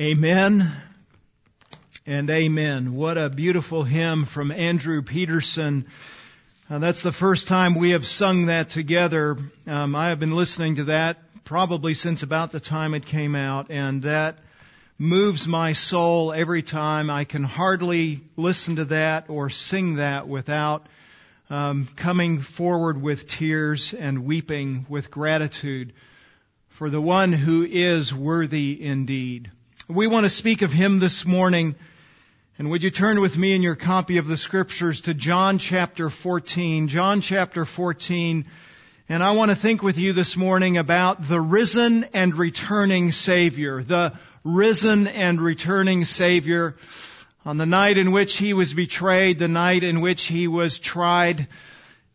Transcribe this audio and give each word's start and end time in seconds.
Amen 0.00 0.72
and 2.06 2.30
amen. 2.30 2.94
What 2.94 3.18
a 3.18 3.28
beautiful 3.28 3.84
hymn 3.84 4.24
from 4.24 4.50
Andrew 4.50 5.02
Peterson. 5.02 5.88
Uh, 6.70 6.78
that's 6.78 7.02
the 7.02 7.12
first 7.12 7.48
time 7.48 7.74
we 7.74 7.90
have 7.90 8.06
sung 8.06 8.46
that 8.46 8.70
together. 8.70 9.36
Um, 9.66 9.94
I 9.94 10.08
have 10.08 10.18
been 10.18 10.34
listening 10.34 10.76
to 10.76 10.84
that 10.84 11.18
probably 11.44 11.92
since 11.92 12.22
about 12.22 12.50
the 12.50 12.60
time 12.60 12.94
it 12.94 13.04
came 13.04 13.34
out, 13.34 13.66
and 13.68 14.04
that 14.04 14.38
moves 14.96 15.46
my 15.46 15.74
soul 15.74 16.32
every 16.32 16.62
time. 16.62 17.10
I 17.10 17.24
can 17.24 17.44
hardly 17.44 18.22
listen 18.38 18.76
to 18.76 18.86
that 18.86 19.28
or 19.28 19.50
sing 19.50 19.96
that 19.96 20.26
without 20.26 20.86
um, 21.50 21.86
coming 21.96 22.40
forward 22.40 23.02
with 23.02 23.28
tears 23.28 23.92
and 23.92 24.24
weeping 24.24 24.86
with 24.88 25.10
gratitude 25.10 25.92
for 26.68 26.88
the 26.88 27.02
one 27.02 27.34
who 27.34 27.66
is 27.66 28.14
worthy 28.14 28.82
indeed. 28.82 29.50
We 29.90 30.06
want 30.06 30.22
to 30.22 30.30
speak 30.30 30.62
of 30.62 30.72
him 30.72 31.00
this 31.00 31.26
morning. 31.26 31.74
And 32.58 32.70
would 32.70 32.84
you 32.84 32.90
turn 32.90 33.20
with 33.20 33.36
me 33.36 33.54
in 33.54 33.62
your 33.62 33.74
copy 33.74 34.18
of 34.18 34.28
the 34.28 34.36
scriptures 34.36 35.00
to 35.02 35.14
John 35.14 35.58
chapter 35.58 36.08
14? 36.10 36.86
John 36.86 37.22
chapter 37.22 37.64
14. 37.64 38.44
And 39.08 39.20
I 39.20 39.32
want 39.32 39.50
to 39.50 39.56
think 39.56 39.82
with 39.82 39.98
you 39.98 40.12
this 40.12 40.36
morning 40.36 40.76
about 40.76 41.26
the 41.26 41.40
risen 41.40 42.04
and 42.14 42.38
returning 42.38 43.10
Savior. 43.10 43.82
The 43.82 44.12
risen 44.44 45.08
and 45.08 45.40
returning 45.40 46.04
Savior. 46.04 46.76
On 47.44 47.56
the 47.56 47.66
night 47.66 47.98
in 47.98 48.12
which 48.12 48.36
he 48.36 48.54
was 48.54 48.72
betrayed, 48.72 49.40
the 49.40 49.48
night 49.48 49.82
in 49.82 50.00
which 50.00 50.22
he 50.22 50.46
was 50.46 50.78
tried, 50.78 51.48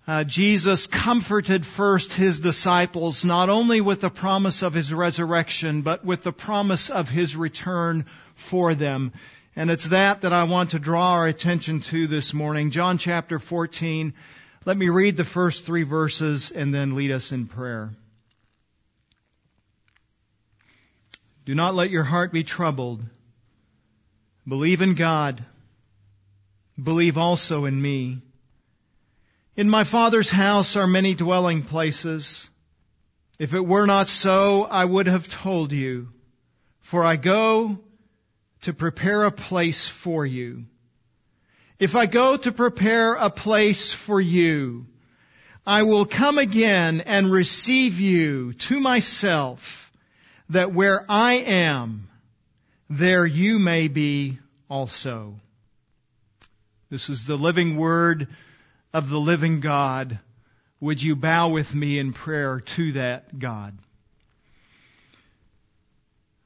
uh, 0.08 0.24
Jesus 0.24 0.86
comforted 0.86 1.66
first 1.66 2.14
his 2.14 2.40
disciples 2.40 3.26
not 3.26 3.50
only 3.50 3.82
with 3.82 4.02
the 4.02 4.10
promise 4.10 4.62
of 4.62 4.74
his 4.74 4.94
resurrection, 4.94 5.82
but 5.82 6.06
with 6.06 6.22
the 6.22 6.32
promise 6.32 6.90
of 6.90 7.10
his 7.10 7.36
return 7.36 8.06
for 8.36 8.76
them. 8.76 9.14
And 9.56 9.72
it's 9.72 9.88
that 9.88 10.22
that 10.22 10.34
I 10.34 10.44
want 10.44 10.72
to 10.72 10.80
draw 10.80 11.14
our 11.14 11.28
attention 11.28 11.82
to 11.82 12.08
this 12.08 12.34
morning. 12.34 12.72
John 12.72 12.98
chapter 12.98 13.40
14. 13.40 14.14
Let 14.66 14.78
me 14.78 14.90
read 14.90 15.18
the 15.18 15.24
first 15.24 15.66
three 15.66 15.84
verses 15.84 16.52
and 16.52 16.74
then 16.74 16.96
lead 16.96 17.12
us 17.12 17.32
in 17.32 17.48
prayer. 17.48 17.92
Do 21.46 21.56
not 21.56 21.76
let 21.76 21.90
your 21.90 22.04
heart 22.04 22.32
be 22.32 22.44
troubled. 22.44 23.04
Believe 24.48 24.82
in 24.82 24.96
God. 24.96 25.44
Believe 26.82 27.18
also 27.18 27.66
in 27.66 27.80
me. 27.82 28.22
In 29.58 29.70
my 29.70 29.86
Father's 29.86 30.30
house 30.30 30.76
are 30.76 30.86
many 30.86 31.14
dwelling 31.14 31.64
places. 31.64 32.50
If 33.40 33.54
it 33.54 33.66
were 33.66 33.86
not 33.86 34.10
so, 34.10 34.66
I 34.66 34.84
would 34.84 35.08
have 35.08 35.30
told 35.30 35.72
you. 35.72 36.10
For 36.82 37.06
I 37.06 37.16
go 37.16 37.80
to 38.64 38.74
prepare 38.74 39.24
a 39.24 39.32
place 39.32 39.88
for 39.88 40.26
you. 40.26 40.66
If 41.80 41.96
I 41.96 42.06
go 42.06 42.36
to 42.36 42.52
prepare 42.52 43.14
a 43.14 43.30
place 43.30 43.94
for 43.94 44.20
you, 44.20 44.88
I 45.66 45.84
will 45.84 46.06
come 46.06 46.38
again 46.38 47.02
and 47.02 47.32
receive 47.32 48.00
you 48.02 48.54
to 48.54 48.80
myself, 48.80 49.90
that 50.50 50.74
where 50.74 51.06
I 51.10 51.34
am, 51.34 52.10
there 52.90 53.26
you 53.26 53.58
may 53.58 53.88
be 53.88 54.38
also. 54.70 55.40
This 56.90 57.10
is 57.10 57.26
the 57.26 57.38
living 57.38 57.78
word 57.78 58.28
of 58.96 59.10
the 59.10 59.20
living 59.20 59.60
God, 59.60 60.20
would 60.80 61.04
you 61.04 61.18
bow 61.18 61.50
with 61.50 61.76
me 61.76 62.00
in 62.00 62.14
prayer 62.14 62.62
to 62.62 62.94
that 62.94 63.38
God? 63.38 63.78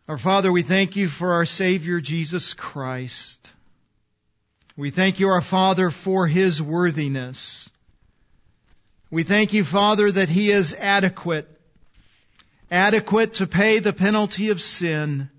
Our 0.08 0.18
Father, 0.18 0.52
we 0.52 0.64
thank 0.64 0.96
you 0.96 1.08
for 1.08 1.34
our 1.34 1.46
Savior 1.46 2.02
Jesus 2.02 2.56
Christ. 2.56 3.52
We 4.76 4.90
thank 4.90 5.20
you, 5.20 5.30
our 5.30 5.42
Father, 5.42 5.92
for 5.92 6.26
His 6.26 6.60
worthiness. 6.60 7.70
We 9.12 9.22
thank 9.22 9.54
you, 9.54 9.64
Father, 9.64 10.12
that 10.12 10.30
He 10.30 10.50
is 10.50 10.74
adequate, 10.74 11.48
adequate 12.72 13.36
to 13.36 13.46
pay 13.46 13.78
the 13.78 13.94
penalty 13.94 14.50
of 14.50 14.60
sin, 14.60 15.30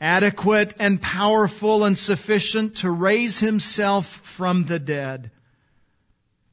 adequate 0.00 0.74
and 0.80 1.00
powerful 1.00 1.84
and 1.84 1.96
sufficient 1.96 2.78
to 2.78 2.90
raise 2.90 3.38
Himself 3.38 4.06
from 4.24 4.64
the 4.64 4.80
dead 4.80 5.30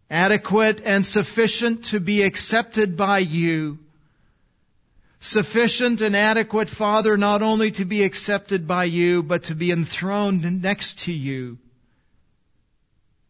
adequate 0.10 0.82
and 0.84 1.06
sufficient 1.06 1.86
to 1.86 2.00
be 2.00 2.24
accepted 2.24 2.96
by 2.98 3.20
you. 3.20 3.80
Sufficient 5.20 6.02
and 6.02 6.16
adequate, 6.16 6.70
Father, 6.70 7.16
not 7.16 7.42
only 7.42 7.72
to 7.72 7.86
be 7.86 8.04
accepted 8.04 8.68
by 8.68 8.84
you, 8.84 9.24
but 9.24 9.44
to 9.44 9.56
be 9.56 9.72
enthroned 9.72 10.62
next 10.62 11.00
to 11.00 11.14
you 11.14 11.58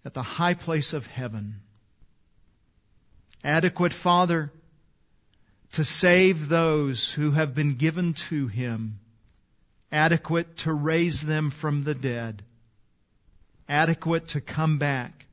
at 0.03 0.13
the 0.13 0.23
high 0.23 0.53
place 0.53 0.94
of 0.94 1.06
heaven. 1.07 1.62
Adequate, 3.44 3.94
Father, 3.94 4.51
to 5.73 5.83
save 5.83 6.50
those 6.50 7.12
who 7.12 7.31
have 7.31 7.53
been 7.53 7.75
given 7.75 8.13
to 8.13 8.47
him. 8.47 9.00
Adequate 9.91 10.57
to 10.57 10.73
raise 10.73 11.22
them 11.22 11.51
from 11.51 11.83
the 11.83 11.95
dead. 11.95 12.44
Adequate 13.69 14.29
to 14.29 14.41
come 14.41 14.78
back 14.78 15.25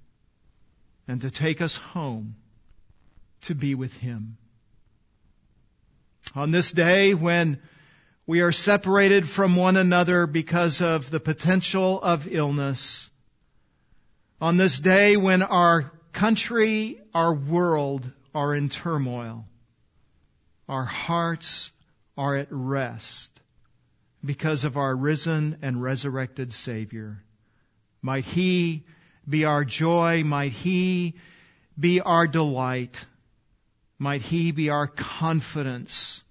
and 1.10 1.22
to 1.22 1.30
take 1.30 1.60
us 1.60 1.76
home 1.76 2.36
to 3.40 3.52
be 3.56 3.74
with 3.74 3.96
Him. 3.96 4.36
On 6.36 6.52
this 6.52 6.70
day 6.70 7.14
when 7.14 7.60
we 8.28 8.42
are 8.42 8.52
separated 8.52 9.28
from 9.28 9.56
one 9.56 9.76
another 9.76 10.28
because 10.28 10.80
of 10.80 11.10
the 11.10 11.18
potential 11.18 12.00
of 12.00 12.32
illness, 12.32 13.10
on 14.40 14.56
this 14.56 14.78
day 14.78 15.16
when 15.16 15.42
our 15.42 15.90
country, 16.12 17.00
our 17.12 17.34
world 17.34 18.08
are 18.32 18.54
in 18.54 18.68
turmoil, 18.68 19.46
our 20.68 20.84
hearts 20.84 21.72
are 22.16 22.36
at 22.36 22.46
rest 22.52 23.40
because 24.24 24.62
of 24.62 24.76
our 24.76 24.94
risen 24.94 25.58
and 25.60 25.82
resurrected 25.82 26.52
Savior. 26.52 27.20
Might 28.00 28.26
He 28.26 28.84
be 29.28 29.44
our 29.44 29.64
joy. 29.64 30.24
Might 30.24 30.52
He 30.52 31.14
be 31.78 32.00
our 32.00 32.26
delight. 32.26 33.04
Might 33.98 34.22
He 34.22 34.52
be 34.52 34.70
our 34.70 34.86
confidence 34.86 36.22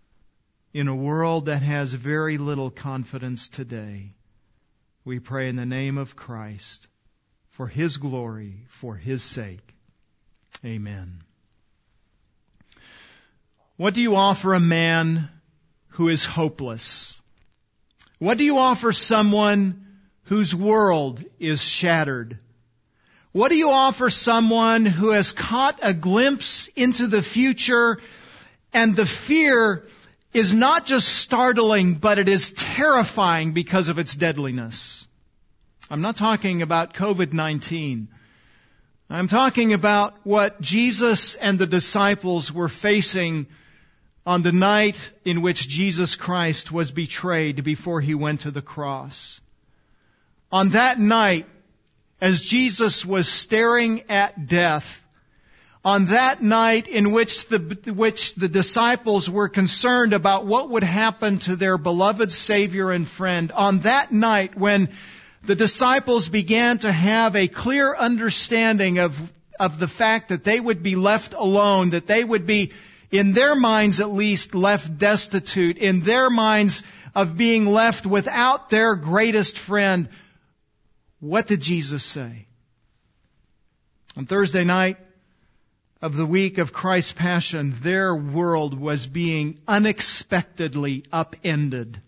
in 0.74 0.88
a 0.88 0.96
world 0.96 1.46
that 1.46 1.62
has 1.62 1.94
very 1.94 2.38
little 2.38 2.70
confidence 2.70 3.50
today. 3.50 4.14
We 5.06 5.20
pray 5.20 5.50
in 5.50 5.56
the 5.56 5.66
name 5.66 5.98
of 5.98 6.16
Christ 6.16 6.88
for 7.50 7.68
His 7.68 7.98
glory, 7.98 8.66
for 8.68 8.96
His 8.96 9.24
sake. 9.24 9.74
Amen. 10.64 11.24
What 13.78 13.94
do 13.94 14.02
you 14.02 14.16
offer 14.16 14.54
a 14.54 14.60
man 14.60 15.30
who 15.90 16.10
is 16.10 16.26
hopeless? 16.26 17.22
What 18.18 18.38
do 18.38 18.44
you 18.44 18.58
offer 18.58 18.92
someone 18.92 19.86
whose 20.24 20.54
world 20.54 21.24
is 21.40 21.64
shattered? 21.64 22.38
What 23.32 23.50
do 23.50 23.56
you 23.56 23.70
offer 23.70 24.10
someone 24.10 24.86
who 24.88 25.12
has 25.12 25.34
caught 25.34 25.80
a 25.84 25.94
glimpse 25.94 26.68
into 26.70 27.06
the 27.06 27.22
future 27.22 28.00
and 28.74 28.96
the 28.96 29.06
fear 29.06 29.88
is 30.34 30.56
not 30.56 30.86
just 30.86 31.08
startling, 31.08 31.96
but 31.96 32.18
it 32.18 32.28
is 32.28 32.52
terrifying 32.52 33.54
because 33.54 33.90
of 33.90 34.00
its 34.00 34.16
deadliness? 34.16 35.08
I'm 35.92 36.02
not 36.02 36.18
talking 36.18 36.64
about 36.64 36.96
COVID-19. 36.96 38.08
I'm 39.12 39.28
talking 39.28 39.74
about 39.74 40.16
what 40.24 40.60
Jesus 40.60 41.36
and 41.36 41.60
the 41.60 41.68
disciples 41.68 42.52
were 42.52 42.70
facing 42.70 43.46
on 44.26 44.42
the 44.42 44.52
night 44.52 45.12
in 45.24 45.42
which 45.42 45.68
Jesus 45.68 46.16
Christ 46.16 46.72
was 46.72 46.92
betrayed 46.92 47.64
before 47.64 48.02
he 48.02 48.16
went 48.16 48.42
to 48.42 48.52
the 48.52 48.62
cross. 48.62 49.40
On 50.52 50.70
that 50.70 51.00
night, 51.00 51.48
as 52.22 52.42
Jesus 52.42 53.06
was 53.06 53.28
staring 53.28 54.04
at 54.10 54.48
death 54.48 55.06
on 55.84 56.06
that 56.06 56.44
night 56.44 56.88
in 56.88 57.12
which 57.12 57.48
the, 57.48 57.60
which 57.94 58.36
the 58.36 58.50
disciples 58.50 59.30
were 59.30 59.48
concerned 59.48 60.14
about 60.14 60.46
what 60.46 60.70
would 60.70 60.84
happen 60.84 61.40
to 61.40 61.56
their 61.56 61.78
beloved 61.78 62.34
Savior 62.34 62.92
and 62.92 63.08
friend, 63.08 63.52
on 63.54 63.80
that 63.80 64.12
night 64.12 64.58
when 64.58 64.90
the 65.44 65.56
disciples 65.56 66.28
began 66.28 66.80
to 66.80 66.92
have 66.92 67.36
a 67.36 67.48
clear 67.48 67.96
understanding 67.96 69.00
of, 69.00 69.32
of 69.58 69.80
the 69.80 69.88
fact 69.88 70.30
that 70.30 70.44
they 70.44 70.60
would 70.60 70.84
be 70.84 70.98
left 70.98 71.34
alone, 71.34 71.92
that 71.92 72.08
they 72.08 72.24
would 72.24 72.46
be, 72.46 72.74
in 73.10 73.32
their 73.32 73.56
minds 73.56 74.02
at 74.02 74.12
least, 74.12 74.54
left 74.54 74.98
destitute, 74.98 75.78
in 75.78 76.02
their 76.02 76.30
minds 76.30 76.84
of 77.16 77.38
being 77.38 77.66
left 77.66 78.06
without 78.06 78.70
their 78.70 78.96
greatest 78.96 79.58
friend, 79.58 80.10
what 81.20 81.48
did 81.48 81.62
Jesus 81.62 82.04
say? 82.04 82.46
On 84.18 84.26
Thursday 84.26 84.64
night 84.64 84.98
of 86.02 86.16
the 86.16 86.26
week 86.26 86.58
of 86.58 86.74
Christ's 86.74 87.14
Passion, 87.14 87.74
their 87.82 88.16
world 88.16 88.78
was 88.78 89.06
being 89.06 89.60
unexpectedly 89.68 91.04
upended. 91.12 92.02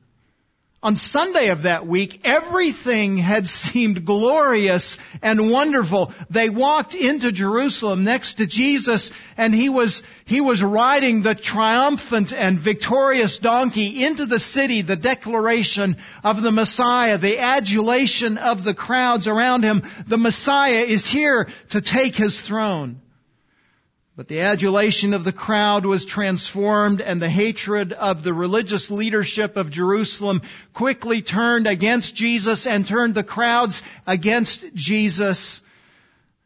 On 0.83 0.95
Sunday 0.95 1.50
of 1.50 1.63
that 1.63 1.86
week, 1.86 2.22
everything 2.24 3.18
had 3.18 3.48
seemed 3.48 4.04
glorious 4.04 4.98
and 5.22 5.51
wonderful. 5.51 6.12
They 6.31 6.50
walked 6.50 6.95
into 6.95 7.31
Jerusalem 7.31 8.04
next 8.04 8.36
to 8.36 8.48
Jesus 8.48 9.12
and 9.38 9.54
he 9.54 9.69
was, 9.69 10.01
he 10.25 10.42
was 10.42 10.63
riding 10.63 11.22
the 11.22 11.36
triumphant 11.36 12.33
and 12.33 12.60
victorious 12.60 13.38
donkey 13.38 14.04
into 14.04 14.25
the 14.25 14.39
city, 14.39 14.81
the 14.81 14.95
declaration 14.95 15.98
of 16.24 16.42
the 16.42 16.51
Messiah, 16.51 17.19
the 17.19 17.38
adulation 17.38 18.39
of 18.39 18.63
the 18.63 18.74
crowds 18.74 19.27
around 19.27 19.62
him. 19.62 19.84
The 20.07 20.18
Messiah 20.18 20.84
is 20.84 21.06
here 21.06 21.48
to 21.69 21.81
take 21.81 22.16
his 22.16 22.42
throne. 22.42 23.01
But 24.16 24.28
the 24.28 24.42
adulation 24.42 25.13
of 25.13 25.24
the 25.24 25.31
crowd 25.31 25.86
was 25.86 26.04
transformed 26.04 27.00
and 27.00 27.22
the 27.22 27.30
hatred 27.30 27.94
of 27.94 28.24
the 28.24 28.34
religious 28.34 28.92
leadership 28.92 29.56
of 29.56 29.72
Jerusalem 29.72 30.42
quickly 30.74 31.22
turned 31.22 31.66
against 31.66 32.13
Jesus 32.13 32.68
and 32.68 32.86
turned 32.86 33.16
the 33.16 33.24
crowds 33.24 33.84
against 34.06 34.74
Jesus. 34.74 35.62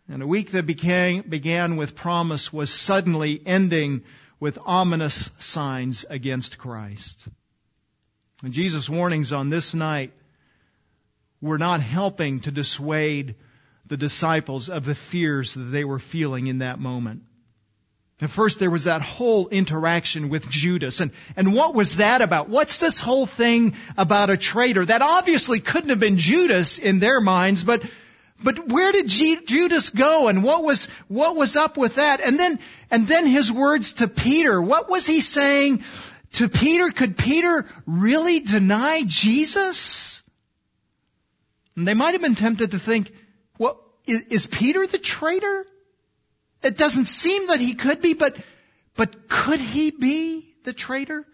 And 0.08 0.22
a 0.22 0.28
week 0.28 0.52
that 0.52 0.68
began, 0.68 1.22
began 1.22 1.76
with 1.76 1.96
promise 1.96 2.54
was 2.54 2.70
suddenly 2.70 3.42
ending 3.44 4.04
with 4.40 4.60
ominous 4.64 5.32
signs 5.40 6.06
against 6.08 6.60
Christ. 6.60 7.28
And 8.44 8.54
Jesus' 8.54 8.88
warnings 8.88 9.34
on 9.34 9.50
this 9.50 9.74
night 9.74 10.14
were 11.42 11.58
not 11.58 11.82
helping 11.82 12.42
to 12.42 12.52
dissuade 12.52 13.36
the 13.88 13.98
disciples 13.98 14.70
of 14.70 14.86
the 14.86 14.94
fears 14.94 15.56
that 15.56 15.64
they 15.64 15.84
were 15.84 16.00
feeling 16.00 16.46
in 16.46 16.60
that 16.60 16.80
moment. 16.80 17.24
At 18.22 18.30
first 18.30 18.60
there 18.60 18.72
was 18.72 18.86
that 18.86 19.02
whole 19.02 19.50
interaction 19.50 20.30
with 20.30 20.50
Judas. 20.50 21.02
And, 21.02 21.12
and 21.36 21.54
what 21.54 21.76
was 21.76 21.98
that 21.98 22.22
about? 22.22 22.48
What's 22.48 22.80
this 22.80 23.00
whole 23.02 23.26
thing 23.26 23.76
about 23.98 24.30
a 24.30 24.38
traitor? 24.38 24.86
That 24.86 25.02
obviously 25.02 25.60
couldn't 25.60 25.90
have 25.90 26.00
been 26.00 26.18
Judas 26.18 26.80
in 26.80 27.00
their 27.00 27.20
minds, 27.20 27.66
but, 27.66 27.84
but 28.42 28.70
where 28.70 28.94
did 28.94 29.10
G- 29.10 29.44
Judas 29.46 29.90
go 29.90 30.30
and 30.30 30.44
what 30.44 30.64
was, 30.64 30.86
what 31.10 31.36
was 31.36 31.58
up 31.58 31.76
with 31.76 31.96
that? 31.96 32.22
And 32.22 32.40
then, 32.40 32.60
and 32.90 33.06
then 33.06 33.28
his 33.28 33.52
words 33.52 33.94
to 33.94 34.08
Peter. 34.08 34.62
What 34.62 34.90
was 34.90 35.06
he 35.06 35.20
saying 35.20 35.84
to 36.34 36.48
Peter? 36.48 36.92
Could 36.92 37.18
Peter 37.18 37.66
really 37.86 38.40
deny 38.40 39.04
Jesus? 39.06 40.24
And 41.76 41.86
they 41.86 41.94
might 41.94 42.14
have 42.14 42.22
been 42.22 42.36
tempted 42.36 42.72
to 42.72 42.80
think, 42.80 43.12
well, 43.58 43.82
is, 44.08 44.22
is 44.30 44.48
Peter 44.48 44.88
the 44.88 45.00
traitor? 45.00 45.66
It 46.64 46.78
doesn't 46.78 47.08
seem 47.08 47.48
that 47.48 47.60
he 47.60 47.74
could 47.74 48.02
be, 48.02 48.14
but, 48.14 48.38
but 48.96 49.28
could 49.28 49.60
he 49.60 49.92
be 49.92 50.56
the 50.64 50.74
traitor? 50.74 51.26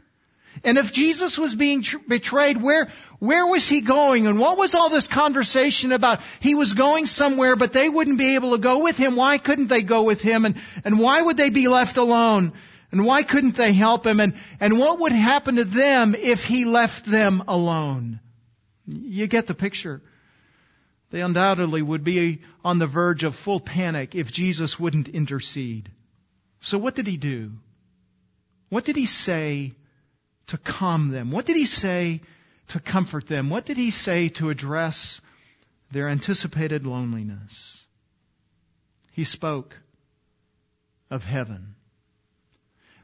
And 0.64 0.78
if 0.78 0.92
Jesus 0.92 1.40
was 1.40 1.56
being 1.56 1.82
tr- 1.82 1.98
betrayed, 2.08 2.62
where, 2.62 2.90
where 3.20 3.48
was 3.48 3.68
he 3.68 3.82
going? 3.82 4.28
And 4.28 4.38
what 4.38 4.58
was 4.58 4.76
all 4.76 4.90
this 4.90 5.08
conversation 5.08 5.92
about? 5.92 6.22
He 6.40 6.56
was 6.56 6.74
going 6.74 7.08
somewhere, 7.08 7.56
but 7.56 7.74
they 7.74 7.90
wouldn't 7.90 8.18
be 8.18 8.36
able 8.36 8.52
to 8.52 8.58
go 8.58 8.84
with 8.84 8.98
him. 8.98 9.16
Why 9.16 9.38
couldn't 9.38 9.68
they 9.68 9.82
go 9.82 10.04
with 10.04 10.22
him? 10.22 10.46
And, 10.46 10.56
and 10.84 11.00
why 11.00 11.22
would 11.22 11.38
they 11.38 11.50
be 11.50 11.68
left 11.68 11.98
alone? 11.98 12.54
And 12.92 13.06
why 13.06 13.24
couldn't 13.24 13.56
they 13.56 13.72
help 13.72 14.06
him? 14.06 14.20
And, 14.20 14.36
and 14.60 14.78
what 14.78 15.00
would 15.00 15.14
happen 15.14 15.56
to 15.56 15.64
them 15.64 16.14
if 16.14 16.44
he 16.44 16.66
left 16.66 17.06
them 17.06 17.44
alone? 17.48 18.20
You 18.86 19.28
get 19.28 19.48
the 19.48 19.56
picture. 19.56 20.02
They 21.12 21.22
undoubtedly 21.22 21.82
would 21.82 22.04
be 22.04 22.40
on 22.64 22.80
the 22.80 22.88
verge 22.88 23.24
of 23.24 23.36
full 23.36 23.60
panic 23.60 24.16
if 24.16 24.32
Jesus 24.32 24.80
wouldn't 24.80 25.10
intercede. 25.10 25.92
So 26.62 26.78
what 26.78 26.96
did 26.96 27.06
he 27.06 27.18
do? 27.18 27.52
What 28.70 28.86
did 28.86 28.96
he 28.96 29.06
say 29.06 29.74
to 30.48 30.58
calm 30.58 31.10
them? 31.10 31.30
What 31.32 31.46
did 31.46 31.58
he 31.58 31.66
say 31.66 32.22
to 32.70 32.80
comfort 32.80 33.28
them? 33.28 33.50
What 33.50 33.66
did 33.66 33.76
he 33.76 33.92
say 33.92 34.30
to 34.30 34.50
address 34.50 35.20
their 35.92 36.08
anticipated 36.08 36.88
loneliness? 36.88 37.86
He 39.12 39.26
spoke 39.26 39.78
of 41.10 41.26
heaven. 41.26 41.76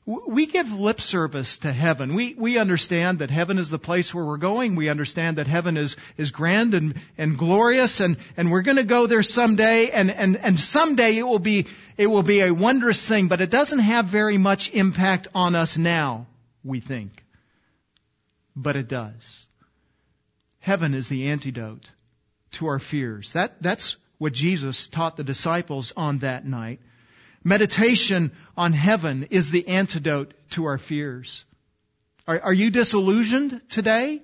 We 0.08 0.46
give 0.46 0.72
lip 0.72 1.02
service 1.02 1.58
to 1.60 1.74
heaven. 1.74 2.16
We, 2.16 2.34
we 2.34 2.58
understand 2.58 3.20
that 3.20 3.30
heaven 3.30 3.60
is 3.60 3.70
the 3.70 3.78
place 3.78 4.14
where 4.14 4.24
we're 4.24 4.38
going. 4.38 4.78
We 4.78 4.88
understand 4.88 5.38
that 5.38 5.48
heaven 5.48 5.76
is, 5.76 5.98
is 6.16 6.32
grand 6.32 6.74
and, 6.74 6.96
and 7.18 7.38
glorious 7.38 8.00
and, 8.00 8.16
and 8.38 8.50
we're 8.50 8.62
going 8.62 8.78
to 8.78 8.86
go 8.86 9.08
there 9.08 9.22
someday 9.22 9.90
and, 9.90 10.10
and, 10.10 10.38
and 10.38 10.58
someday 10.58 11.18
it 11.18 11.28
will 11.28 11.40
be, 11.40 11.66
it 11.98 12.08
will 12.08 12.24
be 12.24 12.40
a 12.40 12.54
wondrous 12.54 13.06
thing, 13.06 13.28
but 13.28 13.42
it 13.42 13.50
doesn't 13.50 13.80
have 13.80 14.06
very 14.06 14.38
much 14.38 14.72
impact 14.72 15.28
on 15.36 15.56
us 15.56 15.78
now, 15.78 16.28
we 16.64 16.80
think. 16.80 17.26
But 18.56 18.78
it 18.78 18.88
does. 18.88 19.46
Heaven 20.60 20.94
is 20.94 21.10
the 21.10 21.32
antidote 21.32 21.92
to 22.52 22.68
our 22.68 22.80
fears. 22.80 23.34
That, 23.34 23.62
that's 23.62 23.98
what 24.20 24.32
Jesus 24.32 24.88
taught 24.88 25.18
the 25.18 25.26
disciples 25.26 25.92
on 25.98 26.20
that 26.20 26.46
night. 26.46 26.80
Meditation 27.44 28.32
on 28.56 28.74
heaven 28.74 29.28
is 29.30 29.52
the 29.52 29.68
antidote 29.68 30.34
to 30.52 30.66
our 30.66 30.78
fears. 30.78 31.46
Are, 32.28 32.40
are, 32.42 32.54
you 32.54 32.70
disillusioned 32.72 33.62
today? 33.70 34.22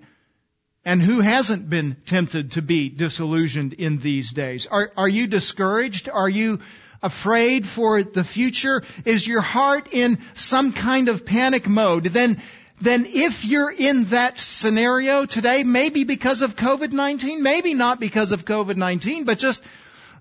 And 0.86 1.02
who 1.02 1.22
hasn't 1.22 1.70
been 1.70 1.96
tempted 2.06 2.52
to 2.54 2.62
be 2.62 2.90
disillusioned 2.90 3.74
in 3.74 4.00
these 4.00 4.32
days? 4.32 4.68
Are, 4.68 4.92
are 4.98 5.08
you 5.08 5.28
discouraged? 5.28 6.10
Are 6.10 6.28
you 6.28 6.60
afraid 7.02 7.66
for 7.66 8.04
the 8.04 8.24
future? 8.24 8.84
Is 9.06 9.26
your 9.26 9.42
heart 9.42 9.94
in 9.94 10.20
some 10.34 10.74
kind 10.74 11.08
of 11.08 11.26
panic 11.26 11.70
mode? 11.70 12.06
Then, 12.06 12.42
then 12.82 13.06
if 13.08 13.46
you're 13.46 13.72
in 13.72 14.06
that 14.06 14.38
scenario 14.38 15.26
today, 15.26 15.64
maybe 15.64 16.04
because 16.04 16.42
of 16.42 16.58
COVID-19, 16.58 17.40
maybe 17.40 17.74
not 17.74 18.02
because 18.02 18.34
of 18.34 18.44
COVID-19, 18.44 19.26
but 19.26 19.38
just 19.38 19.64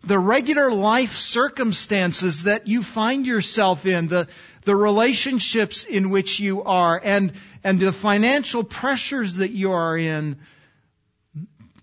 the 0.05 0.19
regular 0.19 0.73
life 0.73 1.17
circumstances 1.17 2.45
that 2.45 2.67
you 2.67 2.83
find 2.83 3.27
yourself 3.27 3.87
in, 3.87 4.09
the, 4.09 4.29
the 4.65 4.75
relationships 4.75 5.85
in 5.85 6.11
which 6.11 6.41
you 6.41 6.63
are, 6.65 7.01
and, 7.03 7.33
and 7.63 7.79
the 7.79 7.93
financial 7.93 8.65
pressures 8.65 9.37
that 9.37 9.53
you 9.53 9.73
are 9.73 9.97
in, 9.97 10.39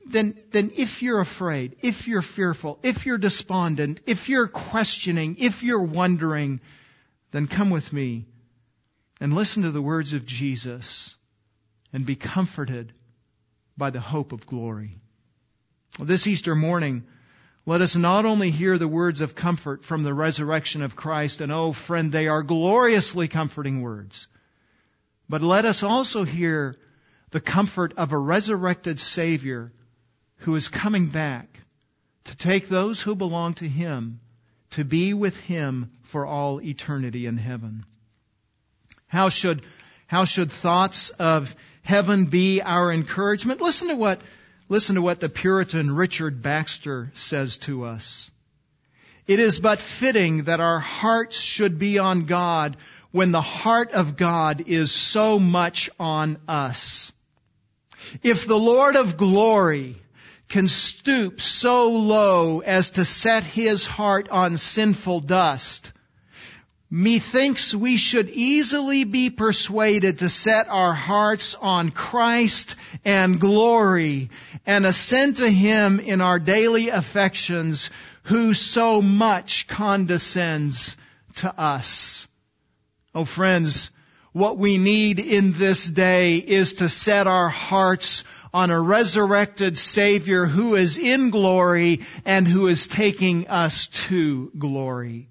then, 0.06 0.38
then 0.52 0.72
if 0.76 1.02
you're 1.04 1.20
afraid, 1.20 1.78
if 1.82 2.08
you're 2.08 2.22
fearful, 2.22 2.80
if 2.84 3.06
you're 3.06 3.18
despondent, 3.18 4.02
if 4.06 4.28
you're 4.28 4.48
questioning, 4.48 5.38
if 5.40 5.64
you're 5.64 5.84
wondering, 5.84 6.60
then 7.32 7.48
come 7.48 7.70
with 7.70 7.94
me 7.94 8.26
and 9.22 9.36
listen 9.36 9.64
to 9.64 9.72
the 9.72 9.82
words 9.82 10.14
of 10.14 10.26
Jesus 10.26 11.16
and 11.94 12.06
be 12.06 12.16
comforted 12.16 12.92
by 13.78 13.92
the 13.92 14.00
hope 14.00 14.32
of 14.32 14.46
glory. 14.46 14.98
Well, 15.98 16.08
This 16.08 16.28
Easter 16.28 16.56
morning, 16.56 17.06
let 17.70 17.82
us 17.82 17.96
not 17.96 18.26
only 18.26 18.50
hear 18.50 18.80
the 18.80 18.88
words 18.88 19.22
of 19.22 19.36
comfort 19.36 19.86
from 19.86 20.02
the 20.02 20.12
resurrection 20.12 20.82
of 20.82 20.96
Christ, 20.96 21.40
and 21.40 21.52
oh 21.52 21.72
friend, 21.72 22.12
they 22.12 22.28
are 22.28 22.42
gloriously 22.42 23.28
comforting 23.28 23.84
words, 23.84 24.28
but 25.30 25.44
let 25.44 25.66
us 25.66 25.84
also 25.84 26.24
hear 26.24 26.74
the 27.30 27.40
comfort 27.40 27.94
of 27.96 28.12
a 28.12 28.18
resurrected 28.18 29.00
Savior 29.00 29.72
who 30.38 30.56
is 30.56 30.68
coming 30.68 31.10
back 31.10 31.60
to 32.24 32.36
take 32.36 32.70
those 32.70 33.02
who 33.02 33.16
belong 33.16 33.54
to 33.54 33.68
Him 33.68 34.20
to 34.72 34.84
be 34.84 35.14
with 35.14 35.40
Him 35.40 35.92
for 36.02 36.26
all 36.26 36.60
eternity 36.60 37.28
in 37.28 37.38
heaven. 37.38 37.86
How 39.06 39.30
should, 39.30 39.64
how 40.08 40.26
should 40.26 40.52
thoughts 40.52 41.12
of 41.12 41.56
heaven 41.84 42.26
be 42.26 42.64
our 42.64 42.92
encouragement? 42.92 43.62
Listen 43.62 43.90
to 43.90 43.96
what 43.96 44.22
Listen 44.72 44.96
to 44.96 45.02
what 45.02 45.20
the 45.20 45.30
Puritan 45.30 45.96
Richard 45.96 46.44
Baxter 46.44 47.12
says 47.16 47.58
to 47.58 47.86
us. 47.86 48.30
It 49.26 49.40
is 49.40 49.60
but 49.60 49.80
fitting 49.80 50.44
that 50.44 50.60
our 50.60 50.80
hearts 50.80 51.42
should 51.42 51.80
be 51.80 51.98
on 51.98 52.26
God 52.26 52.78
when 53.12 53.32
the 53.32 53.42
heart 53.42 53.92
of 53.92 54.16
God 54.16 54.64
is 54.68 54.92
so 54.92 55.40
much 55.40 55.90
on 56.00 56.38
us. 56.48 57.12
If 58.22 58.48
the 58.48 58.60
Lord 58.60 58.96
of 58.96 59.18
glory 59.18 59.96
can 60.48 60.68
stoop 60.68 61.42
so 61.42 61.90
low 61.90 62.60
as 62.60 62.92
to 62.92 63.06
set 63.06 63.44
his 63.44 63.88
heart 63.88 64.30
on 64.30 64.58
sinful 64.58 65.22
dust, 65.22 65.92
Methinks 66.92 67.76
we 67.76 67.98
should 67.98 68.30
easily 68.30 69.04
be 69.04 69.30
persuaded 69.30 70.20
to 70.20 70.30
set 70.30 70.68
our 70.70 70.94
hearts 70.94 71.54
on 71.54 71.92
Christ 71.92 72.76
and 73.06 73.40
glory 73.40 74.32
and 74.66 74.88
ascend 74.88 75.38
to 75.38 75.50
Him 75.50 76.00
in 76.00 76.20
our 76.20 76.40
daily 76.40 76.90
affections 76.90 77.92
who 78.24 78.56
so 78.56 79.04
much 79.04 79.68
condescends 79.68 80.98
to 81.36 81.60
us. 81.60 82.28
Oh 83.14 83.26
friends, 83.26 83.92
what 84.32 84.58
we 84.58 84.78
need 84.78 85.20
in 85.20 85.54
this 85.54 85.86
day 85.88 86.38
is 86.38 86.76
to 86.76 86.90
set 86.90 87.28
our 87.28 87.50
hearts 87.50 88.24
on 88.52 88.72
a 88.72 88.82
resurrected 88.82 89.78
Savior 89.78 90.48
who 90.48 90.74
is 90.74 90.98
in 90.98 91.30
glory 91.30 92.02
and 92.26 92.48
who 92.48 92.68
is 92.68 92.88
taking 92.88 93.48
us 93.48 93.88
to 93.88 94.52
glory. 94.58 95.28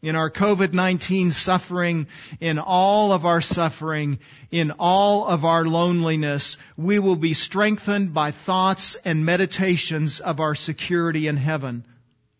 In 0.00 0.14
our 0.14 0.30
COVID-19 0.30 1.32
suffering, 1.32 2.06
in 2.40 2.58
all 2.58 3.12
of 3.12 3.26
our 3.26 3.40
suffering, 3.40 4.20
in 4.50 4.70
all 4.78 5.26
of 5.26 5.44
our 5.44 5.64
loneliness, 5.64 6.56
we 6.76 6.98
will 6.98 7.16
be 7.16 7.34
strengthened 7.34 8.14
by 8.14 8.30
thoughts 8.30 8.96
and 9.04 9.26
meditations 9.26 10.20
of 10.20 10.38
our 10.38 10.54
security 10.54 11.26
in 11.26 11.36
heaven. 11.36 11.84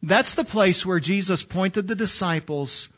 That's 0.03 0.35
the 0.35 0.45
place 0.45 0.87
where 0.87 1.01
Jesus 1.01 1.43
pointed 1.43 1.89
the 1.89 1.97
disciples 1.97 2.89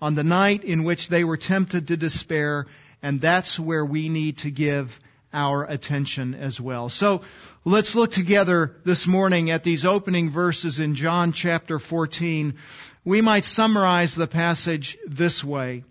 on 0.00 0.16
the 0.16 0.24
night 0.24 0.64
in 0.64 0.82
which 0.82 1.08
they 1.08 1.22
were 1.22 1.36
tempted 1.36 1.86
to 1.86 1.96
despair, 1.96 2.66
and 3.02 3.20
that's 3.20 3.58
where 3.58 3.84
we 3.84 4.08
need 4.08 4.38
to 4.38 4.50
give 4.50 4.98
our 5.32 5.64
attention 5.64 6.34
as 6.34 6.60
well. 6.60 6.88
So 6.88 7.22
let's 7.64 7.94
look 7.94 8.10
together 8.10 8.76
this 8.84 9.06
morning 9.06 9.50
at 9.50 9.62
these 9.62 9.86
opening 9.86 10.30
verses 10.30 10.80
in 10.80 10.96
John 10.96 11.32
chapter 11.32 11.78
14. 11.78 12.58
We 13.04 13.20
might 13.20 13.44
summarize 13.44 14.14
the 14.14 14.26
passage 14.26 14.96
this 15.06 15.42
way. 15.42 15.84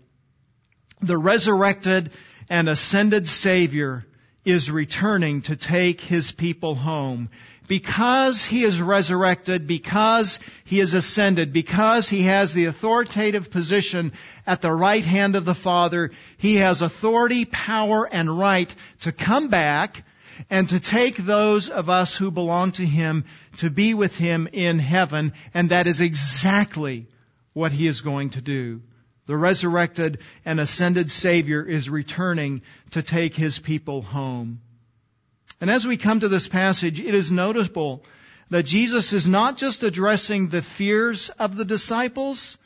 The 1.00 1.18
resurrected 1.18 2.10
and 2.48 2.68
ascended 2.68 3.28
Savior 3.28 4.06
is 4.44 4.70
returning 4.70 5.42
to 5.42 5.56
take 5.56 6.00
His 6.00 6.32
people 6.32 6.74
home. 6.74 7.28
Because 7.68 8.44
He 8.44 8.64
is 8.64 8.80
resurrected, 8.80 9.66
because 9.66 10.40
He 10.64 10.80
is 10.80 10.94
ascended, 10.94 11.52
because 11.52 12.08
He 12.08 12.22
has 12.22 12.52
the 12.52 12.64
authoritative 12.64 13.50
position 13.50 14.12
at 14.46 14.60
the 14.60 14.72
right 14.72 15.04
hand 15.04 15.36
of 15.36 15.44
the 15.44 15.54
Father, 15.54 16.10
He 16.38 16.56
has 16.56 16.82
authority, 16.82 17.44
power, 17.44 18.08
and 18.10 18.38
right 18.38 18.74
to 19.00 19.12
come 19.12 19.48
back 19.48 20.04
and 20.50 20.68
to 20.68 20.80
take 20.80 21.16
those 21.16 21.70
of 21.70 21.88
us 21.88 22.16
who 22.16 22.30
belong 22.30 22.72
to 22.72 22.86
Him 22.86 23.24
to 23.58 23.70
be 23.70 23.94
with 23.94 24.16
Him 24.16 24.48
in 24.52 24.78
heaven, 24.78 25.32
and 25.54 25.70
that 25.70 25.86
is 25.86 26.00
exactly 26.00 27.06
what 27.52 27.72
He 27.72 27.86
is 27.86 28.00
going 28.00 28.30
to 28.30 28.40
do. 28.40 28.82
The 29.26 29.36
resurrected 29.36 30.18
and 30.44 30.58
ascended 30.58 31.10
Savior 31.10 31.64
is 31.64 31.88
returning 31.88 32.62
to 32.90 33.02
take 33.02 33.34
His 33.34 33.58
people 33.58 34.02
home. 34.02 34.60
And 35.60 35.70
as 35.70 35.86
we 35.86 35.96
come 35.96 36.20
to 36.20 36.28
this 36.28 36.48
passage, 36.48 37.00
it 37.00 37.14
is 37.14 37.30
noticeable 37.30 38.04
that 38.50 38.66
Jesus 38.66 39.12
is 39.12 39.26
not 39.26 39.56
just 39.56 39.82
addressing 39.82 40.48
the 40.48 40.60
fears 40.60 41.30
of 41.30 41.56
the 41.56 41.64
disciples, 41.64 42.58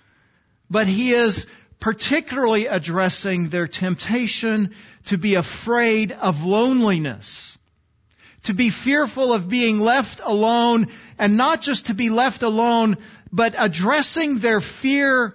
but 0.71 0.87
He 0.87 1.13
is 1.13 1.47
particularly 1.81 2.67
addressing 2.67 3.49
their 3.49 3.69
temptation 3.69 4.75
to 5.07 5.19
be 5.19 5.35
afraid 5.35 6.13
of 6.13 6.45
loneliness, 6.45 7.59
to 8.45 8.55
be 8.55 8.71
fearful 8.71 9.33
of 9.33 9.49
being 9.49 9.81
left 9.81 10.21
alone, 10.23 10.89
and 11.19 11.37
not 11.37 11.63
just 11.63 11.87
to 11.87 11.95
be 11.95 12.11
left 12.11 12.43
alone, 12.43 12.97
but 13.33 13.55
addressing 13.57 14.39
their 14.39 14.61
fear 14.61 15.35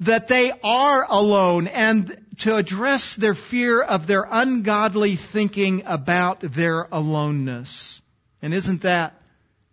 that 0.00 0.28
they 0.28 0.52
are 0.64 1.06
alone 1.08 1.66
and 1.66 2.16
to 2.38 2.56
address 2.56 3.16
their 3.16 3.34
fear 3.34 3.82
of 3.82 4.06
their 4.06 4.26
ungodly 4.30 5.16
thinking 5.16 5.82
about 5.84 6.40
their 6.40 6.88
aloneness. 6.90 8.00
And 8.40 8.54
isn't 8.54 8.82
that 8.82 9.20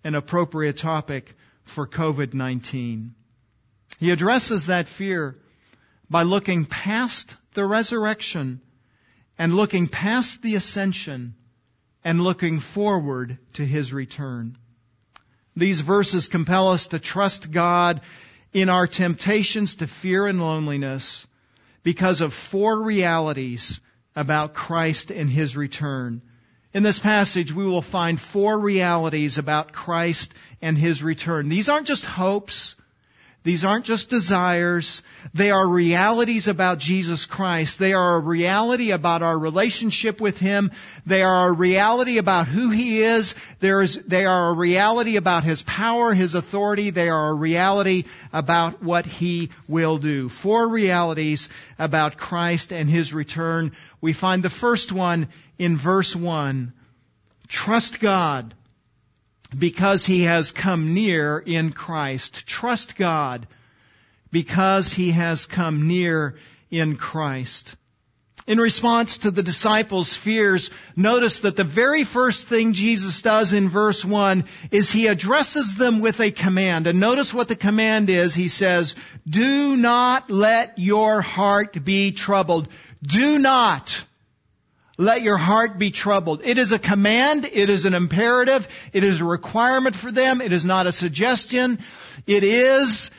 an 0.04 0.16
appropriate 0.16 0.78
topic 0.78 1.34
for 1.64 1.88
COVID-19? 1.88 3.12
He 4.00 4.12
addresses 4.12 4.66
that 4.66 4.88
fear 4.88 5.36
by 6.10 6.24
looking 6.24 6.66
past 6.66 7.36
the 7.54 7.66
resurrection 7.66 8.62
and 9.38 9.56
looking 9.56 9.88
past 9.88 10.42
the 10.42 10.56
ascension 10.56 11.36
and 12.04 12.22
looking 12.22 12.60
forward 12.60 13.38
to 13.54 13.66
his 13.66 13.94
return. 13.94 14.58
These 15.56 15.82
verses 15.82 16.28
compel 16.28 16.70
us 16.70 16.88
to 16.88 17.00
trust 17.00 17.52
God 17.52 18.02
in 18.54 18.70
our 18.70 18.88
temptations 18.88 19.76
to 19.76 19.88
fear 19.88 20.28
and 20.28 20.40
loneliness 20.40 21.28
because 21.84 22.22
of 22.22 22.34
four 22.34 22.84
realities 22.84 23.80
about 24.16 24.54
Christ 24.54 25.12
and 25.12 25.30
His 25.30 25.56
return. 25.56 26.22
In 26.74 26.84
this 26.84 27.00
passage, 27.00 27.54
we 27.54 27.66
will 27.66 27.82
find 27.82 28.20
four 28.20 28.60
realities 28.60 29.38
about 29.38 29.72
Christ 29.72 30.34
and 30.62 30.78
His 30.78 31.02
return. 31.04 31.50
These 31.50 31.70
aren't 31.70 31.88
just 31.88 32.06
hopes. 32.06 32.76
These 33.48 33.64
aren't 33.64 33.86
just 33.86 34.10
desires. 34.10 35.02
They 35.34 35.52
are 35.52 35.66
realities 35.66 36.50
about 36.50 36.80
Jesus 36.80 37.26
Christ. 37.26 37.80
They 37.80 37.94
are 37.94 38.18
a 38.18 38.20
reality 38.20 38.92
about 38.92 39.22
our 39.22 39.40
relationship 39.40 40.20
with 40.20 40.38
Him. 40.38 40.70
They 41.06 41.24
are 41.24 41.48
a 41.48 41.54
reality 41.54 42.18
about 42.18 42.50
who 42.50 42.72
He 42.72 43.00
is. 43.00 43.36
There 43.62 43.82
is, 43.82 44.04
they 44.06 44.26
are 44.26 44.50
a 44.50 44.54
reality 44.54 45.16
about 45.16 45.46
His 45.46 45.62
power, 45.62 46.14
His 46.14 46.36
authority. 46.36 46.90
They 46.90 47.08
are 47.08 47.30
a 47.30 47.36
reality 47.36 48.04
about 48.34 48.84
what 48.84 49.06
He 49.06 49.52
will 49.66 49.98
do. 49.98 50.28
Four 50.28 50.68
realities 50.68 51.48
about 51.80 52.18
Christ 52.18 52.74
and 52.74 52.90
His 52.90 53.14
return. 53.14 53.72
We 54.02 54.12
find 54.12 54.44
the 54.44 54.50
first 54.50 54.92
one 54.92 55.30
in 55.58 55.78
verse 55.78 56.14
1. 56.14 56.74
Trust 57.48 58.02
God 58.02 58.54
because 59.56 60.06
he 60.06 60.24
has 60.24 60.52
come 60.52 60.94
near 60.94 61.40
in 61.40 61.72
Christ. 61.72 62.46
Trust 62.48 62.96
God 62.96 63.48
because 64.32 64.92
he 64.94 65.12
has 65.12 65.46
come 65.46 65.88
near 65.88 66.36
in 66.70 66.96
Christ. 66.98 67.76
In 68.46 68.60
response 68.60 69.20
to 69.20 69.32
the 69.32 69.44
disciples' 69.44 70.14
fears, 70.14 70.70
notice 70.96 71.42
that 71.42 71.58
the 71.58 71.66
very 71.66 72.06
first 72.06 72.46
thing 72.48 72.72
Jesus 72.72 73.22
does 73.22 73.52
in 73.52 73.68
verse 73.68 74.06
1 74.06 74.46
is 74.72 74.90
he 74.90 75.08
addresses 75.08 75.76
them 75.76 76.00
with 76.00 76.22
a 76.22 76.32
command. 76.32 76.88
And 76.88 77.02
notice 77.02 77.34
what 77.34 77.50
the 77.50 77.58
command 77.58 78.10
is. 78.10 78.34
He 78.34 78.48
says, 78.48 78.96
do 79.28 79.76
not 79.76 80.32
let 80.32 80.80
your 80.80 81.22
heart 81.22 81.84
be 81.84 82.14
troubled. 82.14 82.70
Do 83.04 83.38
not 83.38 84.02
let 84.98 85.22
your 85.22 85.38
heart 85.38 85.78
be 85.78 85.92
troubled. 85.92 86.42
It 86.44 86.58
is 86.58 86.72
a 86.72 86.80
command. 86.80 87.46
It 87.46 87.70
is 87.70 87.86
an 87.86 87.94
imperative. 87.94 88.68
It 88.94 89.04
is 89.04 89.22
a 89.22 89.26
requirement 89.26 89.96
for 89.96 90.12
them. 90.12 90.42
It 90.42 90.52
is 90.52 90.66
not 90.66 90.88
a 90.88 90.92
suggestion. 90.92 91.80
It 92.26 92.44
is, 92.44 93.12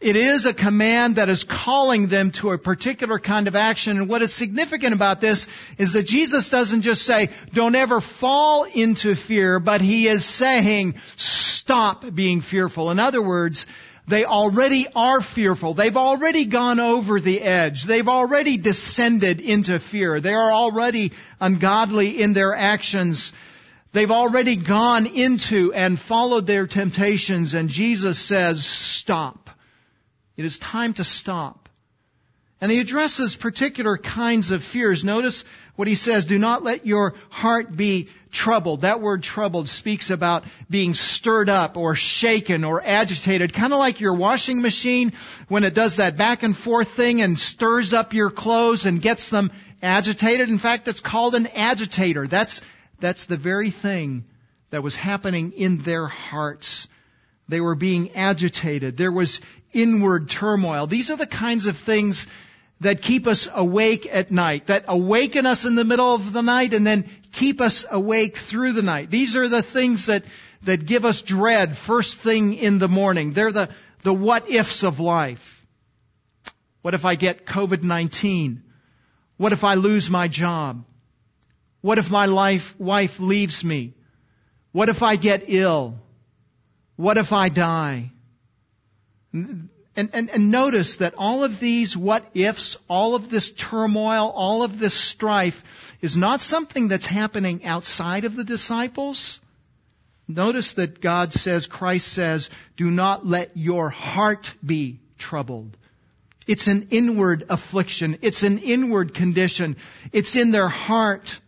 it 0.00 0.16
is 0.16 0.46
a 0.46 0.54
command 0.54 1.16
that 1.16 1.28
is 1.28 1.44
calling 1.44 2.08
them 2.08 2.32
to 2.32 2.50
a 2.50 2.58
particular 2.58 3.20
kind 3.20 3.46
of 3.46 3.54
action. 3.54 3.98
And 3.98 4.08
what 4.08 4.22
is 4.22 4.32
significant 4.32 4.92
about 4.92 5.20
this 5.20 5.46
is 5.78 5.92
that 5.92 6.02
Jesus 6.02 6.48
doesn't 6.48 6.82
just 6.82 7.02
say, 7.02 7.28
don't 7.52 7.76
ever 7.76 8.00
fall 8.00 8.64
into 8.64 9.14
fear, 9.14 9.60
but 9.60 9.80
he 9.80 10.08
is 10.08 10.24
saying, 10.24 10.96
stop 11.14 12.04
being 12.12 12.40
fearful. 12.40 12.90
In 12.90 12.98
other 12.98 13.22
words, 13.22 13.68
they 14.10 14.26
already 14.26 14.86
are 14.94 15.22
fearful. 15.22 15.72
They've 15.72 15.96
already 15.96 16.44
gone 16.44 16.80
over 16.80 17.18
the 17.20 17.40
edge. 17.40 17.84
They've 17.84 18.08
already 18.08 18.58
descended 18.58 19.40
into 19.40 19.78
fear. 19.78 20.20
They 20.20 20.34
are 20.34 20.52
already 20.52 21.12
ungodly 21.40 22.20
in 22.20 22.34
their 22.34 22.54
actions. 22.54 23.32
They've 23.92 24.10
already 24.10 24.56
gone 24.56 25.06
into 25.06 25.72
and 25.72 25.98
followed 25.98 26.46
their 26.46 26.66
temptations 26.66 27.54
and 27.54 27.70
Jesus 27.70 28.18
says, 28.18 28.66
stop. 28.66 29.48
It 30.36 30.44
is 30.44 30.58
time 30.58 30.92
to 30.94 31.04
stop. 31.04 31.69
And 32.60 32.70
he 32.70 32.78
addresses 32.78 33.36
particular 33.36 33.96
kinds 33.96 34.50
of 34.50 34.62
fears. 34.62 35.02
Notice 35.02 35.44
what 35.76 35.88
he 35.88 35.94
says, 35.94 36.26
do 36.26 36.38
not 36.38 36.62
let 36.62 36.86
your 36.86 37.14
heart 37.30 37.74
be 37.74 38.08
troubled. 38.30 38.82
That 38.82 39.00
word 39.00 39.22
troubled 39.22 39.68
speaks 39.68 40.10
about 40.10 40.44
being 40.68 40.92
stirred 40.92 41.48
up 41.48 41.78
or 41.78 41.94
shaken 41.94 42.64
or 42.64 42.82
agitated, 42.84 43.54
kind 43.54 43.72
of 43.72 43.78
like 43.78 44.00
your 44.00 44.12
washing 44.12 44.60
machine 44.60 45.12
when 45.48 45.64
it 45.64 45.72
does 45.72 45.96
that 45.96 46.18
back 46.18 46.42
and 46.42 46.54
forth 46.54 46.88
thing 46.88 47.22
and 47.22 47.38
stirs 47.38 47.94
up 47.94 48.12
your 48.12 48.30
clothes 48.30 48.84
and 48.84 49.00
gets 49.00 49.30
them 49.30 49.50
agitated. 49.82 50.50
In 50.50 50.58
fact, 50.58 50.86
it's 50.86 51.00
called 51.00 51.34
an 51.34 51.46
agitator. 51.46 52.26
That's, 52.26 52.60
that's 53.00 53.24
the 53.24 53.38
very 53.38 53.70
thing 53.70 54.24
that 54.68 54.82
was 54.82 54.96
happening 54.96 55.52
in 55.52 55.78
their 55.78 56.06
hearts. 56.06 56.88
They 57.48 57.62
were 57.62 57.74
being 57.74 58.14
agitated. 58.14 58.98
There 58.98 59.10
was 59.10 59.40
inward 59.72 60.28
turmoil. 60.28 60.86
These 60.86 61.10
are 61.10 61.16
the 61.16 61.26
kinds 61.26 61.66
of 61.66 61.76
things 61.78 62.28
that 62.80 63.02
keep 63.02 63.26
us 63.26 63.48
awake 63.52 64.08
at 64.10 64.30
night, 64.30 64.66
that 64.68 64.84
awaken 64.88 65.46
us 65.46 65.66
in 65.66 65.74
the 65.74 65.84
middle 65.84 66.14
of 66.14 66.32
the 66.32 66.42
night 66.42 66.72
and 66.72 66.86
then 66.86 67.08
keep 67.32 67.60
us 67.60 67.84
awake 67.90 68.36
through 68.36 68.72
the 68.72 68.82
night. 68.82 69.10
These 69.10 69.36
are 69.36 69.48
the 69.48 69.62
things 69.62 70.06
that, 70.06 70.24
that 70.62 70.86
give 70.86 71.04
us 71.04 71.22
dread 71.22 71.76
first 71.76 72.16
thing 72.16 72.54
in 72.54 72.78
the 72.78 72.88
morning. 72.88 73.32
They're 73.32 73.52
the, 73.52 73.68
the 74.02 74.14
what 74.14 74.50
ifs 74.50 74.82
of 74.82 74.98
life. 74.98 75.66
What 76.82 76.94
if 76.94 77.04
I 77.04 77.14
get 77.14 77.44
COVID-19? 77.44 78.62
What 79.36 79.52
if 79.52 79.62
I 79.62 79.74
lose 79.74 80.08
my 80.08 80.28
job? 80.28 80.84
What 81.82 81.98
if 81.98 82.10
my 82.10 82.26
life, 82.26 82.78
wife 82.80 83.20
leaves 83.20 83.62
me? 83.62 83.94
What 84.72 84.88
if 84.88 85.02
I 85.02 85.16
get 85.16 85.44
ill? 85.48 85.98
What 86.96 87.18
if 87.18 87.32
I 87.32 87.48
die? 87.48 88.12
And, 89.96 90.10
and, 90.12 90.30
and 90.30 90.50
notice 90.50 90.96
that 90.96 91.14
all 91.16 91.42
of 91.42 91.58
these 91.58 91.96
what 91.96 92.24
ifs, 92.34 92.76
all 92.88 93.14
of 93.14 93.28
this 93.28 93.50
turmoil, 93.50 94.32
all 94.34 94.62
of 94.62 94.78
this 94.78 94.94
strife 94.94 95.96
is 96.00 96.16
not 96.16 96.42
something 96.42 96.88
that's 96.88 97.06
happening 97.06 97.64
outside 97.64 98.24
of 98.24 98.36
the 98.36 98.44
disciples. 98.44 99.40
Notice 100.28 100.74
that 100.74 101.00
God 101.00 101.34
says, 101.34 101.66
Christ 101.66 102.08
says, 102.08 102.50
do 102.76 102.88
not 102.88 103.26
let 103.26 103.56
your 103.56 103.90
heart 103.90 104.54
be 104.64 105.00
troubled. 105.18 105.76
It's 106.46 106.68
an 106.68 106.88
inward 106.90 107.46
affliction. 107.48 108.18
It's 108.22 108.44
an 108.44 108.58
inward 108.58 109.12
condition. 109.14 109.76
It's 110.12 110.36
in 110.36 110.52
their 110.52 110.68
heart. 110.68 111.40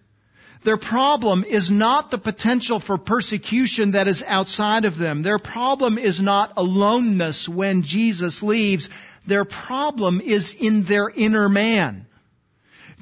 Their 0.64 0.76
problem 0.76 1.44
is 1.44 1.70
not 1.70 2.10
the 2.10 2.18
potential 2.18 2.78
for 2.78 2.96
persecution 2.96 3.92
that 3.92 4.06
is 4.06 4.24
outside 4.26 4.84
of 4.84 4.96
them. 4.96 5.22
Their 5.22 5.40
problem 5.40 5.98
is 5.98 6.20
not 6.20 6.52
aloneness 6.56 7.48
when 7.48 7.82
Jesus 7.82 8.42
leaves. 8.42 8.88
Their 9.26 9.44
problem 9.44 10.20
is 10.20 10.54
in 10.54 10.84
their 10.84 11.08
inner 11.08 11.48
man. 11.48 12.06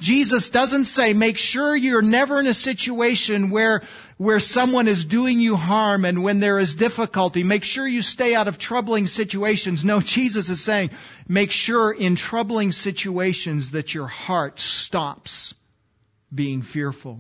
Jesus 0.00 0.49
doesn't 0.49 0.87
say, 0.87 1.12
make 1.12 1.37
sure 1.37 1.76
you're 1.76 2.00
never 2.00 2.40
in 2.40 2.47
a 2.47 2.55
situation 2.55 3.50
where, 3.50 3.83
where 4.17 4.40
someone 4.40 4.88
is 4.88 5.05
doing 5.05 5.38
you 5.40 5.57
harm 5.57 6.07
and 6.07 6.23
when 6.23 6.40
there 6.40 6.59
is 6.59 6.75
difficulty, 6.75 7.43
make 7.43 7.64
sure 7.64 7.87
you 7.87 8.00
stay 8.00 8.35
out 8.35 8.49
of 8.49 8.57
troubling 8.57 9.07
situations. 9.07 9.85
No, 9.85 10.00
Jesus 10.00 10.49
is 10.49 10.62
saying, 10.62 10.90
make 11.29 11.50
sure 11.50 11.93
in 11.93 12.17
troubling 12.17 12.73
situations 12.73 13.73
that 13.73 13.93
your 13.93 14.07
heart 14.07 14.59
stops 14.59 15.52
being 16.35 16.62
fearful. 16.62 17.19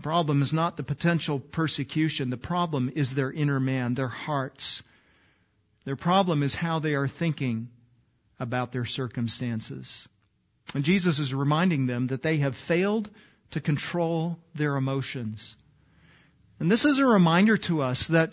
The 0.00 0.04
problem 0.04 0.40
is 0.40 0.54
not 0.54 0.78
the 0.78 0.82
potential 0.82 1.38
persecution. 1.38 2.30
The 2.30 2.38
problem 2.38 2.90
is 2.94 3.12
their 3.12 3.30
inner 3.30 3.60
man, 3.60 3.92
their 3.92 4.08
hearts. 4.08 4.82
Their 5.84 5.94
problem 5.94 6.42
is 6.42 6.54
how 6.54 6.78
they 6.78 6.94
are 6.94 7.06
thinking 7.06 7.68
about 8.38 8.72
their 8.72 8.86
circumstances. 8.86 10.08
And 10.74 10.84
Jesus 10.84 11.18
is 11.18 11.34
reminding 11.34 11.86
them 11.86 12.06
that 12.06 12.22
they 12.22 12.38
have 12.38 12.56
failed 12.56 13.10
to 13.50 13.60
control 13.60 14.38
their 14.54 14.74
emotions. 14.76 15.54
And 16.60 16.70
this 16.70 16.86
is 16.86 16.98
a 16.98 17.04
reminder 17.04 17.58
to 17.58 17.82
us 17.82 18.06
that 18.06 18.32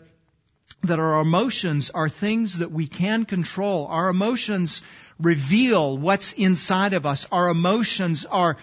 that 0.84 1.00
our 1.00 1.20
emotions 1.20 1.90
are 1.90 2.08
things 2.08 2.60
that 2.60 2.72
we 2.72 2.88
can 2.88 3.26
control. 3.26 3.88
Our 3.88 4.08
emotions 4.08 4.84
reveal 5.20 5.98
what's 5.98 6.32
inside 6.32 6.94
of 6.94 7.06
us. 7.06 7.28
Our 7.30 7.50
emotions 7.50 8.26
are, 8.26 8.56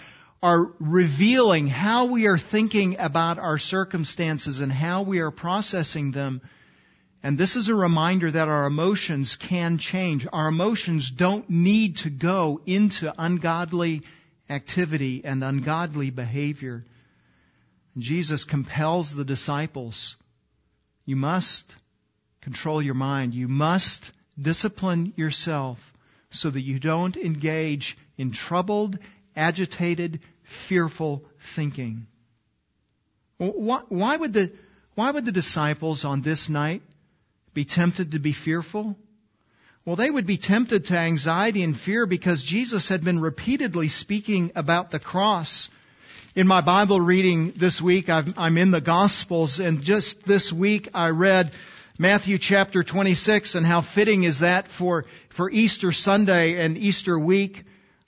are 0.44 0.74
revealing 0.78 1.66
how 1.68 2.04
we 2.04 2.26
are 2.26 2.36
thinking 2.36 2.98
about 2.98 3.38
our 3.38 3.56
circumstances 3.56 4.60
and 4.60 4.70
how 4.70 5.00
we 5.00 5.20
are 5.20 5.30
processing 5.30 6.10
them. 6.10 6.42
And 7.22 7.38
this 7.38 7.56
is 7.56 7.70
a 7.70 7.74
reminder 7.74 8.30
that 8.30 8.48
our 8.48 8.66
emotions 8.66 9.36
can 9.36 9.78
change. 9.78 10.26
Our 10.30 10.48
emotions 10.48 11.10
don't 11.10 11.48
need 11.48 11.96
to 11.96 12.10
go 12.10 12.60
into 12.66 13.10
ungodly 13.16 14.02
activity 14.50 15.22
and 15.24 15.42
ungodly 15.42 16.10
behavior. 16.10 16.84
Jesus 17.96 18.44
compels 18.44 19.14
the 19.14 19.24
disciples, 19.24 20.18
you 21.06 21.16
must 21.16 21.74
control 22.42 22.82
your 22.82 22.92
mind. 22.92 23.32
You 23.32 23.48
must 23.48 24.12
discipline 24.38 25.14
yourself 25.16 25.94
so 26.28 26.50
that 26.50 26.60
you 26.60 26.78
don't 26.78 27.16
engage 27.16 27.96
in 28.18 28.30
troubled, 28.30 28.98
agitated, 29.34 30.20
fearful 30.44 31.24
thinking. 31.38 32.06
Why 33.38 34.16
would 34.16 34.32
the, 34.32 34.52
why 34.94 35.10
would 35.10 35.24
the 35.24 35.32
disciples 35.32 36.04
on 36.04 36.22
this 36.22 36.48
night 36.48 36.82
be 37.52 37.64
tempted 37.64 38.12
to 38.12 38.18
be 38.18 38.32
fearful? 38.32 38.96
Well, 39.84 39.96
they 39.96 40.10
would 40.10 40.26
be 40.26 40.38
tempted 40.38 40.86
to 40.86 40.96
anxiety 40.96 41.62
and 41.62 41.78
fear 41.78 42.06
because 42.06 42.42
Jesus 42.42 42.88
had 42.88 43.04
been 43.04 43.20
repeatedly 43.20 43.88
speaking 43.88 44.52
about 44.54 44.90
the 44.90 44.98
cross. 44.98 45.68
In 46.34 46.46
my 46.46 46.62
Bible 46.62 47.00
reading 47.00 47.52
this 47.52 47.82
week, 47.82 48.08
I'm 48.08 48.56
in 48.56 48.70
the 48.70 48.80
Gospels, 48.80 49.60
and 49.60 49.82
just 49.82 50.24
this 50.24 50.52
week 50.52 50.88
I 50.94 51.10
read 51.10 51.52
Matthew 51.98 52.38
chapter 52.38 52.82
26, 52.82 53.54
and 53.56 53.66
how 53.66 53.82
fitting 53.82 54.24
is 54.24 54.40
that 54.40 54.68
for, 54.68 55.04
for 55.28 55.50
Easter 55.50 55.92
Sunday 55.92 56.64
and 56.64 56.78
Easter 56.78 57.18
week. 57.18 57.64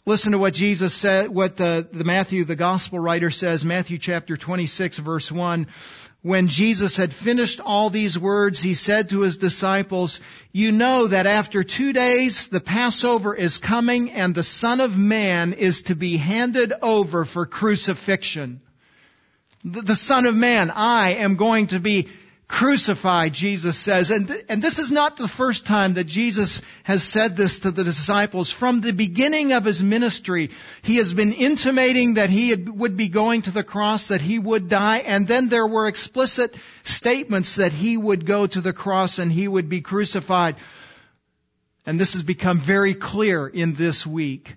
Listen 0.08 0.30
to 0.30 0.38
what 0.38 0.54
Jesus 0.54 0.94
said, 0.94 1.30
what 1.30 1.56
the, 1.56 1.84
the 1.90 2.04
Matthew, 2.04 2.44
the 2.44 2.54
Gospel 2.54 3.00
writer 3.00 3.32
says, 3.32 3.64
Matthew 3.64 3.98
chapter 3.98 4.36
26 4.36 4.98
verse 4.98 5.32
1 5.32 5.66
when 6.22 6.46
Jesus 6.46 6.96
had 6.96 7.12
finished 7.12 7.60
all 7.60 7.90
these 7.90 8.16
words, 8.16 8.60
he 8.60 8.74
said 8.74 9.08
to 9.08 9.20
his 9.20 9.36
disciples, 9.36 10.20
you 10.52 10.70
know 10.70 11.08
that 11.08 11.26
after 11.26 11.64
two 11.64 11.92
days 11.92 12.46
the 12.46 12.60
Passover 12.60 13.34
is 13.34 13.58
coming 13.58 14.10
and 14.12 14.32
the 14.32 14.44
Son 14.44 14.80
of 14.80 14.96
Man 14.96 15.52
is 15.52 15.82
to 15.82 15.96
be 15.96 16.16
handed 16.16 16.72
over 16.82 17.24
for 17.24 17.44
crucifixion. 17.44 18.60
The 19.64 19.96
Son 19.96 20.26
of 20.26 20.36
Man, 20.36 20.70
I 20.70 21.14
am 21.14 21.34
going 21.34 21.68
to 21.68 21.80
be 21.80 22.08
crucified, 22.48 23.34
Jesus 23.34 23.76
says. 23.76 24.10
And, 24.10 24.28
th- 24.28 24.44
and 24.48 24.62
this 24.62 24.78
is 24.78 24.92
not 24.92 25.16
the 25.16 25.28
first 25.28 25.66
time 25.66 25.94
that 25.94 26.04
Jesus 26.04 26.62
has 26.84 27.02
said 27.02 27.36
this 27.36 27.60
to 27.60 27.70
the 27.70 27.84
disciples. 27.84 28.50
From 28.50 28.80
the 28.80 28.92
beginning 28.92 29.52
of 29.52 29.64
his 29.64 29.82
ministry, 29.82 30.50
he 30.82 30.96
has 30.96 31.12
been 31.12 31.32
intimating 31.32 32.14
that 32.14 32.30
he 32.30 32.50
had, 32.50 32.68
would 32.68 32.96
be 32.96 33.08
going 33.08 33.42
to 33.42 33.50
the 33.50 33.64
cross, 33.64 34.08
that 34.08 34.20
he 34.20 34.38
would 34.38 34.68
die, 34.68 34.98
and 34.98 35.26
then 35.26 35.48
there 35.48 35.66
were 35.66 35.88
explicit 35.88 36.54
statements 36.84 37.56
that 37.56 37.72
he 37.72 37.96
would 37.96 38.26
go 38.26 38.46
to 38.46 38.60
the 38.60 38.72
cross 38.72 39.18
and 39.18 39.32
he 39.32 39.48
would 39.48 39.68
be 39.68 39.80
crucified. 39.80 40.56
And 41.84 41.98
this 42.00 42.14
has 42.14 42.22
become 42.22 42.58
very 42.58 42.94
clear 42.94 43.46
in 43.46 43.74
this 43.74 44.06
week 44.06 44.54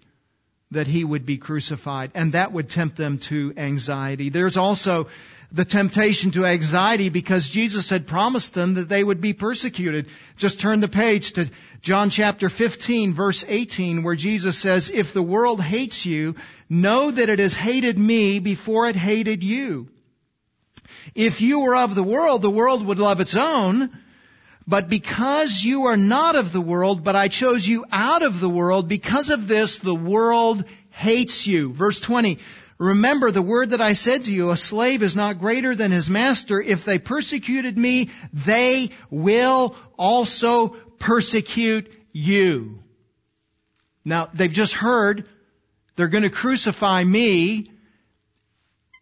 that 0.71 0.87
he 0.87 1.03
would 1.03 1.25
be 1.25 1.37
crucified, 1.37 2.11
and 2.13 2.33
that 2.33 2.51
would 2.51 2.69
tempt 2.69 2.95
them 2.95 3.17
to 3.17 3.53
anxiety. 3.57 4.29
There's 4.29 4.57
also 4.57 5.07
the 5.51 5.65
temptation 5.65 6.29
to 6.31 6.45
anxiety 6.45 7.09
because 7.09 7.49
Jesus 7.49 7.89
had 7.89 8.05
promised 8.05 8.53
them 8.53 8.75
that 8.75 8.87
they 8.87 9.03
would 9.03 9.19
be 9.19 9.33
persecuted. 9.33 10.07
Just 10.37 10.59
turn 10.59 10.79
the 10.79 10.87
page 10.87 11.33
to 11.33 11.49
John 11.81 12.11
chapter 12.11 12.49
15 12.49 13.15
verse 13.15 13.43
18 13.47 14.03
where 14.03 14.15
Jesus 14.15 14.59
says, 14.59 14.91
if 14.93 15.11
the 15.11 15.23
world 15.23 15.59
hates 15.59 16.05
you, 16.05 16.35
know 16.69 17.09
that 17.09 17.29
it 17.29 17.39
has 17.39 17.55
hated 17.55 17.97
me 17.97 18.37
before 18.37 18.87
it 18.87 18.95
hated 18.95 19.43
you. 19.43 19.87
If 21.15 21.41
you 21.41 21.61
were 21.61 21.75
of 21.75 21.95
the 21.95 22.03
world, 22.03 22.43
the 22.43 22.51
world 22.51 22.85
would 22.85 22.99
love 22.99 23.19
its 23.19 23.35
own. 23.35 23.89
But 24.69 24.87
because 24.87 25.63
you 25.63 25.85
are 25.85 25.97
not 25.97 26.35
of 26.35 26.53
the 26.53 26.61
world, 26.61 27.03
but 27.03 27.15
I 27.15 27.27
chose 27.27 27.67
you 27.67 27.85
out 27.91 28.21
of 28.21 28.39
the 28.39 28.49
world, 28.49 28.87
because 28.87 29.31
of 29.31 29.47
this, 29.47 29.79
the 29.79 29.95
world 29.95 30.63
hates 30.91 31.47
you. 31.47 31.73
Verse 31.73 31.99
20. 31.99 32.37
Remember 32.77 33.31
the 33.31 33.41
word 33.41 33.71
that 33.71 33.81
I 33.81 33.93
said 33.93 34.25
to 34.25 34.31
you, 34.31 34.51
a 34.51 34.57
slave 34.57 35.01
is 35.01 35.15
not 35.15 35.39
greater 35.39 35.75
than 35.75 35.91
his 35.91 36.07
master. 36.07 36.61
If 36.61 36.85
they 36.85 36.99
persecuted 36.99 37.79
me, 37.79 38.11
they 38.31 38.91
will 39.09 39.75
also 39.97 40.67
persecute 40.99 41.91
you. 42.13 42.83
Now, 44.05 44.29
they've 44.35 44.53
just 44.53 44.73
heard 44.73 45.27
they're 45.95 46.09
going 46.09 46.23
to 46.23 46.29
crucify 46.29 47.03
me, 47.03 47.65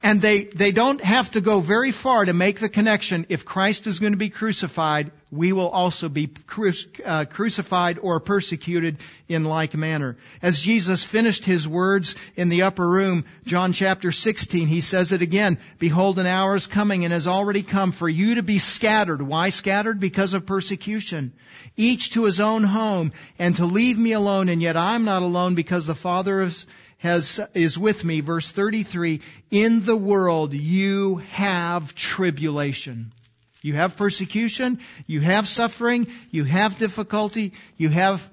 and 0.03 0.21
they, 0.21 0.43
they 0.43 0.71
don't 0.71 1.03
have 1.03 1.31
to 1.31 1.41
go 1.41 1.59
very 1.59 1.91
far 1.91 2.23
to 2.23 2.33
make 2.33 2.59
the 2.59 2.69
connection. 2.69 3.25
If 3.29 3.45
Christ 3.45 3.87
is 3.87 3.97
going 3.97 4.13
to 4.13 4.17
be 4.17 4.29
crucified, 4.29 5.11
we 5.31 5.51
will 5.53 5.69
also 5.69 6.07
be 6.07 6.27
cru- 6.27 6.71
uh, 7.03 7.25
crucified 7.25 7.97
or 7.99 8.19
persecuted 8.19 8.97
in 9.27 9.43
like 9.43 9.73
manner. 9.73 10.15
As 10.41 10.61
Jesus 10.61 11.03
finished 11.03 11.45
his 11.45 11.67
words 11.67 12.15
in 12.35 12.49
the 12.49 12.61
upper 12.61 12.87
room, 12.87 13.25
John 13.45 13.73
chapter 13.73 14.11
16, 14.11 14.67
he 14.67 14.81
says 14.81 15.11
it 15.11 15.23
again, 15.23 15.57
Behold, 15.79 16.19
an 16.19 16.27
hour 16.27 16.55
is 16.55 16.67
coming 16.67 17.03
and 17.03 17.11
has 17.11 17.27
already 17.27 17.63
come 17.63 17.91
for 17.91 18.07
you 18.07 18.35
to 18.35 18.43
be 18.43 18.59
scattered. 18.59 19.21
Why 19.21 19.49
scattered? 19.49 19.99
Because 19.99 20.35
of 20.35 20.45
persecution. 20.45 21.33
Each 21.75 22.11
to 22.11 22.25
his 22.25 22.39
own 22.39 22.63
home 22.63 23.13
and 23.39 23.55
to 23.55 23.65
leave 23.65 23.97
me 23.97 24.13
alone, 24.13 24.47
and 24.47 24.61
yet 24.61 24.77
I'm 24.77 25.05
not 25.05 25.23
alone 25.23 25.55
because 25.55 25.87
the 25.87 25.95
Father 25.95 26.41
is, 26.41 26.67
has, 26.97 27.39
is 27.53 27.77
with 27.77 28.03
me. 28.03 28.21
Verse 28.21 28.49
33, 28.51 29.21
in 29.51 29.85
the 29.85 29.95
world 29.95 30.53
you 30.53 31.17
have 31.29 31.95
tribulation. 31.95 33.13
You 33.61 33.73
have 33.73 33.97
persecution, 33.97 34.79
you 35.07 35.19
have 35.21 35.47
suffering, 35.47 36.07
you 36.31 36.43
have 36.43 36.77
difficulty, 36.77 37.53
you 37.75 37.89
have, 37.89 38.29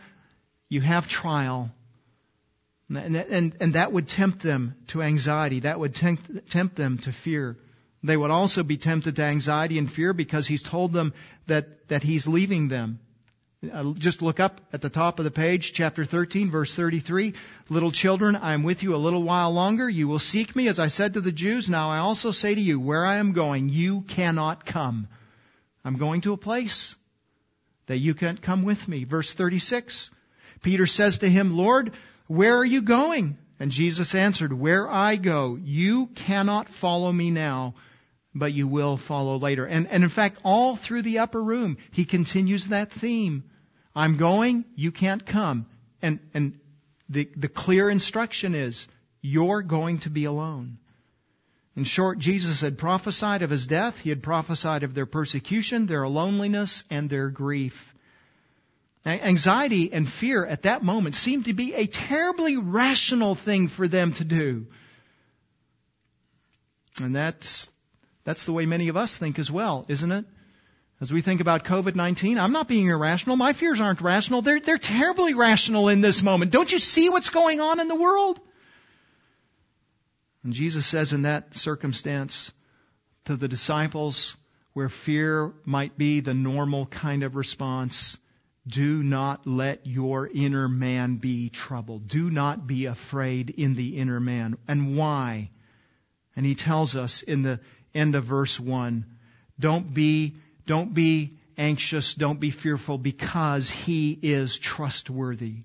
you 0.69 0.81
have 0.81 1.09
trial. 1.09 1.71
And, 2.89 3.17
and, 3.17 3.57
and 3.59 3.75
that 3.75 3.93
would 3.93 4.09
tempt 4.09 4.41
them 4.41 4.77
to 4.89 5.03
anxiety. 5.03 5.61
That 5.61 5.81
would 5.81 5.95
tempt, 5.95 6.51
tempt 6.51 6.77
them 6.77 6.99
to 6.99 7.13
fear. 7.13 7.57
They 8.03 8.17
would 8.17 8.31
also 8.31 8.63
be 8.63 8.77
tempted 8.77 9.17
to 9.17 9.23
anxiety 9.23 9.79
and 9.79 9.91
fear 9.91 10.13
because 10.13 10.47
he's 10.47 10.63
told 10.63 10.93
them 10.93 11.15
that, 11.47 11.89
that 11.89 12.03
he's 12.03 12.29
leaving 12.29 12.69
them. 12.69 13.01
Uh, 13.73 13.93
just 13.95 14.23
look 14.23 14.41
up 14.41 14.61
at 14.73 14.81
the 14.81 14.89
top 14.89 15.19
of 15.19 15.25
the 15.25 15.31
page, 15.31 15.73
chapter 15.73 16.05
13, 16.05 16.51
verse 16.51 16.75
33. 16.75 17.35
Little 17.69 17.91
children, 17.91 18.37
I 18.37 18.53
am 18.53 18.63
with 18.63 18.83
you 18.83 18.95
a 18.95 18.97
little 18.97 19.23
while 19.23 19.53
longer. 19.53 19.89
You 19.89 20.09
will 20.09 20.19
seek 20.19 20.55
me, 20.57 20.69
as 20.69 20.79
I 20.79 20.89
said 20.89 21.15
to 21.15 21.21
the 21.21 21.33
Jews. 21.33 21.71
Now 21.71 21.91
I 21.91 21.99
also 21.99 22.31
say 22.31 22.55
to 22.55 22.61
you, 22.61 22.81
where 22.81 23.05
I 23.05 23.17
am 23.17 23.33
going, 23.33 23.69
you 23.69 24.03
cannot 24.03 24.65
come. 24.65 25.09
I'm 25.85 25.97
going 25.97 26.23
to 26.23 26.33
a 26.33 26.39
place 26.39 26.97
that 27.87 27.99
you 27.99 28.15
can't 28.15 28.41
come 28.41 28.65
with 28.65 28.89
me. 28.89 29.05
Verse 29.05 29.33
36. 29.33 30.11
Peter 30.63 30.87
says 30.87 31.19
to 31.19 31.29
him, 31.29 31.57
Lord, 31.57 31.93
where 32.27 32.57
are 32.57 32.65
you 32.65 32.83
going? 32.83 33.37
And 33.61 33.71
Jesus 33.71 34.15
answered, 34.15 34.53
Where 34.53 34.91
I 34.91 35.17
go, 35.17 35.57
you 35.63 36.07
cannot 36.07 36.69
follow 36.69 37.13
me 37.13 37.31
now, 37.31 37.75
but 38.35 38.53
you 38.53 38.67
will 38.67 38.97
follow 38.97 39.39
later. 39.39 39.67
And, 39.67 39.87
and 39.89 40.03
in 40.03 40.11
fact, 40.11 40.41
all 40.43 40.75
through 40.75 41.03
the 41.03 41.21
upper 41.21 41.43
room, 41.43 41.77
he 41.93 42.05
continues 42.05 42.69
that 42.69 42.91
theme. 42.91 43.45
I'm 43.95 44.17
going, 44.17 44.65
you 44.75 44.93
can't 44.93 45.25
come. 45.25 45.67
And, 46.03 46.19
and 46.35 46.59
the, 47.09 47.29
the 47.37 47.49
clear 47.49 47.89
instruction 47.89 48.55
is, 48.55 48.89
you're 49.21 49.63
going 49.63 49.99
to 50.01 50.11
be 50.11 50.25
alone. 50.25 50.79
In 51.77 51.85
short, 51.85 52.19
Jesus 52.19 52.61
had 52.61 52.79
prophesied 52.79 53.43
of 53.43 53.51
his 53.51 53.67
death. 53.67 54.01
He 54.01 54.11
had 54.11 54.23
prophesied 54.23 54.83
of 54.85 54.95
their 54.95 55.07
persecution, 55.07 55.87
their 55.87 56.07
loneliness, 56.07 56.85
and 56.91 57.11
their 57.11 57.31
grief. 57.31 57.95
Anxiety 59.07 59.93
and 59.93 60.09
fear 60.09 60.47
at 60.47 60.63
that 60.63 60.83
moment 60.83 61.15
seemed 61.15 61.47
to 61.47 61.53
be 61.53 61.75
a 61.75 61.87
terribly 61.87 62.57
rational 62.57 63.35
thing 63.35 63.69
for 63.69 63.87
them 63.87 64.13
to 64.15 64.25
do. 64.25 64.67
And 67.03 67.15
that's, 67.15 67.71
that's 68.25 68.45
the 68.45 68.53
way 68.53 68.67
many 68.67 68.89
of 68.89 68.97
us 68.97 69.19
think 69.19 69.39
as 69.39 69.51
well, 69.51 69.85
isn't 69.89 70.13
it? 70.13 70.25
As 71.05 71.13
we 71.13 71.21
think 71.21 71.43
about 71.43 71.65
COVID-19, 71.65 72.41
I'm 72.41 72.53
not 72.53 72.67
being 72.67 72.87
irrational. 72.87 73.37
My 73.37 73.53
fears 73.53 73.79
aren't 73.79 74.01
rational. 74.01 74.41
They're, 74.41 74.59
they're 74.59 74.79
terribly 74.79 75.35
rational 75.35 75.91
in 75.91 76.01
this 76.01 76.23
moment. 76.23 76.51
Don't 76.51 76.73
you 76.73 76.79
see 76.79 77.11
what's 77.11 77.29
going 77.29 77.61
on 77.61 77.79
in 77.79 77.89
the 77.89 77.95
world? 77.95 78.41
And 80.45 80.55
Jesus 80.55 80.87
says 80.87 81.13
in 81.13 81.23
that 81.23 81.59
circumstance 81.59 82.51
to 83.27 83.37
the 83.37 83.49
disciples, 83.49 84.35
where 84.73 84.89
fear 84.89 85.53
might 85.67 85.99
be 85.99 86.21
the 86.21 86.33
normal 86.33 86.87
kind 86.87 87.23
of 87.23 87.37
response, 87.37 88.17
do 88.67 89.03
not 89.03 89.47
let 89.47 89.87
your 89.87 90.27
inner 90.27 90.71
man 90.71 91.17
be 91.17 91.51
troubled. 91.51 92.09
Do 92.09 92.31
not 92.31 92.67
be 92.67 92.87
afraid 92.87 93.51
in 93.51 93.75
the 93.75 93.99
inner 93.99 94.21
man. 94.21 94.57
And 94.67 94.97
why? 94.97 95.51
And 96.35 96.47
he 96.47 96.55
tells 96.55 96.97
us 96.97 97.21
in 97.21 97.43
the 97.43 97.61
end 97.95 98.15
of 98.15 98.25
verse 98.25 98.59
1, 98.59 99.05
don't 99.61 99.93
be 99.93 100.37
don't 100.67 100.93
be 100.93 101.37
anxious, 101.57 102.15
don't 102.15 102.41
be 102.41 102.51
fearful 102.51 102.99
because 102.99 103.71
he 103.71 104.19
is 104.23 104.59
trustworthy. 104.59 105.57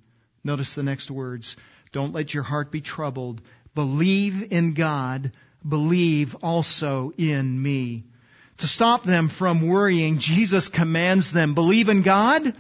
Notice 0.44 0.74
the 0.74 0.84
next 0.84 1.10
words. 1.10 1.56
Don't 1.92 2.14
let 2.14 2.34
your 2.34 2.44
heart 2.44 2.72
be 2.72 2.82
troubled. 2.82 3.42
Believe 3.76 4.52
in 4.52 4.74
God. 4.74 5.32
Believe 5.68 6.36
also 6.36 7.12
in 7.18 7.62
me. 7.62 8.04
To 8.60 8.68
stop 8.68 9.04
them 9.04 9.30
from 9.30 9.68
worrying, 9.68 10.20
Jesus 10.20 10.68
commands 10.68 11.32
them, 11.32 11.54
believe 11.54 11.90
in 11.90 12.02
God 12.02 12.54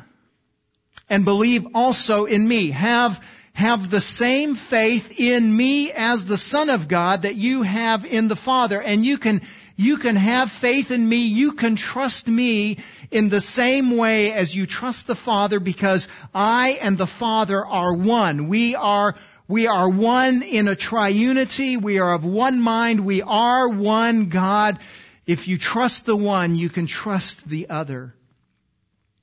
and 1.10 1.26
believe 1.26 1.68
also 1.74 2.26
in 2.26 2.48
me. 2.48 2.70
Have, 2.72 3.24
have 3.54 3.90
the 3.90 4.02
same 4.02 4.56
faith 4.56 5.20
in 5.20 5.56
me 5.56 5.92
as 5.92 6.26
the 6.26 6.38
Son 6.38 6.70
of 6.70 6.88
God 6.88 7.24
that 7.24 7.36
you 7.36 7.64
have 7.64 8.06
in 8.06 8.28
the 8.28 8.36
Father. 8.36 8.82
And 8.82 9.04
you 9.04 9.18
can 9.18 9.42
you 9.80 9.98
can 9.98 10.18
have 10.18 10.52
faith 10.52 10.92
in 10.92 11.08
me. 11.08 11.28
You 11.28 11.54
can 11.54 11.78
trust 11.78 12.28
me 12.28 12.80
in 13.12 13.30
the 13.30 13.40
same 13.40 13.96
way 13.96 14.34
as 14.34 14.54
you 14.54 14.66
trust 14.66 15.08
the 15.08 15.16
Father 15.16 15.62
because 15.62 16.10
I 16.36 16.80
and 16.82 16.98
the 16.98 17.08
Father 17.08 17.66
are 17.66 17.94
one. 17.94 18.50
We 18.50 18.76
are 18.76 19.16
we 19.48 19.68
are 19.68 19.88
one 19.88 20.44
in 20.44 20.68
a 20.68 20.76
triunity. 20.76 21.82
We 21.82 22.00
are 22.00 22.14
of 22.14 22.26
one 22.26 22.60
mind. 22.60 23.06
We 23.06 23.22
are 23.22 23.70
one 23.70 24.28
God. 24.28 24.80
If 25.26 25.48
you 25.48 25.58
trust 25.58 26.06
the 26.06 26.18
one, 26.18 26.56
you 26.56 26.68
can 26.68 26.86
trust 26.86 27.48
the 27.48 27.70
other. 27.70 28.14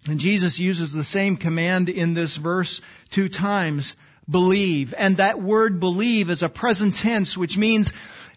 And 0.09 0.19
Jesus 0.19 0.59
uses 0.59 0.91
the 0.91 1.05
same 1.05 1.37
command 1.37 1.91
in 1.91 2.15
this 2.15 2.35
verse 2.37 2.81
two 3.11 3.29
times. 3.29 3.95
Believe. 4.29 4.95
And 4.97 5.19
that 5.19 5.41
word 5.41 5.81
believe 5.81 6.31
is 6.31 6.43
a 6.43 6.49
present 6.49 6.97
tense, 6.97 7.37
which 7.37 7.59
means 7.59 7.93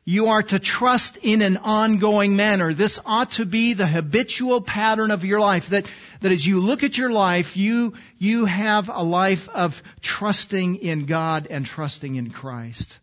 you 0.09 0.25
are 0.25 0.41
to 0.41 0.57
trust 0.57 1.17
in 1.21 1.43
an 1.43 1.57
ongoing 1.57 2.35
manner. 2.35 2.73
This 2.73 2.99
ought 3.05 3.29
to 3.33 3.45
be 3.45 3.73
the 3.73 3.85
habitual 3.85 4.59
pattern 4.59 5.11
of 5.11 5.23
your 5.23 5.39
life. 5.39 5.69
That, 5.69 5.85
that 6.21 6.31
as 6.31 6.47
you 6.47 6.61
look 6.61 6.83
at 6.83 6.97
your 6.97 7.11
life, 7.11 7.55
you, 7.55 7.93
you 8.17 8.45
have 8.45 8.89
a 8.89 9.03
life 9.03 9.47
of 9.49 9.83
trusting 10.01 10.77
in 10.77 11.05
God 11.05 11.45
and 11.51 11.63
trusting 11.63 12.15
in 12.15 12.31
Christ. 12.31 12.97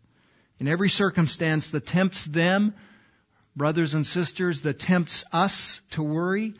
In 0.59 0.67
every 0.67 0.89
circumstance 0.89 1.69
that 1.69 1.85
tempts 1.85 2.25
them, 2.25 2.73
brothers 3.55 3.93
and 3.93 4.05
sisters, 4.05 4.63
that 4.63 4.77
tempts 4.77 5.23
us 5.31 5.81
to 5.91 6.03
worry, 6.03 6.55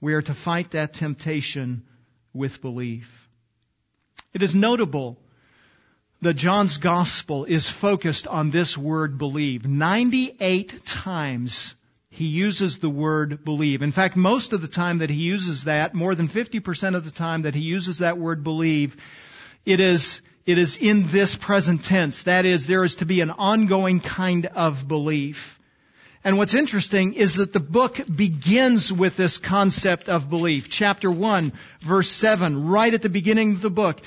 we 0.00 0.14
are 0.14 0.22
to 0.22 0.32
fight 0.32 0.70
that 0.70 0.94
temptation 0.94 1.82
with 2.32 2.62
belief. 2.62 3.28
It 4.32 4.42
is 4.42 4.54
notable 4.54 5.18
that 6.22 6.34
John's 6.34 6.78
gospel 6.78 7.44
is 7.44 7.68
focused 7.68 8.26
on 8.26 8.50
this 8.50 8.78
word 8.78 9.18
believe. 9.18 9.66
98 9.66 10.84
times 10.84 11.74
he 12.14 12.26
uses 12.26 12.78
the 12.78 12.88
word 12.88 13.44
believe. 13.44 13.82
In 13.82 13.92
fact, 13.92 14.16
most 14.16 14.52
of 14.52 14.62
the 14.62 14.68
time 14.68 14.98
that 14.98 15.10
he 15.10 15.16
uses 15.16 15.64
that, 15.64 15.94
more 15.94 16.14
than 16.14 16.28
50% 16.28 16.94
of 16.94 17.04
the 17.04 17.10
time 17.10 17.42
that 17.42 17.54
he 17.54 17.62
uses 17.62 17.98
that 17.98 18.18
word 18.18 18.44
believe, 18.44 18.96
it 19.66 19.80
is, 19.80 20.22
it 20.46 20.56
is 20.56 20.76
in 20.76 21.08
this 21.08 21.34
present 21.34 21.84
tense. 21.84 22.22
That 22.22 22.44
is, 22.44 22.66
there 22.66 22.84
is 22.84 22.96
to 22.96 23.04
be 23.04 23.20
an 23.20 23.32
ongoing 23.32 24.00
kind 24.00 24.46
of 24.46 24.86
belief. 24.86 25.58
And 26.22 26.38
what's 26.38 26.54
interesting 26.54 27.14
is 27.14 27.34
that 27.34 27.52
the 27.52 27.60
book 27.60 28.00
begins 28.14 28.90
with 28.90 29.16
this 29.16 29.36
concept 29.36 30.08
of 30.08 30.30
belief. 30.30 30.70
Chapter 30.70 31.10
1, 31.10 31.52
verse 31.80 32.08
7, 32.10 32.68
right 32.68 32.94
at 32.94 33.02
the 33.02 33.10
beginning 33.10 33.52
of 33.52 33.60
the 33.60 33.70
book, 33.70 34.00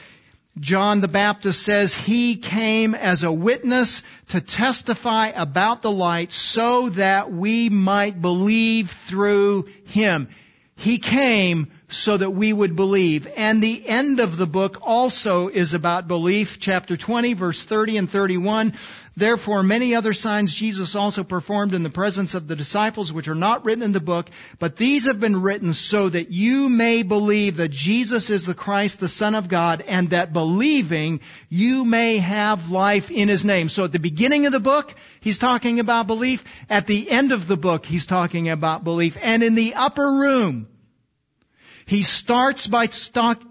John 0.60 1.02
the 1.02 1.08
Baptist 1.08 1.62
says 1.62 1.94
he 1.94 2.36
came 2.36 2.96
as 2.96 3.24
a 3.24 3.32
witness 3.32 4.04
to 4.30 4.42
testify 4.42 5.28
about 5.28 5.82
the 5.82 5.92
light 5.92 6.34
so 6.34 6.90
that 6.90 7.32
we 7.32 7.70
might 7.70 8.22
believe 8.22 8.90
through 8.90 9.66
him. 9.86 10.30
He 10.76 11.00
came 11.00 11.72
so 11.90 12.18
that 12.18 12.32
we 12.32 12.54
would 12.54 12.76
believe. 12.76 13.28
And 13.36 13.62
the 13.62 13.88
end 13.88 14.20
of 14.20 14.38
the 14.38 14.46
book 14.46 14.80
also 14.82 15.48
is 15.48 15.74
about 15.74 16.08
belief. 16.08 16.60
Chapter 16.60 16.98
20 16.98 17.34
verse 17.34 17.64
30 17.64 17.98
and 17.98 18.10
31. 18.10 18.74
Therefore 19.18 19.64
many 19.64 19.96
other 19.96 20.14
signs 20.14 20.54
Jesus 20.54 20.94
also 20.94 21.24
performed 21.24 21.74
in 21.74 21.82
the 21.82 21.90
presence 21.90 22.36
of 22.36 22.48
the 22.48 22.56
disciples 22.56 23.12
which 23.12 23.28
are 23.28 23.34
not 23.34 23.66
written 23.66 23.82
in 23.82 23.92
the 23.92 24.00
book, 24.00 24.30
but 24.60 24.78
these 24.78 25.08
have 25.08 25.20
been 25.20 25.42
written 25.42 25.74
so 25.74 26.08
that 26.08 26.30
you 26.30 26.70
may 26.70 27.02
believe 27.02 27.58
that 27.58 27.72
Jesus 27.72 28.30
is 28.30 28.46
the 28.46 28.54
Christ, 28.54 29.00
the 29.00 29.10
Son 29.10 29.34
of 29.34 29.50
God, 29.50 29.84
and 29.88 30.12
that 30.12 30.34
believing 30.34 31.22
you 31.50 31.84
may 31.84 32.20
have 32.20 32.70
life 32.70 33.10
in 33.10 33.28
His 33.28 33.44
name. 33.44 33.70
So 33.70 33.86
at 33.86 33.92
the 33.92 33.98
beginning 33.98 34.46
of 34.46 34.52
the 34.52 34.60
book, 34.60 34.94
He's 35.20 35.40
talking 35.40 35.80
about 35.80 36.06
belief. 36.06 36.44
At 36.70 36.86
the 36.86 37.10
end 37.10 37.32
of 37.32 37.48
the 37.48 37.58
book, 37.58 37.88
He's 37.88 38.06
talking 38.06 38.50
about 38.50 38.84
belief. 38.84 39.18
And 39.20 39.42
in 39.42 39.56
the 39.56 39.74
upper 39.74 40.06
room, 40.06 40.68
he 41.88 42.04
starts 42.04 42.68
by, 42.68 42.90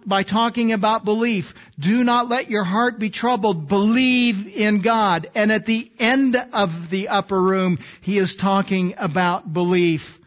by 0.05 0.23
talking 0.23 0.73
about 0.73 1.07
belief. 1.07 1.55
Do 1.79 2.05
not 2.05 2.29
let 2.29 2.51
your 2.51 2.65
heart 2.65 2.99
be 2.99 3.09
troubled. 3.09 3.67
Believe 3.67 4.55
in 4.55 4.83
God. 4.83 5.31
And 5.35 5.51
at 5.51 5.65
the 5.65 5.91
end 5.99 6.37
of 6.53 6.91
the 6.91 7.09
upper 7.09 7.41
room, 7.41 7.79
he 8.03 8.19
is 8.19 8.37
talking 8.37 8.93
about 8.99 9.51
belief. 9.51 10.21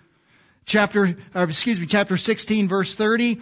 Chapter, 0.65 1.17
excuse 1.35 1.79
me, 1.79 1.85
chapter 1.85 2.17
16 2.17 2.67
verse 2.67 2.95
30 2.95 3.39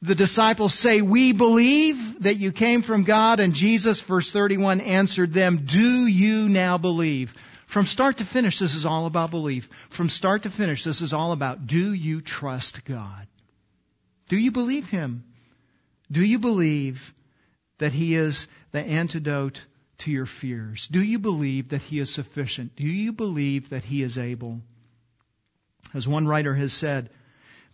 the 0.00 0.14
disciples 0.14 0.74
say, 0.74 1.02
we 1.02 1.32
believe 1.32 2.22
that 2.22 2.36
you 2.36 2.52
came 2.52 2.82
from 2.82 3.02
God, 3.02 3.40
and 3.40 3.52
Jesus, 3.52 4.00
verse 4.00 4.30
31, 4.30 4.80
answered 4.80 5.32
them, 5.32 5.64
do 5.64 6.06
you 6.06 6.48
now 6.48 6.78
believe? 6.78 7.34
From 7.66 7.84
start 7.84 8.18
to 8.18 8.24
finish, 8.24 8.60
this 8.60 8.76
is 8.76 8.86
all 8.86 9.06
about 9.06 9.32
belief. 9.32 9.68
From 9.90 10.08
start 10.08 10.44
to 10.44 10.50
finish, 10.50 10.84
this 10.84 11.00
is 11.00 11.12
all 11.12 11.32
about, 11.32 11.66
do 11.66 11.92
you 11.92 12.20
trust 12.20 12.84
God? 12.84 13.26
Do 14.28 14.36
you 14.36 14.50
believe 14.50 14.88
him? 14.88 15.24
Do 16.10 16.24
you 16.24 16.38
believe 16.38 17.14
that 17.78 17.92
he 17.92 18.14
is 18.14 18.46
the 18.72 18.80
antidote 18.80 19.64
to 19.98 20.10
your 20.10 20.26
fears? 20.26 20.86
Do 20.86 21.02
you 21.02 21.18
believe 21.18 21.70
that 21.70 21.82
he 21.82 21.98
is 21.98 22.12
sufficient? 22.12 22.76
Do 22.76 22.86
you 22.86 23.12
believe 23.12 23.70
that 23.70 23.84
he 23.84 24.02
is 24.02 24.18
able? 24.18 24.60
As 25.94 26.06
one 26.06 26.26
writer 26.26 26.54
has 26.54 26.72
said, 26.72 27.10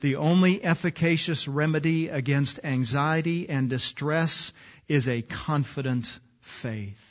the 0.00 0.16
only 0.16 0.62
efficacious 0.62 1.48
remedy 1.48 2.08
against 2.08 2.60
anxiety 2.62 3.48
and 3.48 3.70
distress 3.70 4.52
is 4.86 5.08
a 5.08 5.22
confident 5.22 6.08
faith. 6.40 7.10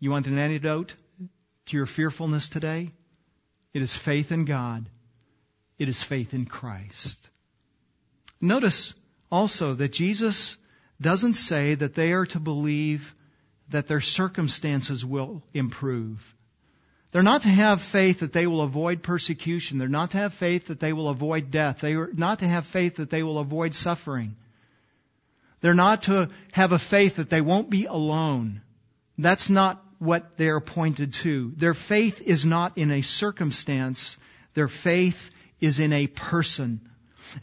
You 0.00 0.10
want 0.10 0.26
an 0.28 0.38
antidote 0.38 0.94
to 1.66 1.76
your 1.76 1.86
fearfulness 1.86 2.48
today? 2.48 2.90
It 3.74 3.82
is 3.82 3.94
faith 3.94 4.32
in 4.32 4.44
God 4.44 4.88
it 5.78 5.88
is 5.88 6.02
faith 6.02 6.34
in 6.34 6.46
Christ. 6.46 7.28
Notice 8.40 8.94
also 9.30 9.74
that 9.74 9.92
Jesus 9.92 10.56
doesn't 11.00 11.34
say 11.34 11.74
that 11.74 11.94
they 11.94 12.12
are 12.12 12.26
to 12.26 12.40
believe 12.40 13.14
that 13.70 13.86
their 13.86 14.00
circumstances 14.00 15.04
will 15.04 15.42
improve. 15.52 16.34
They're 17.10 17.22
not 17.22 17.42
to 17.42 17.48
have 17.48 17.80
faith 17.80 18.20
that 18.20 18.32
they 18.32 18.46
will 18.46 18.60
avoid 18.60 19.02
persecution. 19.02 19.78
They're 19.78 19.88
not 19.88 20.10
to 20.10 20.18
have 20.18 20.34
faith 20.34 20.66
that 20.66 20.80
they 20.80 20.92
will 20.92 21.08
avoid 21.08 21.50
death. 21.50 21.80
They 21.80 21.94
are 21.94 22.10
not 22.12 22.40
to 22.40 22.48
have 22.48 22.66
faith 22.66 22.96
that 22.96 23.10
they 23.10 23.22
will 23.22 23.38
avoid 23.38 23.74
suffering. 23.74 24.36
They're 25.60 25.74
not 25.74 26.02
to 26.02 26.28
have 26.52 26.72
a 26.72 26.78
faith 26.78 27.16
that 27.16 27.30
they 27.30 27.40
won't 27.40 27.70
be 27.70 27.86
alone. 27.86 28.60
That's 29.16 29.50
not 29.50 29.82
what 29.98 30.36
they're 30.36 30.60
pointed 30.60 31.14
to. 31.14 31.52
Their 31.56 31.74
faith 31.74 32.22
is 32.22 32.44
not 32.44 32.78
in 32.78 32.90
a 32.90 33.02
circumstance. 33.02 34.18
Their 34.54 34.68
faith 34.68 35.30
is 35.60 35.80
in 35.80 35.92
a 35.92 36.06
person. 36.06 36.80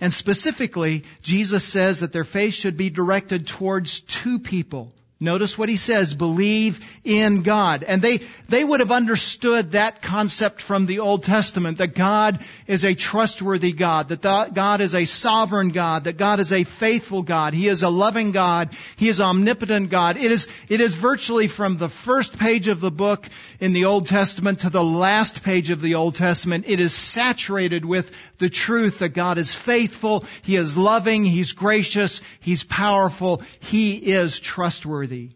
And 0.01 0.13
specifically, 0.13 1.03
Jesus 1.21 1.63
says 1.63 1.99
that 1.99 2.11
their 2.11 2.23
faith 2.23 2.53
should 2.53 2.77
be 2.77 2.89
directed 2.89 3.47
towards 3.47 3.99
two 3.99 4.39
people. 4.39 4.93
Notice 5.17 5.57
what 5.57 5.69
he 5.69 5.77
says, 5.77 6.13
believe 6.13 6.85
in 7.05 7.41
God. 7.41 7.83
And 7.83 8.01
they, 8.01 8.19
they 8.49 8.65
would 8.65 8.81
have 8.81 8.91
understood 8.91 9.71
that 9.71 10.01
concept 10.01 10.61
from 10.61 10.87
the 10.87 10.99
Old 10.99 11.23
Testament, 11.23 11.77
that 11.77 11.95
God 11.95 12.43
is 12.67 12.83
a 12.83 12.95
trustworthy 12.95 13.71
God, 13.71 14.09
that 14.09 14.53
God 14.53 14.81
is 14.81 14.93
a 14.93 15.05
sovereign 15.05 15.69
God, 15.69 16.03
that 16.03 16.17
God 16.17 16.41
is 16.41 16.51
a 16.51 16.65
faithful 16.65 17.21
God, 17.21 17.53
He 17.53 17.69
is 17.69 17.81
a 17.81 17.89
loving 17.89 18.33
God, 18.33 18.75
He 18.97 19.07
is 19.07 19.21
omnipotent 19.21 19.89
God. 19.89 20.17
It 20.17 20.33
is, 20.33 20.49
it 20.67 20.81
is 20.81 20.93
virtually 20.93 21.47
from 21.47 21.77
the 21.77 21.89
first 21.89 22.37
page 22.37 22.67
of 22.67 22.81
the 22.81 22.91
book 22.91 23.25
in 23.61 23.71
the 23.71 23.85
Old 23.85 24.07
Testament 24.07 24.59
to 24.59 24.69
the 24.69 24.83
last 24.83 25.43
page 25.43 25.69
of 25.69 25.79
the 25.79 25.95
Old 25.95 26.15
Testament, 26.15 26.65
it 26.67 26.81
is 26.81 26.93
saturated 26.93 27.85
with 27.85 28.13
the 28.37 28.49
truth 28.49 28.99
that 28.99 29.09
God 29.09 29.37
is 29.37 29.53
faithful, 29.53 30.25
He 30.41 30.57
is 30.57 30.75
loving, 30.75 31.23
He's 31.23 31.53
gracious, 31.53 32.21
He's 32.41 32.65
powerful, 32.65 33.41
He 33.61 33.95
is 33.95 34.39
trustworthy 34.39 35.04
trustworthy. 35.05 35.29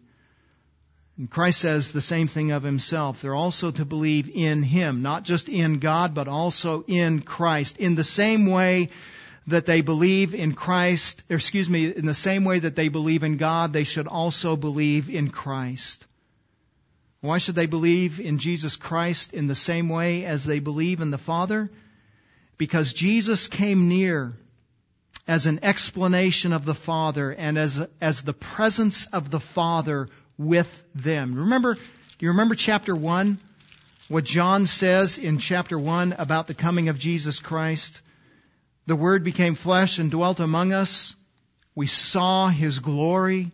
And 1.18 1.30
Christ 1.30 1.60
says 1.60 1.92
the 1.92 2.00
same 2.00 2.28
thing 2.28 2.52
of 2.52 2.62
himself. 2.62 3.20
They're 3.20 3.34
also 3.34 3.70
to 3.70 3.84
believe 3.84 4.30
in 4.34 4.62
him, 4.62 5.02
not 5.02 5.24
just 5.24 5.48
in 5.48 5.78
God, 5.78 6.14
but 6.14 6.28
also 6.28 6.82
in 6.86 7.20
Christ. 7.20 7.78
In 7.78 7.94
the 7.94 8.04
same 8.04 8.50
way 8.50 8.88
that 9.46 9.66
they 9.66 9.82
believe 9.82 10.34
in 10.34 10.54
Christ, 10.54 11.22
excuse 11.28 11.68
me, 11.68 11.92
in 11.94 12.06
the 12.06 12.14
same 12.14 12.44
way 12.44 12.60
that 12.60 12.74
they 12.74 12.88
believe 12.88 13.22
in 13.22 13.36
God, 13.36 13.72
they 13.72 13.84
should 13.84 14.06
also 14.06 14.56
believe 14.56 15.10
in 15.10 15.30
Christ. 15.30 16.06
Why 17.20 17.38
should 17.38 17.54
they 17.54 17.66
believe 17.66 18.18
in 18.18 18.38
Jesus 18.38 18.76
Christ 18.76 19.34
in 19.34 19.46
the 19.46 19.54
same 19.54 19.90
way 19.90 20.24
as 20.24 20.44
they 20.44 20.58
believe 20.58 21.02
in 21.02 21.10
the 21.10 21.18
Father? 21.18 21.68
Because 22.56 22.94
Jesus 22.94 23.46
came 23.48 23.88
near 23.88 24.32
as 25.30 25.46
an 25.46 25.60
explanation 25.62 26.52
of 26.52 26.64
the 26.64 26.74
Father 26.74 27.30
and 27.30 27.56
as, 27.56 27.80
as 28.00 28.22
the 28.22 28.32
presence 28.32 29.06
of 29.12 29.30
the 29.30 29.38
Father 29.38 30.08
with 30.36 30.84
them. 30.92 31.36
Remember, 31.36 31.74
do 31.76 31.80
you 32.18 32.30
remember 32.30 32.56
chapter 32.56 32.96
1? 32.96 33.38
What 34.08 34.24
John 34.24 34.66
says 34.66 35.18
in 35.18 35.38
chapter 35.38 35.78
1 35.78 36.16
about 36.18 36.48
the 36.48 36.54
coming 36.54 36.88
of 36.88 36.98
Jesus 36.98 37.38
Christ? 37.38 38.02
The 38.86 38.96
Word 38.96 39.22
became 39.22 39.54
flesh 39.54 40.00
and 40.00 40.10
dwelt 40.10 40.40
among 40.40 40.72
us. 40.72 41.14
We 41.76 41.86
saw 41.86 42.48
His 42.48 42.80
glory. 42.80 43.52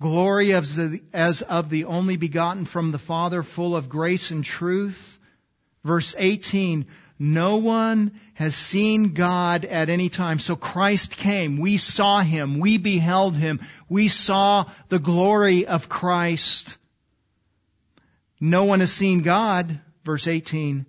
Glory 0.00 0.52
as, 0.52 0.76
the, 0.76 1.02
as 1.12 1.42
of 1.42 1.70
the 1.70 1.86
only 1.86 2.18
begotten 2.18 2.66
from 2.66 2.92
the 2.92 3.00
Father, 3.00 3.42
full 3.42 3.74
of 3.74 3.88
grace 3.88 4.30
and 4.30 4.44
truth. 4.44 5.18
Verse 5.82 6.14
18, 6.16 6.86
no 7.22 7.58
one 7.58 8.18
has 8.32 8.56
seen 8.56 9.12
God 9.12 9.66
at 9.66 9.90
any 9.90 10.08
time. 10.08 10.38
So 10.38 10.56
Christ 10.56 11.18
came. 11.18 11.58
We 11.58 11.76
saw 11.76 12.22
Him. 12.22 12.60
We 12.60 12.78
beheld 12.78 13.36
Him. 13.36 13.60
We 13.90 14.08
saw 14.08 14.64
the 14.88 14.98
glory 14.98 15.66
of 15.66 15.90
Christ. 15.90 16.78
No 18.40 18.64
one 18.64 18.80
has 18.80 18.90
seen 18.90 19.20
God, 19.20 19.80
verse 20.02 20.26
18, 20.26 20.86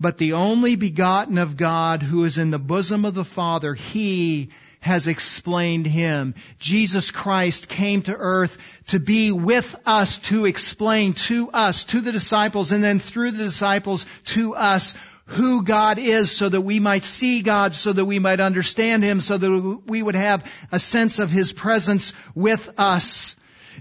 but 0.00 0.16
the 0.16 0.32
only 0.32 0.76
begotten 0.76 1.36
of 1.36 1.58
God 1.58 2.02
who 2.02 2.24
is 2.24 2.38
in 2.38 2.50
the 2.50 2.58
bosom 2.58 3.04
of 3.04 3.12
the 3.12 3.24
Father, 3.24 3.74
He 3.74 4.48
has 4.80 5.08
explained 5.08 5.86
Him. 5.86 6.34
Jesus 6.58 7.10
Christ 7.10 7.68
came 7.68 8.00
to 8.02 8.16
earth 8.16 8.56
to 8.86 8.98
be 8.98 9.30
with 9.30 9.76
us, 9.84 10.20
to 10.20 10.46
explain 10.46 11.12
to 11.12 11.50
us, 11.50 11.84
to 11.84 12.00
the 12.00 12.12
disciples, 12.12 12.72
and 12.72 12.82
then 12.82 12.98
through 12.98 13.32
the 13.32 13.44
disciples 13.44 14.06
to 14.26 14.54
us 14.54 14.94
who 15.26 15.62
God 15.62 15.98
is 15.98 16.30
so 16.30 16.48
that 16.48 16.60
we 16.60 16.78
might 16.78 17.04
see 17.04 17.42
God, 17.42 17.74
so 17.74 17.92
that 17.92 18.04
we 18.04 18.18
might 18.18 18.40
understand 18.40 19.02
Him, 19.02 19.20
so 19.20 19.36
that 19.36 19.80
we 19.86 20.02
would 20.02 20.14
have 20.14 20.50
a 20.70 20.78
sense 20.78 21.18
of 21.18 21.30
His 21.30 21.52
presence 21.52 22.12
with 22.34 22.72
us. 22.78 23.36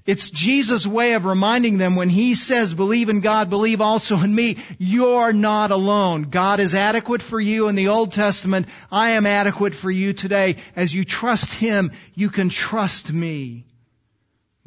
It's 0.05 0.29
Jesus' 0.29 0.85
way 0.85 1.13
of 1.13 1.25
reminding 1.25 1.77
them 1.77 1.95
when 1.95 2.09
He 2.09 2.33
says, 2.33 2.73
believe 2.73 3.09
in 3.09 3.21
God, 3.21 3.49
believe 3.49 3.79
also 3.79 4.17
in 4.19 4.33
me. 4.33 4.57
You're 4.77 5.33
not 5.33 5.71
alone. 5.71 6.23
God 6.23 6.59
is 6.59 6.75
adequate 6.75 7.21
for 7.21 7.39
you 7.39 7.67
in 7.67 7.75
the 7.75 7.89
Old 7.89 8.11
Testament. 8.11 8.67
I 8.91 9.11
am 9.11 9.25
adequate 9.25 9.75
for 9.75 9.89
you 9.89 10.13
today. 10.13 10.57
As 10.75 10.93
you 10.93 11.05
trust 11.05 11.53
Him, 11.53 11.91
you 12.15 12.29
can 12.29 12.49
trust 12.49 13.13
me. 13.13 13.65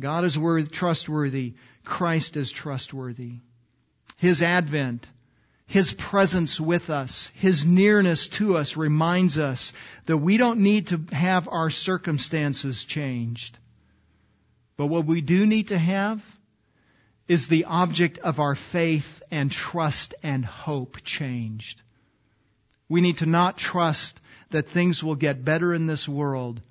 God 0.00 0.24
is 0.24 0.38
worth, 0.38 0.70
trustworthy. 0.70 1.54
Christ 1.84 2.36
is 2.36 2.50
trustworthy. 2.50 3.40
His 4.16 4.42
advent 4.42 5.06
his 5.68 5.92
presence 5.92 6.58
with 6.58 6.88
us, 6.88 7.30
His 7.34 7.66
nearness 7.66 8.28
to 8.28 8.56
us 8.56 8.78
reminds 8.78 9.38
us 9.38 9.74
that 10.06 10.16
we 10.16 10.38
don't 10.38 10.60
need 10.60 10.86
to 10.88 11.04
have 11.12 11.46
our 11.46 11.68
circumstances 11.68 12.84
changed. 12.84 13.58
But 14.78 14.86
what 14.86 15.04
we 15.04 15.20
do 15.20 15.44
need 15.44 15.68
to 15.68 15.76
have 15.76 16.24
is 17.28 17.48
the 17.48 17.66
object 17.66 18.16
of 18.16 18.40
our 18.40 18.54
faith 18.54 19.22
and 19.30 19.52
trust 19.52 20.14
and 20.22 20.42
hope 20.42 21.02
changed. 21.04 21.82
We 22.88 23.02
need 23.02 23.18
to 23.18 23.26
not 23.26 23.58
trust 23.58 24.18
that 24.48 24.68
things 24.68 25.04
will 25.04 25.16
get 25.16 25.44
better 25.44 25.74
in 25.74 25.86
this 25.86 26.08
world. 26.08 26.62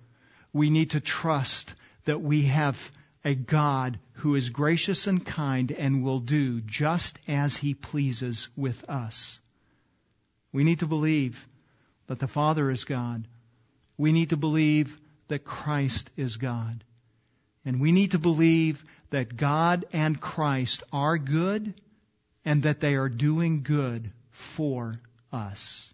We 0.53 0.71
need 0.71 0.91
to 0.91 0.99
trust 0.99 1.75
that 2.05 2.23
we 2.23 2.43
have 2.43 2.91
a 3.27 3.35
God 3.35 3.99
who 4.13 4.35
is 4.35 4.49
gracious 4.49 5.05
and 5.05 5.25
kind 5.25 5.73
and 5.73 6.01
will 6.01 6.21
do 6.21 6.61
just 6.61 7.19
as 7.27 7.57
he 7.57 7.73
pleases 7.73 8.47
with 8.55 8.89
us. 8.89 9.41
We 10.53 10.63
need 10.63 10.79
to 10.79 10.87
believe 10.87 11.45
that 12.07 12.19
the 12.19 12.27
Father 12.29 12.71
is 12.71 12.85
God. 12.85 13.27
We 13.97 14.13
need 14.13 14.29
to 14.29 14.37
believe 14.37 14.97
that 15.27 15.43
Christ 15.43 16.09
is 16.15 16.37
God. 16.37 16.85
And 17.65 17.81
we 17.81 17.91
need 17.91 18.11
to 18.11 18.17
believe 18.17 18.85
that 19.09 19.35
God 19.35 19.83
and 19.91 20.21
Christ 20.21 20.83
are 20.93 21.17
good 21.17 21.73
and 22.45 22.63
that 22.63 22.79
they 22.79 22.95
are 22.95 23.09
doing 23.09 23.61
good 23.61 24.09
for 24.31 24.93
us. 25.33 25.93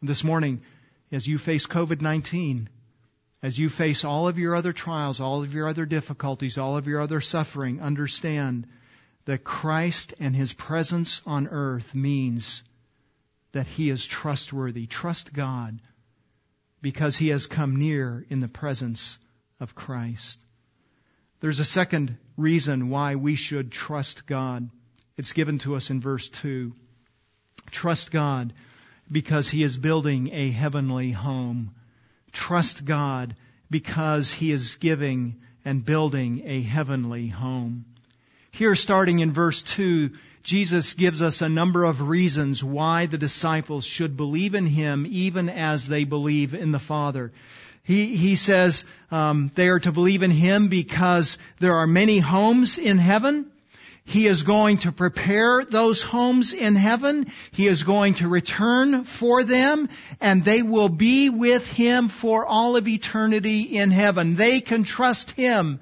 This 0.00 0.22
morning, 0.22 0.62
as 1.10 1.26
you 1.26 1.38
face 1.38 1.66
COVID-19, 1.66 2.68
as 3.44 3.58
you 3.58 3.68
face 3.68 4.06
all 4.06 4.26
of 4.26 4.38
your 4.38 4.54
other 4.54 4.72
trials, 4.72 5.20
all 5.20 5.42
of 5.42 5.52
your 5.52 5.68
other 5.68 5.84
difficulties, 5.84 6.56
all 6.56 6.78
of 6.78 6.86
your 6.86 7.02
other 7.02 7.20
suffering, 7.20 7.78
understand 7.78 8.66
that 9.26 9.44
Christ 9.44 10.14
and 10.18 10.34
His 10.34 10.54
presence 10.54 11.20
on 11.26 11.48
earth 11.48 11.94
means 11.94 12.62
that 13.52 13.66
He 13.66 13.90
is 13.90 14.06
trustworthy. 14.06 14.86
Trust 14.86 15.34
God 15.34 15.78
because 16.80 17.18
He 17.18 17.28
has 17.28 17.46
come 17.46 17.78
near 17.78 18.24
in 18.30 18.40
the 18.40 18.48
presence 18.48 19.18
of 19.60 19.74
Christ. 19.74 20.38
There's 21.40 21.60
a 21.60 21.66
second 21.66 22.16
reason 22.38 22.88
why 22.88 23.16
we 23.16 23.34
should 23.34 23.70
trust 23.70 24.24
God. 24.24 24.70
It's 25.18 25.32
given 25.32 25.58
to 25.58 25.74
us 25.74 25.90
in 25.90 26.00
verse 26.00 26.30
2. 26.30 26.72
Trust 27.70 28.10
God 28.10 28.54
because 29.12 29.50
He 29.50 29.62
is 29.62 29.76
building 29.76 30.30
a 30.32 30.50
heavenly 30.50 31.10
home 31.10 31.74
trust 32.34 32.84
God 32.84 33.34
because 33.70 34.32
He 34.32 34.50
is 34.50 34.76
giving 34.76 35.40
and 35.64 35.84
building 35.84 36.42
a 36.44 36.60
heavenly 36.60 37.28
home. 37.28 37.86
Here, 38.50 38.74
starting 38.74 39.20
in 39.20 39.32
verse 39.32 39.62
2, 39.62 40.10
Jesus 40.42 40.92
gives 40.92 41.22
us 41.22 41.40
a 41.40 41.48
number 41.48 41.84
of 41.84 42.06
reasons 42.06 42.62
why 42.62 43.06
the 43.06 43.16
disciples 43.16 43.84
should 43.86 44.16
believe 44.16 44.54
in 44.54 44.66
Him 44.66 45.06
even 45.08 45.48
as 45.48 45.88
they 45.88 46.04
believe 46.04 46.52
in 46.52 46.70
the 46.70 46.78
Father. 46.78 47.32
He, 47.82 48.16
he 48.16 48.34
says 48.34 48.84
um, 49.10 49.50
they 49.54 49.68
are 49.68 49.80
to 49.80 49.92
believe 49.92 50.22
in 50.22 50.30
Him 50.30 50.68
because 50.68 51.38
there 51.60 51.76
are 51.76 51.86
many 51.86 52.18
homes 52.18 52.78
in 52.78 52.98
heaven. 52.98 53.50
He 54.06 54.26
is 54.26 54.42
going 54.42 54.78
to 54.78 54.92
prepare 54.92 55.64
those 55.64 56.02
homes 56.02 56.52
in 56.52 56.76
heaven. 56.76 57.32
He 57.52 57.66
is 57.66 57.84
going 57.84 58.14
to 58.14 58.28
return 58.28 59.04
for 59.04 59.42
them 59.42 59.88
and 60.20 60.44
they 60.44 60.62
will 60.62 60.90
be 60.90 61.30
with 61.30 61.70
Him 61.72 62.08
for 62.08 62.44
all 62.44 62.76
of 62.76 62.86
eternity 62.86 63.62
in 63.62 63.90
heaven. 63.90 64.36
They 64.36 64.60
can 64.60 64.84
trust 64.84 65.30
Him 65.30 65.80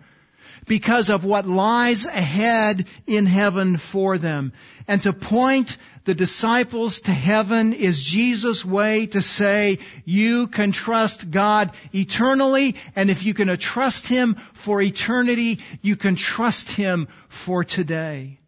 because 0.66 1.10
of 1.10 1.24
what 1.24 1.46
lies 1.46 2.06
ahead 2.06 2.86
in 3.06 3.26
heaven 3.26 3.76
for 3.76 4.18
them. 4.18 4.52
And 4.86 5.02
to 5.02 5.12
point 5.12 5.76
the 6.04 6.14
disciples 6.14 7.00
to 7.00 7.12
heaven 7.12 7.72
is 7.72 8.02
Jesus' 8.02 8.64
way 8.64 9.06
to 9.06 9.22
say, 9.22 9.78
you 10.04 10.48
can 10.48 10.72
trust 10.72 11.30
God 11.30 11.72
eternally, 11.92 12.76
and 12.96 13.10
if 13.10 13.24
you 13.24 13.34
can 13.34 13.56
trust 13.56 14.06
Him 14.06 14.34
for 14.52 14.82
eternity, 14.82 15.60
you 15.80 15.96
can 15.96 16.16
trust 16.16 16.72
Him 16.72 17.08
for 17.28 17.62
today. 17.64 18.38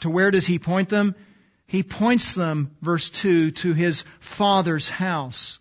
To 0.00 0.10
where 0.10 0.30
does 0.30 0.46
He 0.46 0.58
point 0.58 0.88
them? 0.88 1.14
He 1.66 1.82
points 1.82 2.34
them, 2.34 2.76
verse 2.80 3.10
2, 3.10 3.52
to 3.52 3.74
His 3.74 4.04
Father's 4.18 4.90
house. 4.90 5.58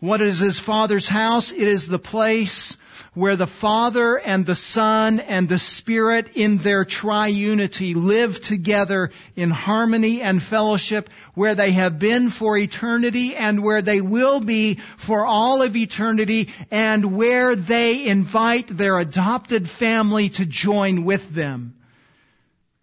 What 0.00 0.22
is 0.22 0.38
his 0.38 0.58
father's 0.58 1.06
house? 1.06 1.52
It 1.52 1.68
is 1.68 1.86
the 1.86 1.98
place 1.98 2.78
where 3.12 3.36
the 3.36 3.46
Father 3.46 4.18
and 4.18 4.46
the 4.46 4.54
Son 4.54 5.20
and 5.20 5.46
the 5.46 5.58
Spirit 5.58 6.36
in 6.36 6.56
their 6.56 6.86
triunity 6.86 7.94
live 7.94 8.40
together 8.40 9.10
in 9.36 9.50
harmony 9.50 10.22
and 10.22 10.42
fellowship, 10.42 11.10
where 11.34 11.54
they 11.54 11.72
have 11.72 11.98
been 11.98 12.30
for 12.30 12.56
eternity 12.56 13.36
and 13.36 13.62
where 13.62 13.82
they 13.82 14.00
will 14.00 14.40
be 14.40 14.76
for 14.76 15.26
all 15.26 15.60
of 15.60 15.76
eternity 15.76 16.48
and 16.70 17.16
where 17.16 17.54
they 17.54 18.06
invite 18.06 18.68
their 18.68 18.98
adopted 18.98 19.68
family 19.68 20.30
to 20.30 20.46
join 20.46 21.04
with 21.04 21.28
them. 21.30 21.74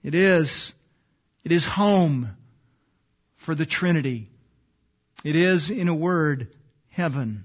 It 0.04 0.14
is, 0.14 0.76
it 1.44 1.52
is 1.52 1.66
home 1.66 2.36
for 3.38 3.56
the 3.56 3.66
Trinity. 3.66 4.30
It 5.24 5.36
is, 5.36 5.72
in 5.72 5.88
a 5.88 5.96
word, 5.96 6.50
heaven. 6.98 7.44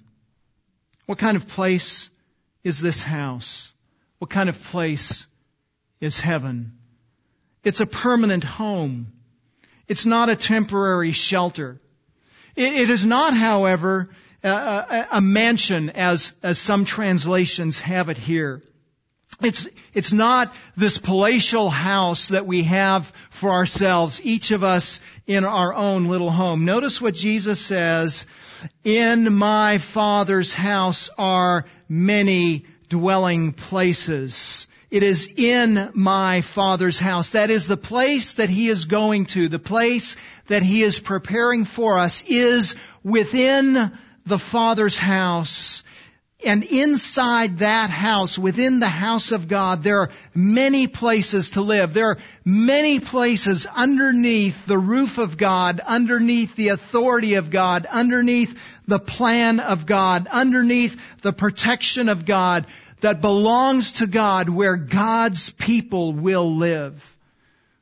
What 1.04 1.18
kind 1.18 1.36
of 1.36 1.46
place 1.46 2.08
is 2.64 2.80
this 2.80 3.02
house? 3.02 3.74
What 4.18 4.30
kind 4.30 4.48
of 4.48 4.58
place 4.64 5.26
is 6.00 6.18
heaven? 6.18 6.78
It's 7.62 7.80
a 7.80 7.86
permanent 7.86 8.44
home. 8.44 9.12
It's 9.88 10.06
not 10.06 10.30
a 10.30 10.36
temporary 10.36 11.12
shelter. 11.12 11.82
it, 12.56 12.72
it 12.72 12.90
is 12.90 13.04
not, 13.04 13.36
however, 13.36 14.08
a, 14.42 14.48
a, 14.48 15.08
a 15.12 15.20
mansion 15.20 15.90
as, 15.90 16.32
as 16.42 16.58
some 16.58 16.86
translations 16.86 17.78
have 17.80 18.08
it 18.08 18.16
here. 18.16 18.62
It's, 19.40 19.68
it's 19.92 20.12
not 20.12 20.54
this 20.76 20.98
palatial 20.98 21.68
house 21.70 22.28
that 22.28 22.46
we 22.46 22.62
have 22.64 23.06
for 23.30 23.50
ourselves, 23.50 24.20
each 24.24 24.50
of 24.50 24.62
us 24.62 25.00
in 25.26 25.44
our 25.44 25.74
own 25.74 26.06
little 26.06 26.30
home. 26.30 26.64
Notice 26.64 27.00
what 27.00 27.14
Jesus 27.14 27.60
says, 27.60 28.26
in 28.84 29.32
my 29.34 29.78
Father's 29.78 30.54
house 30.54 31.10
are 31.18 31.66
many 31.88 32.66
dwelling 32.88 33.52
places. 33.52 34.68
It 34.90 35.02
is 35.02 35.28
in 35.36 35.90
my 35.94 36.42
Father's 36.42 36.98
house. 36.98 37.30
That 37.30 37.50
is 37.50 37.66
the 37.66 37.78
place 37.78 38.34
that 38.34 38.50
He 38.50 38.68
is 38.68 38.84
going 38.84 39.26
to. 39.26 39.48
The 39.48 39.58
place 39.58 40.16
that 40.48 40.62
He 40.62 40.82
is 40.82 41.00
preparing 41.00 41.64
for 41.64 41.98
us 41.98 42.22
is 42.26 42.76
within 43.02 43.92
the 44.26 44.38
Father's 44.38 44.98
house. 44.98 45.82
And 46.44 46.64
inside 46.64 47.58
that 47.58 47.90
house, 47.90 48.38
within 48.38 48.80
the 48.80 48.88
house 48.88 49.32
of 49.32 49.48
God, 49.48 49.82
there 49.82 50.00
are 50.00 50.10
many 50.34 50.86
places 50.86 51.50
to 51.50 51.60
live. 51.60 51.94
There 51.94 52.10
are 52.10 52.18
many 52.44 53.00
places 53.00 53.66
underneath 53.66 54.66
the 54.66 54.78
roof 54.78 55.18
of 55.18 55.36
God, 55.36 55.80
underneath 55.80 56.56
the 56.56 56.68
authority 56.68 57.34
of 57.34 57.50
God, 57.50 57.86
underneath 57.86 58.58
the 58.86 58.98
plan 58.98 59.60
of 59.60 59.86
God, 59.86 60.26
underneath 60.26 61.00
the 61.22 61.32
protection 61.32 62.08
of 62.08 62.26
God 62.26 62.66
that 63.00 63.20
belongs 63.20 63.92
to 63.92 64.06
God 64.06 64.48
where 64.48 64.76
God's 64.76 65.50
people 65.50 66.12
will 66.12 66.56
live. 66.56 67.16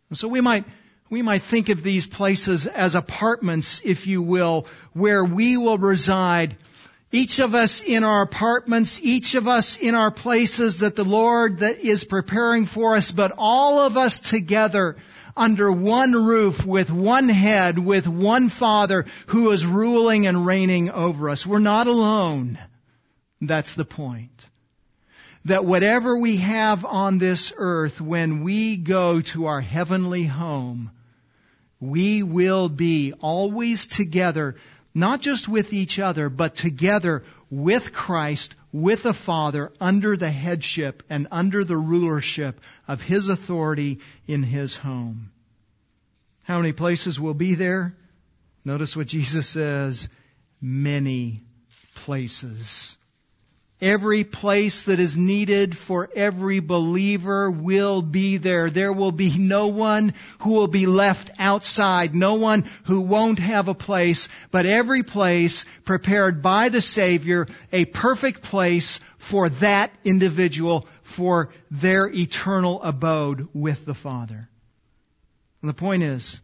And 0.09 0.19
so 0.19 0.29
we 0.29 0.41
might 0.41 0.65
we 1.09 1.23
might 1.23 1.43
think 1.43 1.71
of 1.71 1.83
these 1.83 2.07
places 2.07 2.67
as 2.69 2.95
apartments, 2.95 3.81
if 3.85 4.07
you 4.07 4.23
will, 4.23 4.67
where 4.93 5.25
we 5.25 5.57
will 5.57 5.77
reside 5.77 6.57
each 7.13 7.41
of 7.41 7.55
us 7.55 7.81
in 7.81 8.05
our 8.05 8.23
apartments, 8.23 9.01
each 9.03 9.35
of 9.35 9.49
us 9.49 9.77
in 9.77 9.95
our 9.95 10.11
places 10.11 10.79
that 10.79 10.95
the 10.95 11.05
Lord 11.05 11.59
that 11.59 11.81
is 11.81 12.05
preparing 12.05 12.67
for 12.67 12.95
us, 12.95 13.11
but 13.11 13.33
all 13.37 13.81
of 13.81 13.97
us 13.97 14.21
together 14.21 14.97
under 15.37 15.73
one 15.73 16.13
roof 16.13 16.65
with 16.65 16.91
one 16.91 17.29
head, 17.29 17.79
with 17.79 18.07
one 18.07 18.49
Father 18.49 19.07
who 19.27 19.51
is 19.51 19.67
ruling 19.67 20.27
and 20.27 20.47
reigning 20.47 20.91
over 20.91 21.31
us. 21.31 21.47
We're 21.47 21.59
not 21.59 21.89
alone. 21.89 22.59
That's 23.41 23.75
the 23.75 23.85
point. 23.85 24.47
That 25.47 25.65
whatever 25.65 26.19
we 26.19 26.37
have 26.37 26.85
on 26.85 27.19
this 27.19 27.53
earth, 27.57 28.01
when 28.01 28.45
we 28.45 28.77
go 28.77 29.21
to 29.23 29.47
our 29.47 29.61
heavenly 29.61 30.25
home, 30.25 30.93
we 31.81 32.23
will 32.23 32.69
be 32.69 33.15
always 33.21 33.87
together 33.87 34.57
not 34.95 35.21
just 35.21 35.49
with 35.49 35.73
each 35.73 35.99
other, 35.99 36.29
but 36.29 36.57
together 36.57 37.23
with 37.51 37.93
Christ, 37.93 38.55
with 38.73 39.03
the 39.03 39.15
Father, 39.15 39.73
under 39.81 40.17
the 40.17 40.31
headship 40.31 41.03
and 41.11 41.29
under 41.31 41.65
the 41.65 41.77
rulership 41.77 42.61
of 42.89 43.03
His 43.03 43.29
authority 43.29 44.01
in 44.27 44.43
His 44.43 44.77
home. 44.77 45.33
How 46.43 46.59
many 46.59 46.73
places 46.73 47.21
will 47.21 47.35
be 47.35 47.55
there? 47.55 47.95
Notice 48.65 48.97
what 48.97 49.07
Jesus 49.07 49.49
says. 49.49 50.09
Many 50.61 51.43
places. 51.95 52.99
Every 53.81 54.25
place 54.25 54.83
that 54.83 55.01
is 55.01 55.17
needed 55.17 55.75
for 55.75 56.11
every 56.15 56.61
believer 56.61 57.51
will 57.51 58.03
be 58.03 58.37
there. 58.37 58.69
There 58.69 58.93
will 58.93 59.13
be 59.13 59.39
no 59.39 59.69
one 59.69 60.13
who 60.41 60.51
will 60.51 60.67
be 60.67 60.85
left 60.85 61.31
outside, 61.39 62.15
no 62.15 62.35
one 62.35 62.67
who 62.85 63.01
won't 63.01 63.39
have 63.39 63.69
a 63.69 63.75
place, 63.75 64.29
but 64.51 64.67
every 64.67 65.03
place 65.03 65.65
prepared 65.87 66.43
by 66.43 66.69
the 66.69 66.83
Savior, 66.83 67.47
a 67.73 67.87
perfect 67.87 68.43
place 68.43 69.01
for 69.17 69.49
that 69.49 69.91
individual, 70.05 70.87
for 71.03 71.49
their 71.71 72.07
eternal 72.07 72.83
abode 72.83 73.49
with 73.55 73.87
the 73.87 73.95
Father. 73.95 74.51
And 75.63 75.71
the 75.71 75.75
point 75.75 76.03
is 76.03 76.43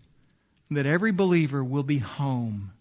that 0.71 0.87
every 0.87 1.13
believer 1.13 1.63
will 1.63 1.83
be 1.83 1.99
home. 1.99 2.73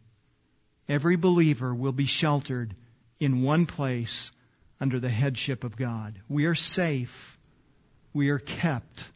Every 0.87 1.17
believer 1.17 1.75
will 1.75 1.91
be 1.91 2.05
sheltered 2.05 2.73
in 3.19 3.41
one 3.41 3.65
place 3.65 4.31
under 4.79 4.99
the 4.99 5.09
headship 5.09 5.63
of 5.63 5.77
God. 5.77 6.19
We 6.29 6.45
are 6.45 6.55
safe. 6.55 7.37
We 8.13 8.29
are 8.29 8.39
kept. 8.39 9.09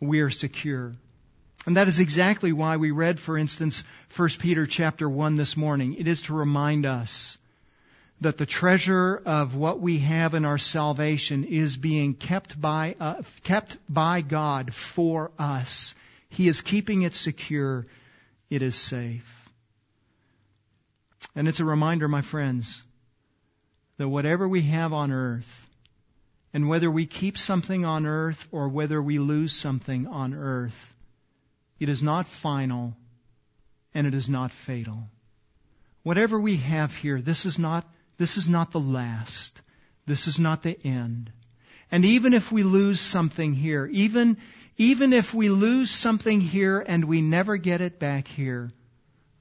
We 0.00 0.20
are 0.20 0.30
secure. 0.30 0.94
And 1.66 1.76
that 1.76 1.88
is 1.88 2.00
exactly 2.00 2.52
why 2.52 2.78
we 2.78 2.90
read, 2.90 3.20
for 3.20 3.36
instance, 3.36 3.84
1 4.16 4.28
Peter 4.38 4.66
chapter 4.66 5.08
1 5.08 5.36
this 5.36 5.56
morning. 5.56 5.94
It 5.94 6.08
is 6.08 6.22
to 6.22 6.34
remind 6.34 6.86
us 6.86 7.36
that 8.22 8.38
the 8.38 8.46
treasure 8.46 9.20
of 9.24 9.56
what 9.56 9.80
we 9.80 9.98
have 9.98 10.34
in 10.34 10.44
our 10.44 10.58
salvation 10.58 11.44
is 11.44 11.76
being 11.76 12.14
kept 12.14 12.60
by, 12.60 12.96
uh, 13.00 13.22
kept 13.44 13.76
by 13.88 14.20
God 14.20 14.74
for 14.74 15.30
us. 15.38 15.94
He 16.28 16.48
is 16.48 16.60
keeping 16.60 17.02
it 17.02 17.14
secure. 17.14 17.86
It 18.48 18.62
is 18.62 18.76
safe. 18.76 19.48
And 21.34 21.48
it's 21.48 21.60
a 21.60 21.64
reminder, 21.64 22.08
my 22.08 22.22
friends, 22.22 22.82
that 24.00 24.08
whatever 24.08 24.48
we 24.48 24.62
have 24.62 24.94
on 24.94 25.12
earth, 25.12 25.68
and 26.54 26.66
whether 26.66 26.90
we 26.90 27.04
keep 27.04 27.36
something 27.36 27.84
on 27.84 28.06
earth 28.06 28.48
or 28.50 28.66
whether 28.66 29.02
we 29.02 29.18
lose 29.18 29.52
something 29.52 30.06
on 30.06 30.32
earth, 30.32 30.94
it 31.78 31.90
is 31.90 32.02
not 32.02 32.26
final 32.26 32.96
and 33.92 34.06
it 34.06 34.14
is 34.14 34.30
not 34.30 34.52
fatal. 34.52 35.06
Whatever 36.02 36.40
we 36.40 36.56
have 36.56 36.96
here, 36.96 37.20
this 37.20 37.44
is 37.44 37.58
not, 37.58 37.86
this 38.16 38.38
is 38.38 38.48
not 38.48 38.72
the 38.72 38.80
last. 38.80 39.60
This 40.06 40.28
is 40.28 40.40
not 40.40 40.62
the 40.62 40.78
end. 40.82 41.30
And 41.92 42.06
even 42.06 42.32
if 42.32 42.50
we 42.50 42.62
lose 42.62 43.02
something 43.02 43.52
here, 43.52 43.86
even, 43.92 44.38
even 44.78 45.12
if 45.12 45.34
we 45.34 45.50
lose 45.50 45.90
something 45.90 46.40
here 46.40 46.80
and 46.80 47.04
we 47.04 47.20
never 47.20 47.58
get 47.58 47.82
it 47.82 47.98
back 47.98 48.28
here, 48.28 48.70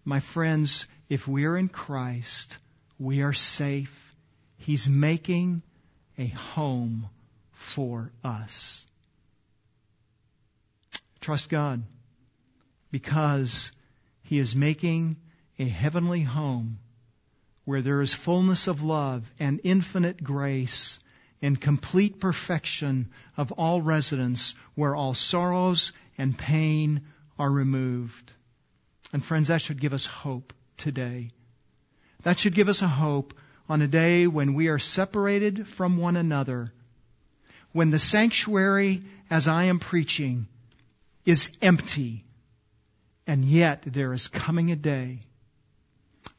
my 0.04 0.20
friends, 0.20 0.86
if 1.08 1.30
we're 1.30 1.56
in 1.56 1.70
Christ, 1.70 2.58
we 2.98 3.22
are 3.22 3.32
safe 3.32 4.08
He's 4.60 4.90
making 4.90 5.64
a 6.18 6.28
home 6.28 7.10
for 7.52 8.12
us. 8.24 8.86
Trust 11.20 11.50
God 11.50 11.84
because 12.92 13.72
He 14.24 14.38
is 14.38 14.56
making 14.56 15.18
a 15.58 15.66
heavenly 15.66 16.22
home 16.22 16.80
where 17.66 17.82
there 17.82 18.02
is 18.02 18.14
fullness 18.14 18.68
of 18.68 18.84
love 18.84 19.32
and 19.40 19.60
infinite 19.64 20.24
grace 20.24 21.00
and 21.42 21.60
complete 21.60 22.20
perfection 22.20 23.10
of 23.38 23.52
all 23.54 23.82
residence 23.82 24.56
where 24.76 24.96
all 24.96 25.14
sorrows 25.14 25.92
and 26.18 26.38
pain 26.38 27.02
are 27.38 27.52
removed. 27.52 28.34
And 29.14 29.24
friends, 29.24 29.48
that 29.48 29.62
should 29.62 29.80
give 29.80 29.94
us 29.94 30.06
hope 30.06 30.54
today. 30.78 31.30
That 32.24 32.40
should 32.40 32.56
give 32.56 32.70
us 32.70 32.82
a 32.82 32.88
hope 32.88 33.34
on 33.70 33.84
a 33.84 33.88
day 33.88 34.26
when 34.26 34.56
we 34.56 34.68
are 34.68 34.80
separated 34.80 35.68
from 35.68 35.98
one 35.98 36.18
another, 36.18 36.74
when 37.72 37.92
the 37.92 38.00
sanctuary, 38.00 39.04
as 39.30 39.48
I 39.48 39.66
am 39.66 39.78
preaching, 39.78 40.48
is 41.24 41.52
empty, 41.62 42.26
and 43.28 43.46
yet 43.46 43.84
there 43.84 44.12
is 44.12 44.28
coming 44.28 44.72
a 44.72 44.76
day 44.76 45.20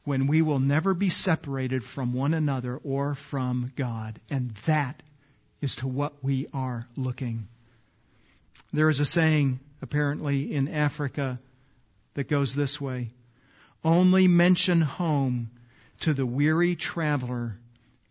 when 0.03 0.27
we 0.27 0.41
will 0.41 0.59
never 0.59 0.93
be 0.93 1.09
separated 1.09 1.83
from 1.85 2.13
one 2.13 2.33
another 2.33 2.75
or 2.83 3.15
from 3.15 3.71
God. 3.77 4.19
And 4.29 4.51
that 4.65 5.01
is 5.61 5.77
to 5.77 5.87
what 5.87 6.21
we 6.21 6.47
are 6.53 6.85
looking. 6.97 7.47
There 8.73 8.89
is 8.89 8.99
a 8.99 9.05
saying, 9.05 9.59
apparently, 9.81 10.53
in 10.53 10.67
Africa 10.67 11.39
that 12.15 12.27
goes 12.27 12.53
this 12.53 12.81
way 12.81 13.11
Only 13.83 14.27
mention 14.27 14.81
home 14.81 15.51
to 16.01 16.13
the 16.13 16.25
weary 16.25 16.75
traveler, 16.75 17.57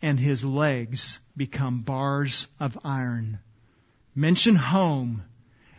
and 0.02 0.18
his 0.18 0.44
legs 0.44 1.20
become 1.36 1.82
bars 1.82 2.48
of 2.58 2.78
iron. 2.84 3.38
Mention 4.14 4.56
home, 4.56 5.22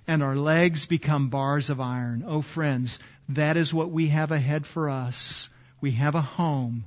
and 0.07 0.21
our 0.21 0.35
legs 0.35 0.85
become 0.85 1.29
bars 1.29 1.69
of 1.69 1.79
iron. 1.79 2.23
Oh, 2.25 2.41
friends, 2.41 2.99
that 3.29 3.57
is 3.57 3.73
what 3.73 3.91
we 3.91 4.07
have 4.07 4.31
ahead 4.31 4.65
for 4.65 4.89
us. 4.89 5.49
We 5.79 5.91
have 5.91 6.15
a 6.15 6.21
home. 6.21 6.85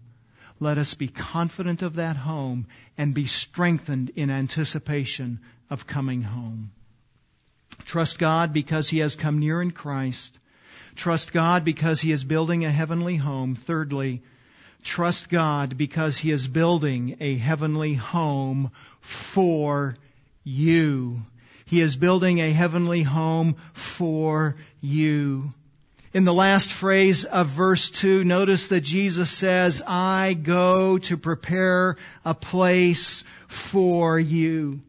Let 0.60 0.78
us 0.78 0.94
be 0.94 1.08
confident 1.08 1.82
of 1.82 1.96
that 1.96 2.16
home 2.16 2.66
and 2.96 3.14
be 3.14 3.26
strengthened 3.26 4.10
in 4.10 4.30
anticipation 4.30 5.40
of 5.70 5.86
coming 5.86 6.22
home. 6.22 6.70
Trust 7.84 8.18
God 8.18 8.52
because 8.52 8.88
He 8.88 8.98
has 8.98 9.16
come 9.16 9.40
near 9.40 9.60
in 9.60 9.72
Christ. 9.72 10.38
Trust 10.94 11.32
God 11.32 11.64
because 11.64 12.00
He 12.00 12.12
is 12.12 12.24
building 12.24 12.64
a 12.64 12.70
heavenly 12.70 13.16
home. 13.16 13.56
Thirdly, 13.56 14.22
trust 14.84 15.28
God 15.28 15.76
because 15.76 16.16
He 16.16 16.30
is 16.30 16.46
building 16.46 17.16
a 17.20 17.36
heavenly 17.36 17.94
home 17.94 18.70
for 19.00 19.96
you. 20.44 21.22
He 21.64 21.80
is 21.80 21.96
building 21.96 22.38
a 22.38 22.52
heavenly 22.52 23.02
home 23.02 23.56
for 23.72 24.56
you. 24.80 25.50
In 26.12 26.24
the 26.24 26.32
last 26.32 26.70
phrase 26.70 27.24
of 27.24 27.48
verse 27.48 27.90
2, 27.90 28.22
notice 28.22 28.68
that 28.68 28.82
Jesus 28.82 29.30
says, 29.30 29.82
I 29.84 30.34
go 30.34 30.98
to 30.98 31.16
prepare 31.16 31.96
a 32.24 32.34
place 32.34 33.24
for 33.48 34.20
you. 34.20 34.80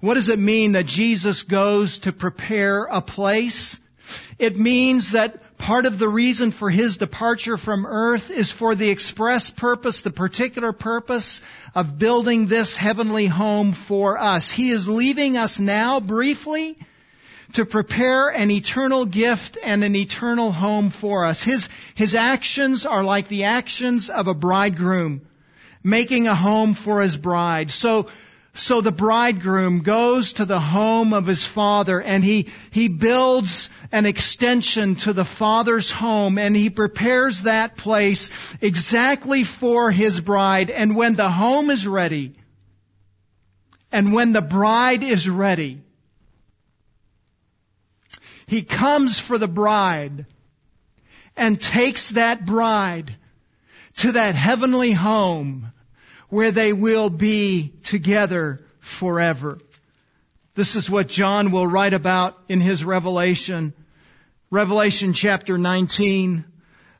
What 0.00 0.14
does 0.14 0.28
it 0.28 0.38
mean 0.38 0.72
that 0.72 0.84
Jesus 0.84 1.44
goes 1.44 2.00
to 2.00 2.12
prepare 2.12 2.84
a 2.84 3.00
place? 3.00 3.80
It 4.38 4.58
means 4.58 5.12
that 5.12 5.41
part 5.62 5.86
of 5.86 5.96
the 5.96 6.08
reason 6.08 6.50
for 6.50 6.68
his 6.68 6.96
departure 6.96 7.56
from 7.56 7.86
earth 7.86 8.32
is 8.32 8.50
for 8.50 8.74
the 8.74 8.90
express 8.90 9.48
purpose, 9.48 10.00
the 10.00 10.10
particular 10.10 10.72
purpose 10.72 11.40
of 11.72 12.00
building 12.00 12.48
this 12.48 12.76
heavenly 12.76 13.26
home 13.26 13.70
for 13.72 14.18
us. 14.18 14.50
He 14.50 14.70
is 14.70 14.88
leaving 14.88 15.36
us 15.36 15.60
now 15.60 16.00
briefly 16.00 16.76
to 17.52 17.64
prepare 17.64 18.28
an 18.30 18.50
eternal 18.50 19.06
gift 19.06 19.56
and 19.62 19.84
an 19.84 19.94
eternal 19.94 20.50
home 20.50 20.90
for 20.90 21.24
us. 21.24 21.44
His, 21.44 21.68
his 21.94 22.16
actions 22.16 22.84
are 22.84 23.04
like 23.04 23.28
the 23.28 23.44
actions 23.44 24.10
of 24.10 24.26
a 24.26 24.34
bridegroom 24.34 25.20
making 25.84 26.26
a 26.26 26.34
home 26.34 26.74
for 26.74 27.02
his 27.02 27.16
bride. 27.16 27.70
So 27.70 28.08
so 28.54 28.82
the 28.82 28.92
bridegroom 28.92 29.80
goes 29.80 30.34
to 30.34 30.44
the 30.44 30.60
home 30.60 31.14
of 31.14 31.26
his 31.26 31.44
father 31.44 32.00
and 32.02 32.22
he, 32.22 32.48
he 32.70 32.88
builds 32.88 33.70
an 33.90 34.04
extension 34.04 34.94
to 34.96 35.14
the 35.14 35.24
father's 35.24 35.90
home 35.90 36.36
and 36.36 36.54
he 36.54 36.68
prepares 36.68 37.42
that 37.42 37.78
place 37.78 38.30
exactly 38.60 39.42
for 39.42 39.90
his 39.90 40.20
bride. 40.20 40.68
And 40.70 40.94
when 40.94 41.14
the 41.14 41.30
home 41.30 41.70
is 41.70 41.86
ready, 41.86 42.34
and 43.90 44.12
when 44.12 44.32
the 44.32 44.42
bride 44.42 45.02
is 45.02 45.28
ready, 45.28 45.80
he 48.46 48.62
comes 48.62 49.18
for 49.18 49.38
the 49.38 49.48
bride 49.48 50.26
and 51.38 51.58
takes 51.58 52.10
that 52.10 52.44
bride 52.44 53.16
to 53.96 54.12
that 54.12 54.34
heavenly 54.34 54.92
home 54.92 55.71
where 56.32 56.50
they 56.50 56.72
will 56.72 57.10
be 57.10 57.74
together 57.82 58.58
forever. 58.80 59.58
This 60.54 60.76
is 60.76 60.88
what 60.88 61.06
John 61.06 61.50
will 61.50 61.66
write 61.66 61.92
about 61.92 62.38
in 62.48 62.62
his 62.62 62.86
Revelation. 62.86 63.74
Revelation 64.50 65.12
chapter 65.12 65.58
19. 65.58 66.46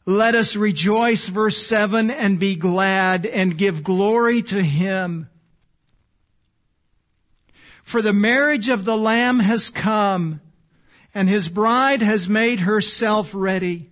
Let 0.05 0.35
us 0.35 0.55
rejoice, 0.55 1.27
verse 1.27 1.57
7, 1.57 2.11
and 2.11 2.39
be 2.39 2.57
glad 2.57 3.25
and 3.25 3.57
give 3.57 3.83
glory 3.83 4.43
to 4.43 4.63
him. 4.63 5.31
For 7.85 8.03
the 8.03 8.13
marriage 8.13 8.69
of 8.69 8.85
the 8.85 8.99
Lamb 8.99 9.39
has 9.39 9.71
come, 9.71 10.43
and 11.15 11.27
his 11.27 11.49
bride 11.49 12.03
has 12.03 12.29
made 12.29 12.61
herself 12.61 13.31
ready. 13.35 13.89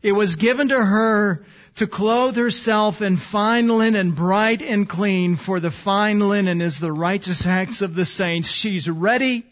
It 0.00 0.12
was 0.12 0.36
given 0.36 0.68
to 0.68 0.82
her 0.82 1.44
to 1.80 1.86
clothe 1.86 2.36
herself 2.36 3.00
in 3.00 3.16
fine 3.16 3.66
linen, 3.66 4.12
bright 4.12 4.60
and 4.60 4.86
clean, 4.86 5.36
for 5.36 5.60
the 5.60 5.70
fine 5.70 6.18
linen 6.18 6.60
is 6.60 6.78
the 6.78 6.92
righteous 6.92 7.46
acts 7.46 7.80
of 7.80 7.94
the 7.94 8.04
saints. 8.04 8.50
She's 8.50 8.86
ready, 8.86 9.46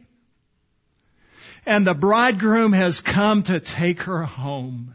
and 1.65 1.87
the 1.87 1.95
bridegroom 1.95 2.75
has 2.75 3.01
come 3.01 3.45
to 3.45 3.61
take 3.61 4.03
her 4.03 4.25
home. 4.25 4.95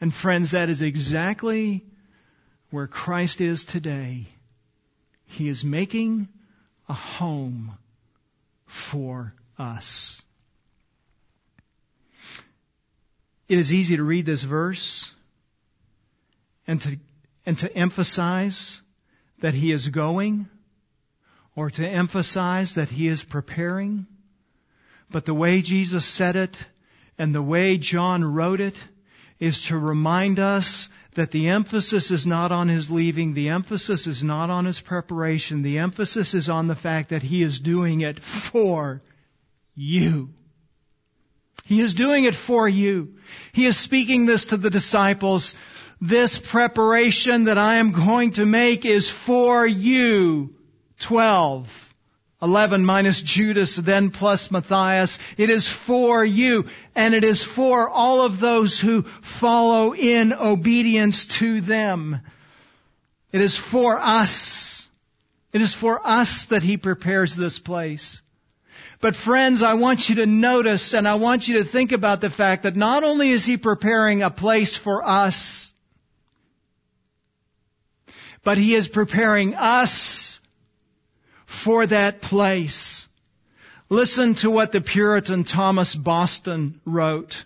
And 0.00 0.14
friends, 0.14 0.52
that 0.52 0.70
is 0.70 0.80
exactly 0.80 1.84
where 2.70 2.86
Christ 2.86 3.42
is 3.42 3.66
today. 3.66 4.28
He 5.26 5.50
is 5.50 5.62
making 5.62 6.28
a 6.88 6.94
home 6.94 7.76
for 8.64 9.34
us. 9.58 10.22
It 13.46 13.58
is 13.58 13.74
easy 13.74 13.98
to 13.98 14.04
read 14.04 14.24
this 14.24 14.42
verse 14.42 15.12
and 16.68 16.80
to, 16.82 16.98
and 17.46 17.58
to 17.58 17.74
emphasize 17.74 18.82
that 19.40 19.54
he 19.54 19.72
is 19.72 19.88
going 19.88 20.48
or 21.56 21.70
to 21.70 21.88
emphasize 21.88 22.74
that 22.74 22.90
he 22.90 23.08
is 23.08 23.24
preparing. 23.24 24.06
But 25.10 25.24
the 25.24 25.34
way 25.34 25.62
Jesus 25.62 26.04
said 26.04 26.36
it 26.36 26.56
and 27.18 27.34
the 27.34 27.42
way 27.42 27.78
John 27.78 28.22
wrote 28.24 28.60
it 28.60 28.76
is 29.40 29.62
to 29.62 29.78
remind 29.78 30.38
us 30.38 30.88
that 31.14 31.30
the 31.30 31.48
emphasis 31.48 32.10
is 32.10 32.26
not 32.26 32.52
on 32.52 32.68
his 32.68 32.90
leaving, 32.90 33.34
the 33.34 33.48
emphasis 33.48 34.06
is 34.06 34.22
not 34.22 34.50
on 34.50 34.66
his 34.66 34.80
preparation, 34.80 35.62
the 35.62 35.78
emphasis 35.78 36.34
is 36.34 36.48
on 36.48 36.68
the 36.68 36.76
fact 36.76 37.08
that 37.08 37.22
he 37.22 37.42
is 37.42 37.58
doing 37.58 38.02
it 38.02 38.20
for 38.20 39.02
you. 39.74 40.30
He 41.68 41.80
is 41.80 41.94
doing 41.94 42.24
it 42.24 42.34
for 42.34 42.68
you. 42.68 43.14
He 43.52 43.66
is 43.66 43.76
speaking 43.76 44.24
this 44.24 44.46
to 44.46 44.56
the 44.56 44.70
disciples 44.70 45.54
this 46.00 46.38
preparation 46.38 47.44
that 47.44 47.58
I 47.58 47.74
am 47.76 47.92
going 47.92 48.30
to 48.32 48.46
make 48.46 48.84
is 48.84 49.10
for 49.10 49.66
you. 49.66 50.54
12. 51.00 51.94
11 52.40 52.84
minus 52.84 53.20
Judas, 53.20 53.76
then 53.76 54.10
plus 54.10 54.50
Matthias. 54.50 55.18
It 55.36 55.50
is 55.50 55.66
for 55.66 56.24
you, 56.24 56.66
and 56.94 57.14
it 57.14 57.24
is 57.24 57.42
for 57.42 57.88
all 57.90 58.22
of 58.22 58.38
those 58.38 58.78
who 58.78 59.02
follow 59.02 59.92
in 59.92 60.32
obedience 60.32 61.26
to 61.26 61.60
them. 61.60 62.20
It 63.32 63.40
is 63.40 63.56
for 63.56 63.98
us. 64.00 64.88
It 65.52 65.60
is 65.60 65.74
for 65.74 66.00
us 66.06 66.46
that 66.46 66.62
He 66.62 66.76
prepares 66.76 67.34
this 67.34 67.58
place. 67.58 68.22
But 69.00 69.14
friends, 69.14 69.62
I 69.62 69.74
want 69.74 70.08
you 70.08 70.16
to 70.16 70.26
notice 70.26 70.92
and 70.92 71.06
I 71.06 71.14
want 71.14 71.46
you 71.46 71.58
to 71.58 71.64
think 71.64 71.92
about 71.92 72.20
the 72.20 72.30
fact 72.30 72.64
that 72.64 72.74
not 72.74 73.04
only 73.04 73.30
is 73.30 73.44
He 73.44 73.56
preparing 73.56 74.22
a 74.22 74.30
place 74.30 74.74
for 74.74 75.06
us, 75.06 75.72
but 78.42 78.58
He 78.58 78.74
is 78.74 78.88
preparing 78.88 79.54
us 79.54 80.40
for 81.46 81.86
that 81.86 82.20
place. 82.20 83.08
Listen 83.88 84.34
to 84.34 84.50
what 84.50 84.72
the 84.72 84.80
Puritan 84.80 85.44
Thomas 85.44 85.94
Boston 85.94 86.80
wrote. 86.84 87.44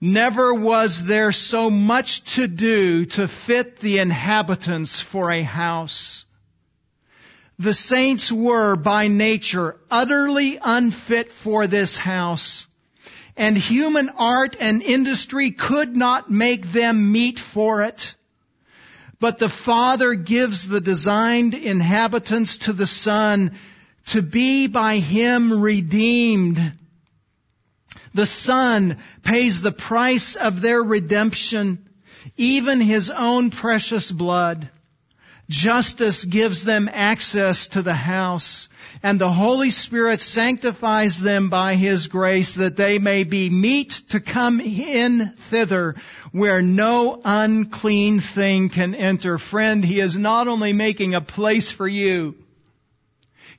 Never 0.00 0.54
was 0.54 1.04
there 1.04 1.30
so 1.30 1.70
much 1.70 2.34
to 2.34 2.48
do 2.48 3.04
to 3.04 3.28
fit 3.28 3.78
the 3.78 3.98
inhabitants 3.98 5.00
for 5.00 5.30
a 5.30 5.42
house. 5.42 6.26
The 7.58 7.74
saints 7.74 8.32
were 8.32 8.76
by 8.76 9.08
nature 9.08 9.76
utterly 9.90 10.58
unfit 10.62 11.30
for 11.30 11.66
this 11.66 11.96
house, 11.98 12.66
and 13.36 13.56
human 13.56 14.08
art 14.10 14.56
and 14.58 14.82
industry 14.82 15.50
could 15.50 15.96
not 15.96 16.30
make 16.30 16.72
them 16.72 17.12
meet 17.12 17.38
for 17.38 17.82
it. 17.82 18.14
But 19.20 19.38
the 19.38 19.48
Father 19.48 20.14
gives 20.14 20.66
the 20.66 20.80
designed 20.80 21.54
inhabitants 21.54 22.56
to 22.58 22.72
the 22.72 22.86
Son 22.88 23.52
to 24.06 24.22
be 24.22 24.66
by 24.66 24.98
Him 24.98 25.60
redeemed. 25.60 26.72
The 28.14 28.26
Son 28.26 28.98
pays 29.22 29.60
the 29.60 29.72
price 29.72 30.34
of 30.34 30.60
their 30.60 30.82
redemption, 30.82 31.88
even 32.36 32.80
His 32.80 33.10
own 33.10 33.50
precious 33.50 34.10
blood. 34.10 34.68
Justice 35.52 36.24
gives 36.24 36.64
them 36.64 36.88
access 36.90 37.68
to 37.68 37.82
the 37.82 37.92
house, 37.92 38.70
and 39.02 39.20
the 39.20 39.30
Holy 39.30 39.68
Spirit 39.68 40.22
sanctifies 40.22 41.20
them 41.20 41.50
by 41.50 41.74
His 41.74 42.06
grace 42.06 42.54
that 42.54 42.76
they 42.76 42.98
may 42.98 43.24
be 43.24 43.50
meet 43.50 43.90
to 44.08 44.18
come 44.18 44.60
in 44.62 45.34
thither 45.36 45.94
where 46.32 46.62
no 46.62 47.20
unclean 47.22 48.20
thing 48.20 48.70
can 48.70 48.94
enter. 48.94 49.36
Friend, 49.36 49.84
He 49.84 50.00
is 50.00 50.16
not 50.16 50.48
only 50.48 50.72
making 50.72 51.14
a 51.14 51.20
place 51.20 51.70
for 51.70 51.86
you, 51.86 52.34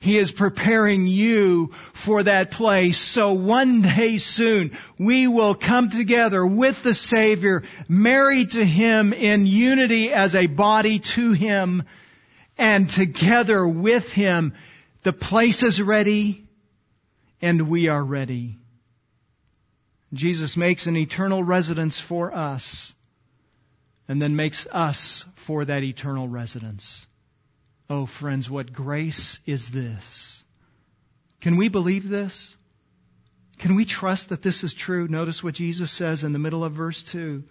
He 0.04 0.18
is 0.18 0.30
preparing 0.30 1.06
you 1.06 1.68
for 1.94 2.22
that 2.24 2.50
place. 2.50 2.98
So 2.98 3.32
one 3.32 3.80
day 3.80 4.18
soon, 4.18 4.72
we 4.98 5.26
will 5.26 5.54
come 5.54 5.88
together 5.88 6.44
with 6.46 6.82
the 6.82 6.92
Savior, 6.92 7.62
married 7.88 8.50
to 8.50 8.62
Him 8.62 9.14
in 9.14 9.46
unity 9.46 10.12
as 10.12 10.34
a 10.34 10.46
body 10.46 10.98
to 10.98 11.32
Him, 11.32 11.84
and 12.58 12.90
together 12.90 13.66
with 13.66 14.12
Him. 14.12 14.52
The 15.04 15.14
place 15.14 15.62
is 15.62 15.80
ready, 15.80 16.46
and 17.40 17.70
we 17.70 17.88
are 17.88 18.04
ready. 18.04 18.58
Jesus 20.12 20.54
makes 20.58 20.86
an 20.86 20.98
eternal 20.98 21.42
residence 21.42 21.98
for 21.98 22.34
us 22.34 22.94
and 24.06 24.20
then 24.20 24.36
makes 24.36 24.66
us 24.70 25.24
for 25.34 25.64
that 25.64 25.82
eternal 25.82 26.28
residence. 26.28 27.06
Oh, 27.90 28.06
friends, 28.06 28.48
what 28.48 28.72
grace 28.72 29.40
is 29.44 29.70
this? 29.70 30.42
Can 31.40 31.56
we 31.56 31.68
believe 31.68 32.08
this? 32.08 32.56
Can 33.58 33.76
we 33.76 33.84
trust 33.84 34.30
that 34.30 34.42
this 34.42 34.64
is 34.64 34.72
true? 34.72 35.06
Notice 35.08 35.44
what 35.44 35.54
Jesus 35.54 35.90
says 35.90 36.24
in 36.24 36.32
the 36.32 36.38
middle 36.38 36.64
of 36.64 36.72
verse 36.72 37.02
2. 37.02 37.44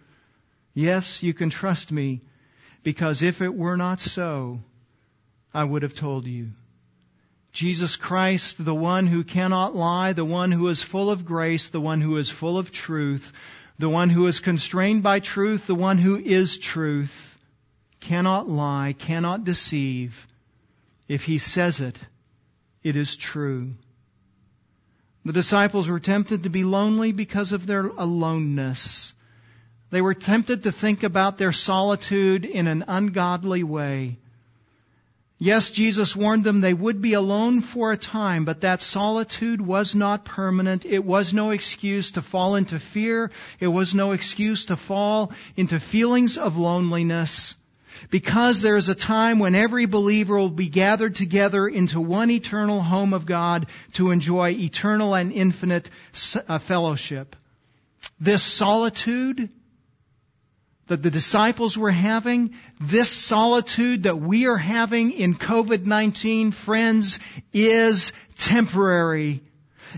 Yes, 0.74 1.22
you 1.22 1.34
can 1.34 1.50
trust 1.50 1.92
me 1.92 2.22
because 2.82 3.22
if 3.22 3.42
it 3.42 3.54
were 3.54 3.78
not 3.78 4.02
so, 4.02 4.60
I 5.54 5.64
would 5.64 5.84
have 5.84 5.94
told 5.94 6.26
you. 6.26 6.52
Jesus 7.52 7.96
Christ, 7.96 8.64
the 8.64 8.74
one 8.74 9.06
who 9.06 9.24
cannot 9.24 9.76
lie, 9.76 10.14
the 10.14 10.26
one 10.26 10.52
who 10.52 10.68
is 10.70 10.82
full 10.82 11.12
of 11.12 11.26
grace, 11.26 11.70
the 11.70 11.80
one 11.80 12.02
who 12.02 12.18
is 12.18 12.30
full 12.30 12.58
of 12.58 12.72
truth, 12.72 13.32
the 13.78 13.90
one 13.90 14.10
who 14.10 14.26
is 14.26 14.40
constrained 14.40 15.04
by 15.04 15.20
truth, 15.20 15.68
the 15.68 15.76
one 15.76 16.00
who 16.00 16.18
is 16.18 16.58
truth, 16.58 17.33
cannot 18.04 18.50
lie, 18.50 18.94
cannot 18.98 19.44
deceive. 19.44 20.28
If 21.08 21.26
he 21.26 21.38
says 21.38 21.82
it, 21.82 22.00
it 22.84 22.96
is 22.96 23.16
true. 23.16 23.74
The 25.26 25.34
disciples 25.34 25.90
were 25.90 26.02
tempted 26.02 26.44
to 26.44 26.50
be 26.50 26.66
lonely 26.66 27.14
because 27.14 27.54
of 27.54 27.66
their 27.66 27.88
aloneness. 27.88 29.14
They 29.90 30.02
were 30.02 30.14
tempted 30.14 30.64
to 30.64 30.72
think 30.72 31.04
about 31.04 31.38
their 31.38 31.54
solitude 31.54 32.46
in 32.46 32.68
an 32.68 32.84
ungodly 32.88 33.64
way. 33.64 34.18
Yes, 35.40 35.72
Jesus 35.72 36.16
warned 36.16 36.44
them 36.44 36.62
they 36.62 36.74
would 36.74 37.02
be 37.02 37.14
alone 37.14 37.62
for 37.62 37.92
a 37.92 37.98
time, 37.98 38.44
but 38.44 38.62
that 38.62 38.82
solitude 38.82 39.62
was 39.62 39.96
not 39.96 40.26
permanent. 40.26 40.86
It 40.86 41.04
was 41.04 41.34
no 41.34 41.52
excuse 41.52 42.12
to 42.12 42.22
fall 42.22 42.56
into 42.56 42.80
fear. 42.80 43.32
It 43.60 43.68
was 43.68 43.96
no 43.96 44.12
excuse 44.12 44.66
to 44.66 44.76
fall 44.76 45.32
into 45.56 45.80
feelings 45.80 46.38
of 46.38 46.58
loneliness. 46.58 47.56
Because 48.10 48.62
there 48.62 48.78
is 48.78 48.90
a 48.90 48.96
time 48.96 49.40
when 49.40 49.56
every 49.56 49.86
believer 49.86 50.38
will 50.38 50.50
be 50.50 50.70
gathered 50.70 51.16
together 51.16 51.68
into 51.68 52.02
one 52.02 52.30
eternal 52.30 52.82
home 52.82 53.14
of 53.14 53.26
God 53.26 53.68
to 53.94 54.12
enjoy 54.12 54.52
eternal 54.52 55.16
and 55.16 55.32
infinite 55.32 55.90
uh, 56.48 56.60
fellowship. 56.60 57.36
This 58.20 58.44
solitude 58.44 59.50
that 60.88 61.02
the 61.02 61.12
disciples 61.12 61.78
were 61.78 61.92
having, 61.92 62.56
this 62.80 63.10
solitude 63.10 64.04
that 64.04 64.18
we 64.18 64.48
are 64.48 64.58
having 64.58 65.12
in 65.12 65.34
COVID-19, 65.34 66.54
friends, 66.54 67.20
is 67.54 68.12
temporary. 68.38 69.42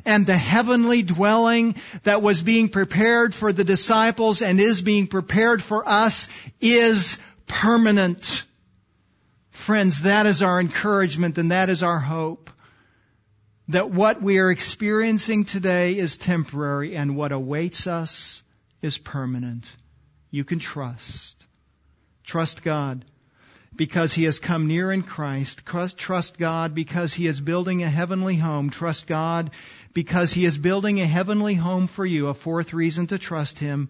And 0.04 0.26
the 0.26 0.38
heavenly 0.38 1.04
dwelling 1.04 1.76
that 2.04 2.22
was 2.22 2.42
being 2.42 2.70
prepared 2.70 3.34
for 3.34 3.54
the 3.54 3.64
disciples 3.64 4.42
and 4.42 4.60
is 4.60 4.82
being 4.82 5.08
prepared 5.08 5.64
for 5.64 5.88
us 5.88 6.30
is 6.60 7.18
permanent. 7.48 8.46
Friends, 9.50 10.02
that 10.02 10.26
is 10.26 10.42
our 10.42 10.60
encouragement 10.60 11.38
and 11.38 11.52
that 11.52 11.70
is 11.70 11.84
our 11.84 12.00
hope. 12.00 12.50
That 13.70 13.90
what 13.90 14.22
we 14.22 14.38
are 14.38 14.52
experiencing 14.52 15.46
today 15.46 15.98
is 15.98 16.18
temporary 16.18 16.96
and 16.96 17.16
what 17.16 17.32
awaits 17.32 17.88
us 17.88 18.44
is 18.82 18.98
permanent 18.98 19.66
you 20.36 20.44
can 20.44 20.60
trust. 20.60 21.46
Trust 22.24 22.62
God 22.62 23.06
because 23.76 24.14
He 24.14 24.26
has 24.26 24.40
come 24.40 24.68
near 24.68 24.92
in 24.92 25.02
Christ. 25.02 25.66
Trust 25.66 26.38
God 26.38 26.76
because 26.76 27.14
He 27.14 27.26
is 27.26 27.40
building 27.40 27.84
a 27.84 27.90
heavenly 27.90 28.36
home. 28.36 28.70
Trust 28.70 29.08
God 29.08 29.52
because 29.94 30.34
He 30.34 30.44
is 30.44 30.58
building 30.58 31.00
a 31.00 31.06
heavenly 31.06 31.54
home 31.54 31.88
for 31.88 32.06
you. 32.06 32.28
A 32.28 32.34
fourth 32.34 32.74
reason 32.74 33.08
to 33.08 33.18
trust 33.18 33.60
Him. 33.60 33.90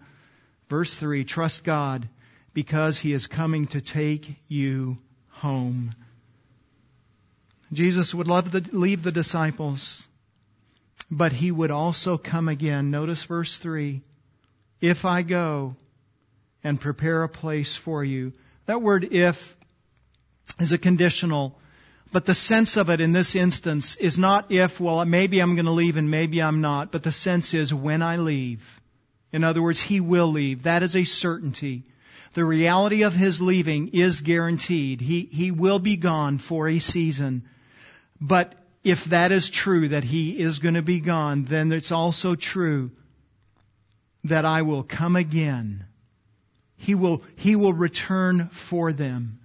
Verse 0.68 0.94
3 0.94 1.24
Trust 1.24 1.64
God 1.64 2.08
because 2.56 2.98
He 2.98 3.12
is 3.12 3.26
coming 3.26 3.66
to 3.68 3.82
take 3.82 4.34
you 4.48 4.96
home. 5.28 5.94
Jesus 7.70 8.14
would 8.14 8.28
love 8.28 8.50
to 8.52 8.64
leave 8.72 9.02
the 9.02 9.12
disciples, 9.12 10.08
but 11.10 11.32
He 11.32 11.50
would 11.50 11.70
also 11.70 12.16
come 12.16 12.48
again. 12.48 12.90
Notice 12.90 13.24
verse 13.24 13.58
3 13.58 14.00
If 14.80 15.04
I 15.04 15.20
go, 15.20 15.76
and 16.64 16.80
prepare 16.80 17.24
a 17.24 17.28
place 17.28 17.76
for 17.76 18.02
you. 18.02 18.32
That 18.64 18.80
word 18.80 19.12
if 19.12 19.54
is 20.58 20.72
a 20.72 20.78
conditional, 20.78 21.58
but 22.10 22.24
the 22.24 22.34
sense 22.34 22.78
of 22.78 22.88
it 22.88 23.02
in 23.02 23.12
this 23.12 23.36
instance 23.36 23.96
is 23.96 24.16
not 24.16 24.50
if, 24.50 24.80
well, 24.80 25.04
maybe 25.04 25.40
I'm 25.40 25.56
going 25.56 25.66
to 25.66 25.72
leave 25.82 25.98
and 25.98 26.10
maybe 26.10 26.42
I'm 26.42 26.62
not, 26.62 26.90
but 26.90 27.02
the 27.02 27.12
sense 27.12 27.52
is 27.52 27.72
when 27.72 28.00
I 28.00 28.16
leave. 28.16 28.80
In 29.30 29.44
other 29.44 29.60
words, 29.60 29.82
he 29.82 30.00
will 30.00 30.28
leave. 30.28 30.62
That 30.62 30.82
is 30.82 30.96
a 30.96 31.04
certainty. 31.04 31.84
The 32.36 32.44
reality 32.44 33.02
of 33.02 33.14
his 33.14 33.40
leaving 33.40 33.88
is 33.88 34.20
guaranteed. 34.20 35.00
He, 35.00 35.22
he 35.22 35.50
will 35.50 35.80
be 35.80 35.96
gone 35.96 36.38
for 36.38 36.68
a 36.68 36.78
season. 36.78 37.48
But 38.20 38.54
if 38.84 39.06
that 39.06 39.32
is 39.32 39.50
true, 39.50 39.88
that 39.88 40.04
he 40.04 40.38
is 40.38 40.60
going 40.60 40.74
to 40.74 40.82
be 40.82 41.00
gone, 41.00 41.44
then 41.44 41.72
it's 41.72 41.92
also 41.92 42.36
true 42.36 42.92
that 44.24 44.44
I 44.44 44.62
will 44.62 44.84
come 44.84 45.16
again 45.16 45.86
he 46.76 46.94
will, 46.94 47.22
he 47.36 47.56
will 47.56 47.72
return 47.72 48.48
for 48.48 48.92
them. 48.92 49.40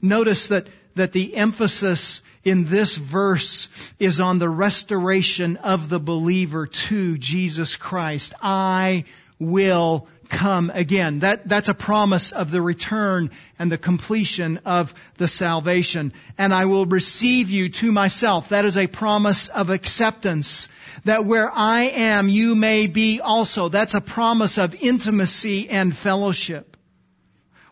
Notice 0.00 0.48
that, 0.48 0.68
that 0.94 1.12
the 1.12 1.34
emphasis 1.36 2.22
in 2.44 2.64
this 2.64 2.96
verse 2.96 3.68
is 3.98 4.20
on 4.20 4.38
the 4.38 4.48
restoration 4.48 5.56
of 5.58 5.88
the 5.88 6.00
believer 6.00 6.66
to 6.66 7.18
Jesus 7.18 7.76
Christ. 7.76 8.34
I 8.42 9.04
will 9.38 10.08
come 10.28 10.70
again. 10.74 11.20
That, 11.20 11.48
that's 11.48 11.68
a 11.68 11.74
promise 11.74 12.32
of 12.32 12.50
the 12.50 12.60
return 12.60 13.30
and 13.58 13.70
the 13.70 13.78
completion 13.78 14.60
of 14.64 14.94
the 15.16 15.28
salvation. 15.28 16.12
And 16.38 16.52
I 16.52 16.64
will 16.64 16.86
receive 16.86 17.50
you 17.50 17.68
to 17.68 17.92
myself. 17.92 18.48
That 18.48 18.64
is 18.64 18.76
a 18.76 18.86
promise 18.86 19.48
of 19.48 19.70
acceptance. 19.70 20.68
That 21.04 21.24
where 21.24 21.50
I 21.50 21.82
am, 21.82 22.28
you 22.28 22.56
may 22.56 22.86
be 22.86 23.20
also. 23.20 23.68
That's 23.68 23.94
a 23.94 24.00
promise 24.00 24.58
of 24.58 24.74
intimacy 24.82 25.68
and 25.68 25.96
fellowship. 25.96 26.76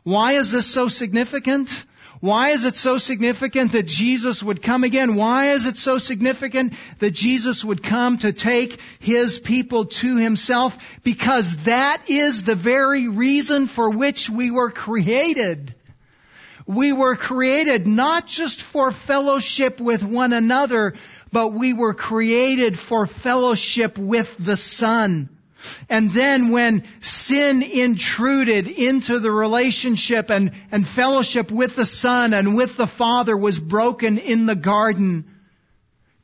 Why 0.02 0.32
is 0.32 0.52
this 0.52 0.66
so 0.66 0.88
significant? 0.88 1.84
Why 2.25 2.53
is 2.53 2.64
it 2.64 2.75
so 2.75 2.97
significant 2.97 3.72
that 3.72 3.83
Jesus 3.87 4.43
would 4.43 4.62
come 4.62 4.83
again? 4.83 5.14
Why 5.14 5.51
is 5.51 5.66
it 5.66 5.77
so 5.77 5.99
significant 5.99 6.72
that 7.01 7.11
Jesus 7.11 7.62
would 7.62 7.83
come 7.83 8.16
to 8.16 8.33
take 8.33 8.81
his 8.99 9.39
people 9.39 9.85
to 10.01 10.16
himself? 10.16 10.79
Because 11.03 11.64
that 11.64 12.09
is 12.09 12.43
the 12.43 12.55
very 12.55 13.09
reason 13.09 13.66
for 13.66 13.91
which 13.91 14.31
we 14.31 14.51
were 14.51 14.70
created. 14.70 15.75
We 16.64 16.95
were 16.95 17.14
created 17.14 17.87
not 17.87 18.27
just 18.27 18.62
for 18.62 18.91
fellowship 18.91 19.79
with 19.79 20.03
one 20.03 20.33
another, 20.33 20.95
but 21.31 21.49
we 21.49 21.75
were 21.75 21.93
created 21.93 22.79
for 22.79 23.07
fellowship 23.07 23.99
with 23.99 24.35
the 24.39 24.57
Son. 24.57 25.29
And 25.88 26.12
then 26.12 26.50
when 26.50 26.84
sin 27.00 27.62
intruded 27.62 28.68
into 28.68 29.18
the 29.18 29.30
relationship 29.30 30.30
and, 30.30 30.52
and 30.70 30.86
fellowship 30.86 31.50
with 31.50 31.76
the 31.76 31.86
Son 31.86 32.34
and 32.34 32.56
with 32.56 32.76
the 32.76 32.86
Father 32.86 33.36
was 33.36 33.58
broken 33.58 34.18
in 34.18 34.46
the 34.46 34.56
garden, 34.56 35.24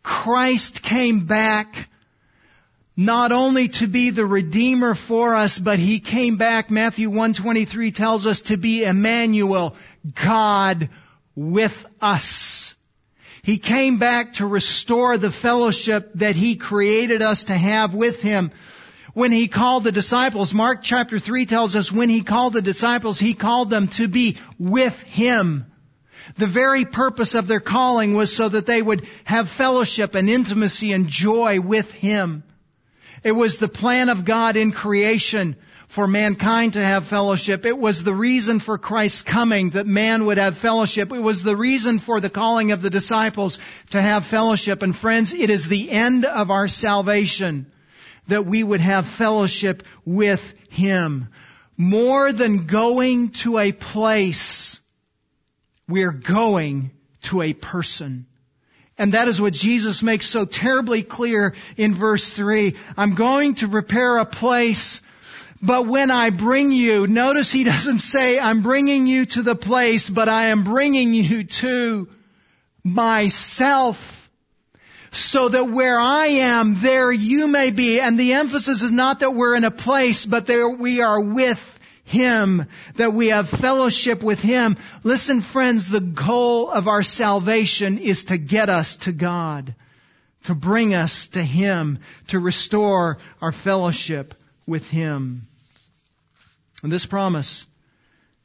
Christ 0.03 0.83
came 0.83 1.27
back 1.27 1.89
not 2.97 3.33
only 3.33 3.69
to 3.69 3.87
be 3.87 4.11
the 4.11 4.27
Redeemer 4.27 4.95
for 4.95 5.35
us, 5.35 5.59
but 5.59 5.79
He 5.79 6.01
came 6.01 6.37
back, 6.37 6.71
Matthew 6.71 7.09
123 7.09 7.93
tells 7.93 8.27
us, 8.27 8.43
to 8.43 8.59
be 8.59 8.85
Emmanuel, 8.85 9.75
God 10.15 10.91
with 11.35 11.87
us. 12.01 12.77
He 13.43 13.57
came 13.57 13.97
back 13.97 14.35
to 14.35 14.47
restore 14.47 15.17
the 15.17 15.31
fellowship 15.31 16.11
that 16.17 16.37
He 16.37 16.57
created 16.57 17.23
us 17.23 17.45
to 17.45 17.55
have 17.55 17.95
with 17.95 18.23
Him. 18.23 18.51
When 19.13 19.33
he 19.33 19.49
called 19.49 19.85
the 19.85 19.93
disciples, 19.93 20.55
Mark 20.55 20.83
chapter 20.83 21.19
3 21.19 21.47
tells 21.47 21.75
us 21.75 21.91
when 21.91 22.09
he 22.09 22.23
called 22.23 22.53
the 22.53 22.63
disciples, 22.63 23.19
he 23.19 23.35
called 23.35 23.71
them 23.71 23.89
to 23.89 24.07
be 24.07 24.37
with 24.59 25.03
him. 25.03 25.67
The 26.37 26.47
very 26.47 26.85
purpose 26.85 27.35
of 27.35 27.47
their 27.47 27.61
calling 27.61 28.15
was 28.15 28.35
so 28.35 28.49
that 28.49 28.67
they 28.67 28.81
would 28.81 29.07
have 29.25 29.49
fellowship 29.49 30.15
and 30.15 30.31
intimacy 30.31 30.93
and 30.93 31.09
joy 31.09 31.61
with 31.61 31.93
him. 31.93 32.45
It 33.25 33.33
was 33.33 33.59
the 33.59 33.69
plan 33.69 34.09
of 34.09 34.25
God 34.25 34.57
in 34.57 34.71
creation 34.71 35.57
for 35.89 36.07
mankind 36.07 36.75
to 36.75 36.83
have 36.83 37.07
fellowship. 37.07 37.67
It 37.67 37.77
was 37.77 38.05
the 38.05 38.15
reason 38.15 38.61
for 38.61 38.79
Christ's 38.79 39.23
coming 39.23 39.71
that 39.71 39.89
man 39.89 40.25
would 40.27 40.39
have 40.39 40.57
fellowship. 40.57 41.13
It 41.13 41.19
was 41.19 41.43
the 41.43 41.57
reason 41.57 41.99
for 41.99 42.21
the 42.21 42.31
calling 42.31 42.71
of 42.71 42.81
the 42.81 42.91
disciples 42.91 43.59
to 43.91 44.01
have 44.01 44.25
fellowship. 44.25 44.83
And 44.83 44.97
friends, 44.97 45.35
it 45.35 45.51
is 45.51 45.67
the 45.67 45.91
end 45.91 46.25
of 46.25 46.53
our 46.53 46.69
salvation 46.69 47.67
that 48.31 48.47
we 48.47 48.63
would 48.63 48.81
have 48.81 49.07
fellowship 49.07 49.85
with 50.05 50.55
Him. 50.71 51.29
More 51.77 52.33
than 52.33 52.67
going 52.67 53.31
to 53.31 53.59
a 53.59 53.73
place, 53.73 54.81
we're 55.89 56.13
going 56.13 56.91
to 57.23 57.43
a 57.43 57.53
person. 57.53 58.27
And 58.99 59.15
that 59.15 59.29
is 59.29 59.41
what 59.41 59.55
Jesus 59.55 60.03
makes 60.03 60.27
so 60.27 60.45
terribly 60.45 61.03
clear 61.03 61.55
in 61.77 61.95
verse 61.95 62.29
3. 62.29 62.77
I'm 62.97 63.15
going 63.15 63.55
to 63.57 63.69
prepare 63.69 64.19
a 64.19 64.27
place 64.27 65.01
but 65.63 65.87
when 65.87 66.11
I 66.11 66.31
bring 66.31 66.73
you, 66.73 67.07
notice 67.07 67.53
he 67.53 67.65
doesn't 67.65 67.99
say, 67.99 68.39
I'm 68.39 68.63
bringing 68.63 69.07
you 69.07 69.27
to 69.27 69.43
the 69.43 69.55
place, 69.55 70.09
but 70.09 70.29
I 70.29 70.47
am 70.47 70.65
bringing 70.65 71.13
you 71.13 71.45
to 71.45 72.09
myself. 72.83 74.20
So 75.13 75.49
that 75.49 75.65
where 75.65 75.99
I 75.99 76.27
am, 76.27 76.77
there 76.77 77.11
you 77.11 77.49
may 77.49 77.71
be. 77.71 78.01
And 78.01 78.19
the 78.19 78.35
emphasis 78.35 78.83
is 78.83 78.93
not 78.93 79.21
that 79.21 79.33
we're 79.33 79.57
in 79.57 79.65
a 79.65 79.71
place, 79.71 80.25
but 80.25 80.47
that 80.47 80.77
we 80.79 81.01
are 81.01 81.21
with 81.21 81.79
him, 82.11 82.67
that 82.97 83.13
we 83.13 83.29
have 83.29 83.49
fellowship 83.49 84.23
with 84.23 84.43
Him. 84.43 84.77
Listen 85.05 85.41
friends, 85.41 85.89
the 85.89 86.01
goal 86.01 86.69
of 86.69 86.89
our 86.89 87.05
salvation 87.05 87.99
is 87.99 88.25
to 88.25 88.37
get 88.37 88.69
us 88.69 88.97
to 88.97 89.13
God, 89.13 89.77
to 90.45 90.55
bring 90.57 90.93
us 90.93 91.29
to 91.29 91.43
Him, 91.43 92.01
to 92.29 92.41
restore 92.41 93.19
our 93.41 93.53
fellowship 93.53 94.35
with 94.67 94.91
Him. 94.91 95.43
And 96.83 96.91
this 96.91 97.07
promise 97.07 97.65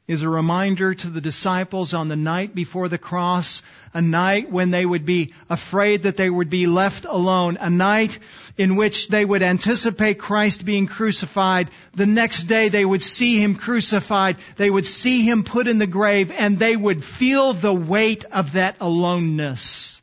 is 0.08 0.22
a 0.22 0.28
reminder 0.28 0.94
to 0.94 1.10
the 1.10 1.20
disciples 1.20 1.92
on 1.92 2.06
the 2.06 2.16
night 2.16 2.54
before 2.54 2.88
the 2.88 2.98
cross, 2.98 3.62
a 3.92 4.00
night 4.00 4.50
when 4.50 4.70
they 4.70 4.86
would 4.86 5.04
be 5.04 5.32
afraid 5.50 6.04
that 6.04 6.16
they 6.16 6.30
would 6.30 6.48
be 6.48 6.66
left 6.66 7.04
alone, 7.06 7.58
a 7.60 7.68
night 7.68 8.16
in 8.56 8.76
which 8.76 9.08
they 9.08 9.24
would 9.24 9.42
anticipate 9.42 10.18
Christ 10.18 10.64
being 10.64 10.86
crucified. 10.86 11.70
The 11.94 12.06
next 12.06 12.44
day 12.44 12.68
they 12.68 12.84
would 12.84 13.02
see 13.02 13.42
Him 13.42 13.56
crucified, 13.56 14.36
they 14.56 14.70
would 14.70 14.86
see 14.86 15.22
Him 15.22 15.42
put 15.42 15.66
in 15.66 15.78
the 15.78 15.88
grave, 15.88 16.30
and 16.30 16.56
they 16.56 16.76
would 16.76 17.04
feel 17.04 17.52
the 17.52 17.74
weight 17.74 18.24
of 18.26 18.52
that 18.52 18.76
aloneness. 18.80 20.00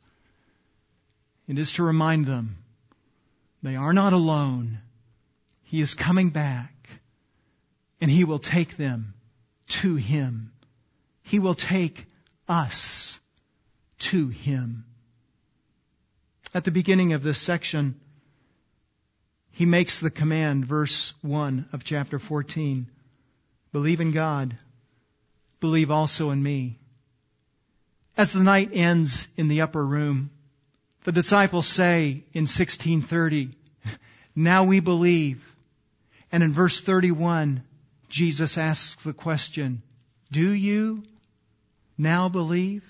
It 1.48 1.58
is 1.58 1.74
to 1.74 1.84
remind 1.84 2.26
them 2.26 2.58
they 3.62 3.78
are 3.78 3.94
not 3.94 4.12
alone. 4.12 4.80
He 5.64 5.80
is 5.80 5.94
coming 5.94 6.30
back 6.30 6.74
and 8.02 8.12
He 8.12 8.26
will 8.26 8.40
take 8.40 8.76
them 8.76 9.14
to 9.68 9.96
Him. 9.96 10.52
He 11.24 11.40
will 11.40 11.56
take 11.56 12.06
us 12.48 13.20
to 14.00 14.28
Him. 14.28 14.86
At 16.54 16.64
the 16.64 16.72
beginning 16.72 17.14
of 17.14 17.24
this 17.24 17.40
section, 17.40 18.00
He 19.52 19.66
makes 19.66 20.00
the 20.00 20.12
command, 20.12 20.66
verse 20.66 21.14
1 21.22 21.70
of 21.74 21.84
chapter 21.84 22.20
14. 22.20 22.88
Believe 23.72 24.02
in 24.02 24.12
God. 24.12 24.58
Believe 25.60 25.92
also 25.92 26.30
in 26.30 26.44
me. 26.44 26.78
As 28.16 28.32
the 28.32 28.44
night 28.44 28.70
ends 28.74 29.28
in 29.36 29.48
the 29.48 29.62
upper 29.62 29.84
room, 29.86 30.30
the 31.04 31.12
disciples 31.12 31.68
say 31.68 32.24
in 32.34 32.44
1630, 32.44 33.50
now 34.36 34.66
we 34.66 34.80
believe. 34.80 35.44
And 36.32 36.44
in 36.44 36.54
verse 36.54 36.82
31, 36.82 37.64
Jesus 38.14 38.60
asks 38.60 39.02
the 39.04 39.12
question, 39.12 39.82
do 40.32 40.52
you 40.52 41.02
now 41.98 42.30
believe? 42.30 42.84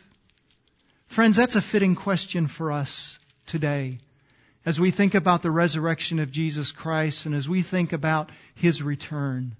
Friends, 1.07 1.37
that's 1.37 1.55
a 1.55 1.61
fitting 1.61 1.95
question 1.95 2.47
for 2.47 2.73
us 2.73 3.17
today. 3.45 3.99
As 4.65 4.81
we 4.81 4.91
think 4.91 5.15
about 5.15 5.41
the 5.41 5.49
resurrection 5.49 6.19
of 6.19 6.29
Jesus 6.29 6.73
Christ 6.73 7.25
and 7.25 7.33
as 7.33 7.47
we 7.47 7.61
think 7.61 7.93
about 7.93 8.31
His 8.55 8.83
return, 8.83 9.55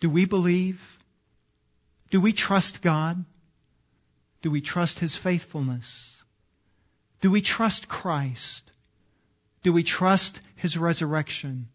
do 0.00 0.08
we 0.08 0.24
believe? 0.24 0.80
Do 2.10 2.18
we 2.18 2.32
trust 2.32 2.80
God? 2.80 3.22
Do 4.40 4.50
we 4.50 4.62
trust 4.62 5.00
His 5.00 5.14
faithfulness? 5.14 6.16
Do 7.20 7.30
we 7.30 7.42
trust 7.42 7.88
Christ? 7.88 8.70
Do 9.62 9.74
we 9.74 9.82
trust 9.82 10.40
His 10.56 10.78
resurrection? 10.78 11.68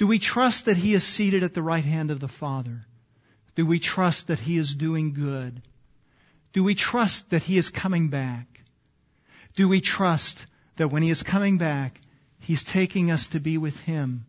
Do 0.00 0.06
we 0.06 0.18
trust 0.18 0.64
that 0.64 0.78
He 0.78 0.94
is 0.94 1.04
seated 1.04 1.42
at 1.42 1.52
the 1.52 1.62
right 1.62 1.84
hand 1.84 2.10
of 2.10 2.20
the 2.20 2.26
Father? 2.26 2.86
Do 3.54 3.66
we 3.66 3.78
trust 3.78 4.28
that 4.28 4.38
He 4.38 4.56
is 4.56 4.74
doing 4.74 5.12
good? 5.12 5.60
Do 6.54 6.64
we 6.64 6.74
trust 6.74 7.28
that 7.30 7.42
He 7.42 7.58
is 7.58 7.68
coming 7.68 8.08
back? 8.08 8.46
Do 9.56 9.68
we 9.68 9.82
trust 9.82 10.46
that 10.76 10.88
when 10.88 11.02
He 11.02 11.10
is 11.10 11.22
coming 11.22 11.58
back, 11.58 12.00
He's 12.38 12.64
taking 12.64 13.10
us 13.10 13.26
to 13.26 13.40
be 13.40 13.58
with 13.58 13.78
Him? 13.82 14.24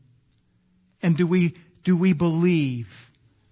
And 1.01 1.15
do 1.15 1.25
we, 1.25 1.55
do 1.85 1.95
we 1.95 2.11
believe 2.11 3.09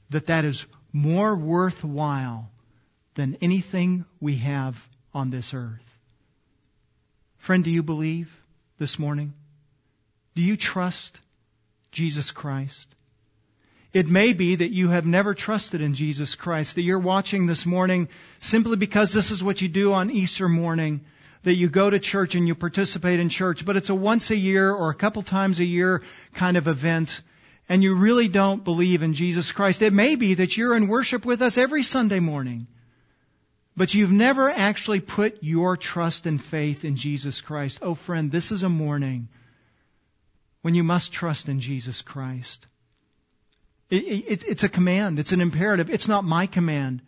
that 0.10 0.26
that 0.26 0.44
is 0.44 0.66
more 0.92 1.38
worthwhile 1.38 2.52
than 3.14 3.38
anything 3.40 4.04
we 4.20 4.36
have 4.36 4.86
on 5.14 5.30
this 5.30 5.54
earth? 5.54 5.98
Friend, 7.38 7.64
do 7.64 7.72
you 7.72 7.82
believe 7.82 8.30
this 8.78 9.00
morning? 9.00 9.34
Do 10.36 10.42
you 10.42 10.58
trust 10.58 11.18
Jesus 11.92 12.32
Christ. 12.32 12.88
It 13.92 14.08
may 14.08 14.34
be 14.34 14.56
that 14.56 14.72
you 14.72 14.90
have 14.90 15.06
never 15.06 15.34
trusted 15.34 15.82
in 15.82 15.96
Jesus 15.96 16.36
Christ, 16.36 16.76
that 16.76 16.84
you're 16.84 17.00
watching 17.00 17.48
this 17.48 17.66
morning 17.66 18.08
simply 18.40 18.78
because 18.78 19.14
this 19.14 19.32
is 19.32 19.44
what 19.44 19.62
you 19.62 19.68
do 19.68 19.94
on 19.94 20.12
Easter 20.12 20.48
morning, 20.48 21.02
that 21.42 21.56
you 21.56 21.70
go 21.70 21.90
to 21.90 21.98
church 21.98 22.36
and 22.36 22.48
you 22.48 22.54
participate 22.54 23.20
in 23.20 23.30
church, 23.30 23.66
but 23.66 23.78
it's 23.78 23.90
a 23.90 23.96
once 23.96 24.30
a 24.30 24.36
year 24.36 24.72
or 24.72 24.92
a 24.92 24.96
couple 24.96 25.24
times 25.24 25.60
a 25.60 25.66
year 25.66 26.04
kind 26.36 26.56
of 26.56 26.68
event, 26.68 27.22
and 27.68 27.82
you 27.82 27.96
really 27.96 28.28
don't 28.28 28.64
believe 28.64 29.02
in 29.02 29.16
Jesus 29.16 29.52
Christ. 29.52 29.82
It 29.82 29.94
may 29.94 30.16
be 30.16 30.36
that 30.36 30.56
you're 30.56 30.76
in 30.76 30.88
worship 30.88 31.26
with 31.26 31.42
us 31.42 31.58
every 31.58 31.82
Sunday 31.82 32.20
morning, 32.20 32.68
but 33.76 33.96
you've 33.96 34.12
never 34.12 34.52
actually 34.52 35.00
put 35.00 35.42
your 35.42 35.78
trust 35.78 36.28
and 36.28 36.44
faith 36.44 36.86
in 36.86 36.96
Jesus 36.96 37.42
Christ. 37.42 37.80
Oh 37.82 37.96
friend, 37.96 38.32
this 38.32 38.52
is 38.52 38.62
a 38.62 38.70
morning 38.70 39.30
when 40.62 40.76
you 40.76 40.84
must 40.84 41.14
trust 41.14 41.48
in 41.48 41.60
Jesus 41.60 42.02
Christ. 42.02 42.66
It, 43.90 44.04
it, 44.04 44.44
it's 44.48 44.64
a 44.64 44.70
command. 44.70 45.20
It's 45.20 45.32
an 45.32 45.42
imperative. 45.42 45.90
It's 45.90 46.08
not 46.08 46.24
my 46.24 46.46
command. 46.46 47.02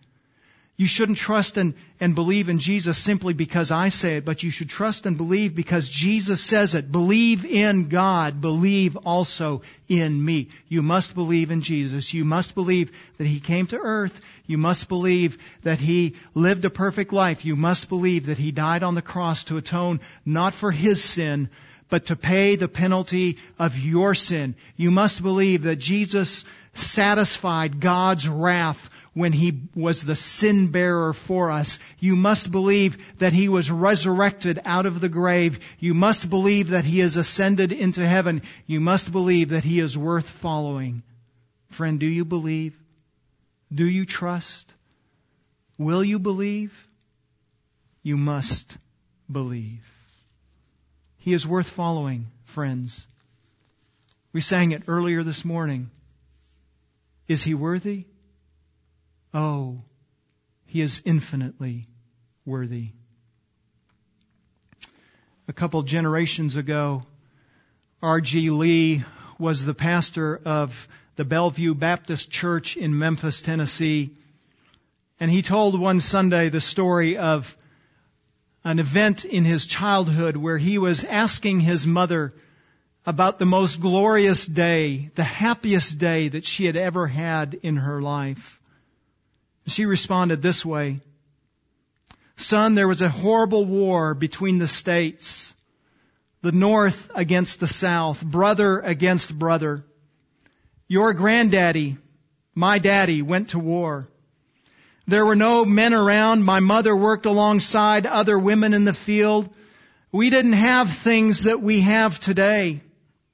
You 0.81 0.87
shouldn't 0.87 1.19
trust 1.19 1.57
and, 1.57 1.75
and 1.99 2.15
believe 2.15 2.49
in 2.49 2.57
Jesus 2.57 2.97
simply 2.97 3.35
because 3.35 3.71
I 3.71 3.89
say 3.89 4.17
it, 4.17 4.25
but 4.25 4.41
you 4.41 4.49
should 4.49 4.69
trust 4.69 5.05
and 5.05 5.15
believe 5.15 5.53
because 5.53 5.87
Jesus 5.87 6.41
says 6.41 6.73
it. 6.73 6.91
Believe 6.91 7.45
in 7.45 7.87
God. 7.87 8.41
Believe 8.41 8.95
also 8.97 9.61
in 9.87 10.25
me. 10.25 10.49
You 10.69 10.81
must 10.81 11.13
believe 11.13 11.51
in 11.51 11.61
Jesus. 11.61 12.15
You 12.15 12.25
must 12.25 12.55
believe 12.55 12.91
that 13.19 13.27
He 13.27 13.39
came 13.39 13.67
to 13.67 13.77
earth. 13.77 14.19
You 14.47 14.57
must 14.57 14.89
believe 14.89 15.37
that 15.61 15.77
He 15.77 16.15
lived 16.33 16.65
a 16.65 16.71
perfect 16.71 17.13
life. 17.13 17.45
You 17.45 17.55
must 17.55 17.87
believe 17.87 18.25
that 18.25 18.39
He 18.39 18.51
died 18.51 18.81
on 18.81 18.95
the 18.95 19.03
cross 19.03 19.43
to 19.43 19.57
atone 19.57 19.99
not 20.25 20.55
for 20.55 20.71
His 20.71 21.03
sin, 21.03 21.51
but 21.91 22.05
to 22.05 22.15
pay 22.15 22.55
the 22.55 22.69
penalty 22.69 23.37
of 23.59 23.77
your 23.77 24.15
sin. 24.15 24.55
You 24.77 24.89
must 24.91 25.21
believe 25.21 25.63
that 25.63 25.75
Jesus 25.75 26.45
satisfied 26.73 27.81
God's 27.81 28.27
wrath 28.27 28.89
when 29.13 29.33
he 29.33 29.63
was 29.75 30.05
the 30.05 30.15
sin 30.15 30.69
bearer 30.69 31.11
for 31.11 31.51
us. 31.51 31.79
You 31.99 32.15
must 32.15 32.49
believe 32.49 33.19
that 33.19 33.33
he 33.33 33.49
was 33.49 33.69
resurrected 33.69 34.61
out 34.63 34.85
of 34.85 35.01
the 35.01 35.09
grave. 35.09 35.59
You 35.79 35.93
must 35.93 36.29
believe 36.29 36.69
that 36.69 36.85
he 36.85 36.99
has 36.99 37.17
ascended 37.17 37.73
into 37.73 38.07
heaven. 38.07 38.41
You 38.67 38.79
must 38.79 39.11
believe 39.11 39.49
that 39.49 39.65
he 39.65 39.81
is 39.81 39.97
worth 39.97 40.29
following. 40.29 41.03
Friend, 41.71 41.99
do 41.99 42.07
you 42.07 42.23
believe? 42.23 42.73
Do 43.73 43.85
you 43.85 44.05
trust? 44.05 44.73
Will 45.77 46.05
you 46.05 46.19
believe? 46.19 46.87
You 48.01 48.15
must 48.15 48.77
believe. 49.29 49.85
He 51.21 51.33
is 51.33 51.45
worth 51.45 51.69
following, 51.69 52.25
friends. 52.45 53.05
We 54.33 54.41
sang 54.41 54.71
it 54.71 54.81
earlier 54.87 55.21
this 55.21 55.45
morning. 55.45 55.91
Is 57.27 57.43
he 57.43 57.53
worthy? 57.53 58.05
Oh, 59.31 59.83
he 60.65 60.81
is 60.81 61.03
infinitely 61.05 61.85
worthy. 62.43 62.87
A 65.47 65.53
couple 65.53 65.83
generations 65.83 66.55
ago, 66.55 67.03
R.G. 68.01 68.49
Lee 68.49 69.03
was 69.37 69.63
the 69.63 69.75
pastor 69.75 70.41
of 70.43 70.87
the 71.17 71.25
Bellevue 71.25 71.75
Baptist 71.75 72.31
Church 72.31 72.77
in 72.77 72.97
Memphis, 72.97 73.41
Tennessee. 73.41 74.09
And 75.19 75.29
he 75.29 75.43
told 75.43 75.79
one 75.79 75.99
Sunday 75.99 76.49
the 76.49 76.59
story 76.61 77.17
of 77.17 77.55
an 78.63 78.79
event 78.79 79.25
in 79.25 79.45
his 79.45 79.65
childhood 79.65 80.37
where 80.37 80.57
he 80.57 80.77
was 80.77 81.03
asking 81.03 81.59
his 81.59 81.87
mother 81.87 82.33
about 83.05 83.39
the 83.39 83.45
most 83.45 83.81
glorious 83.81 84.45
day, 84.45 85.09
the 85.15 85.23
happiest 85.23 85.97
day 85.97 86.27
that 86.27 86.45
she 86.45 86.65
had 86.65 86.75
ever 86.75 87.07
had 87.07 87.55
in 87.63 87.77
her 87.77 88.01
life. 88.01 88.59
She 89.67 89.85
responded 89.85 90.41
this 90.41 90.63
way. 90.63 90.99
Son, 92.35 92.75
there 92.75 92.87
was 92.87 93.01
a 93.01 93.09
horrible 93.09 93.65
war 93.65 94.13
between 94.13 94.57
the 94.57 94.67
states. 94.67 95.55
The 96.41 96.51
North 96.51 97.11
against 97.15 97.59
the 97.59 97.67
South. 97.67 98.23
Brother 98.23 98.79
against 98.79 99.37
brother. 99.37 99.83
Your 100.87 101.13
granddaddy, 101.13 101.97
my 102.53 102.79
daddy, 102.79 103.21
went 103.21 103.49
to 103.49 103.59
war. 103.59 104.07
There 105.07 105.25
were 105.25 105.35
no 105.35 105.65
men 105.65 105.93
around. 105.93 106.43
My 106.43 106.59
mother 106.59 106.95
worked 106.95 107.25
alongside 107.25 108.05
other 108.05 108.37
women 108.37 108.73
in 108.73 108.85
the 108.85 108.93
field. 108.93 109.49
We 110.11 110.29
didn't 110.29 110.53
have 110.53 110.91
things 110.91 111.43
that 111.43 111.61
we 111.61 111.81
have 111.81 112.19
today. 112.19 112.81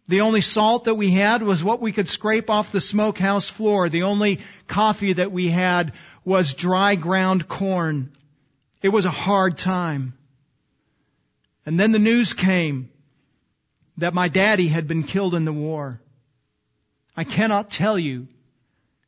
The 0.07 0.21
only 0.21 0.41
salt 0.41 0.85
that 0.85 0.95
we 0.95 1.11
had 1.11 1.43
was 1.43 1.63
what 1.63 1.81
we 1.81 1.91
could 1.91 2.07
scrape 2.07 2.49
off 2.49 2.71
the 2.71 2.79
smokehouse 2.79 3.49
floor. 3.49 3.89
The 3.89 4.03
only 4.03 4.39
coffee 4.67 5.13
that 5.13 5.31
we 5.31 5.49
had 5.49 5.93
was 6.23 6.53
dry 6.53 6.95
ground 6.95 7.47
corn. 7.47 8.11
It 8.81 8.89
was 8.89 9.05
a 9.05 9.11
hard 9.11 9.57
time. 9.57 10.13
And 11.65 11.77
then 11.77 11.91
the 11.91 11.99
news 11.99 12.33
came 12.33 12.89
that 13.97 14.13
my 14.13 14.29
daddy 14.29 14.67
had 14.67 14.87
been 14.87 15.03
killed 15.03 15.35
in 15.35 15.43
the 15.43 15.51
war. 15.51 15.99
I 17.15 17.23
cannot 17.25 17.71
tell 17.71 17.99
you 17.99 18.27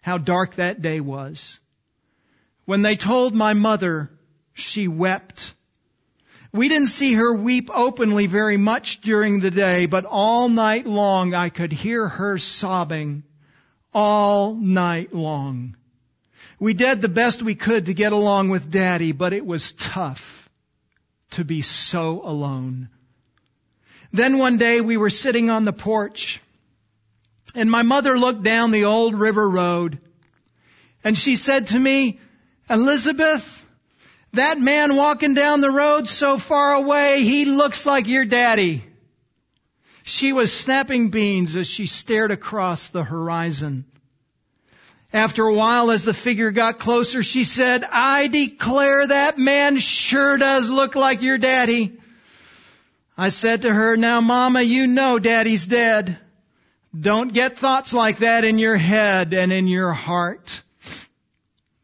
how 0.01 0.17
dark 0.17 0.55
that 0.55 0.81
day 0.81 0.99
was. 0.99 1.59
When 2.69 2.83
they 2.83 2.97
told 2.97 3.33
my 3.33 3.55
mother, 3.55 4.11
she 4.53 4.87
wept. 4.87 5.55
We 6.51 6.69
didn't 6.69 6.89
see 6.89 7.15
her 7.15 7.33
weep 7.33 7.71
openly 7.73 8.27
very 8.27 8.57
much 8.57 9.01
during 9.01 9.39
the 9.39 9.49
day, 9.49 9.87
but 9.87 10.05
all 10.05 10.49
night 10.49 10.85
long 10.85 11.33
I 11.33 11.49
could 11.49 11.71
hear 11.71 12.07
her 12.07 12.37
sobbing 12.37 13.23
all 13.91 14.53
night 14.53 15.15
long. 15.15 15.77
We 16.59 16.75
did 16.75 17.01
the 17.01 17.09
best 17.09 17.41
we 17.41 17.55
could 17.55 17.87
to 17.87 17.95
get 17.95 18.11
along 18.11 18.49
with 18.49 18.71
daddy, 18.71 19.13
but 19.13 19.33
it 19.33 19.47
was 19.47 19.71
tough 19.71 20.47
to 21.31 21.43
be 21.43 21.63
so 21.63 22.21
alone. 22.23 22.89
Then 24.13 24.37
one 24.37 24.57
day 24.57 24.79
we 24.79 24.95
were 24.95 25.09
sitting 25.09 25.49
on 25.49 25.65
the 25.65 25.73
porch 25.73 26.39
and 27.55 27.71
my 27.71 27.81
mother 27.81 28.15
looked 28.15 28.43
down 28.43 28.69
the 28.69 28.85
old 28.85 29.15
river 29.15 29.49
road 29.49 29.97
and 31.03 31.17
she 31.17 31.35
said 31.35 31.65
to 31.69 31.79
me, 31.79 32.19
Elizabeth, 32.69 33.65
that 34.33 34.59
man 34.59 34.95
walking 34.95 35.33
down 35.33 35.61
the 35.61 35.71
road 35.71 36.07
so 36.07 36.37
far 36.37 36.75
away, 36.75 37.23
he 37.23 37.45
looks 37.45 37.85
like 37.85 38.07
your 38.07 38.25
daddy. 38.25 38.83
She 40.03 40.33
was 40.33 40.53
snapping 40.53 41.09
beans 41.09 41.55
as 41.55 41.67
she 41.67 41.87
stared 41.87 42.31
across 42.31 42.87
the 42.87 43.03
horizon. 43.03 43.85
After 45.11 45.45
a 45.45 45.53
while, 45.53 45.89
as 45.89 46.03
the 46.03 46.13
figure 46.13 46.51
got 46.51 46.77
closer, 46.77 47.23
she 47.23 47.43
said, 47.43 47.83
I 47.83 48.27
declare 48.27 49.07
that 49.07 49.39
man 49.39 49.79
sure 49.79 50.37
does 50.37 50.69
look 50.69 50.95
like 50.95 51.23
your 51.23 51.39
daddy. 51.39 51.97
I 53.17 53.29
said 53.29 53.63
to 53.63 53.73
her, 53.73 53.97
now 53.97 54.21
mama, 54.21 54.61
you 54.61 54.85
know 54.85 55.17
daddy's 55.17 55.65
dead. 55.65 56.19
Don't 56.97 57.33
get 57.33 57.57
thoughts 57.57 57.93
like 57.93 58.19
that 58.19 58.45
in 58.45 58.59
your 58.59 58.77
head 58.77 59.33
and 59.33 59.51
in 59.51 59.67
your 59.67 59.93
heart. 59.93 60.61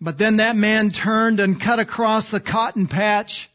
But 0.01 0.17
then 0.17 0.37
that 0.37 0.55
man 0.55 0.91
turned 0.91 1.39
and 1.39 1.59
cut 1.59 1.79
across 1.79 2.29
the 2.29 2.39
cotton 2.39 2.87
patch 2.87 3.49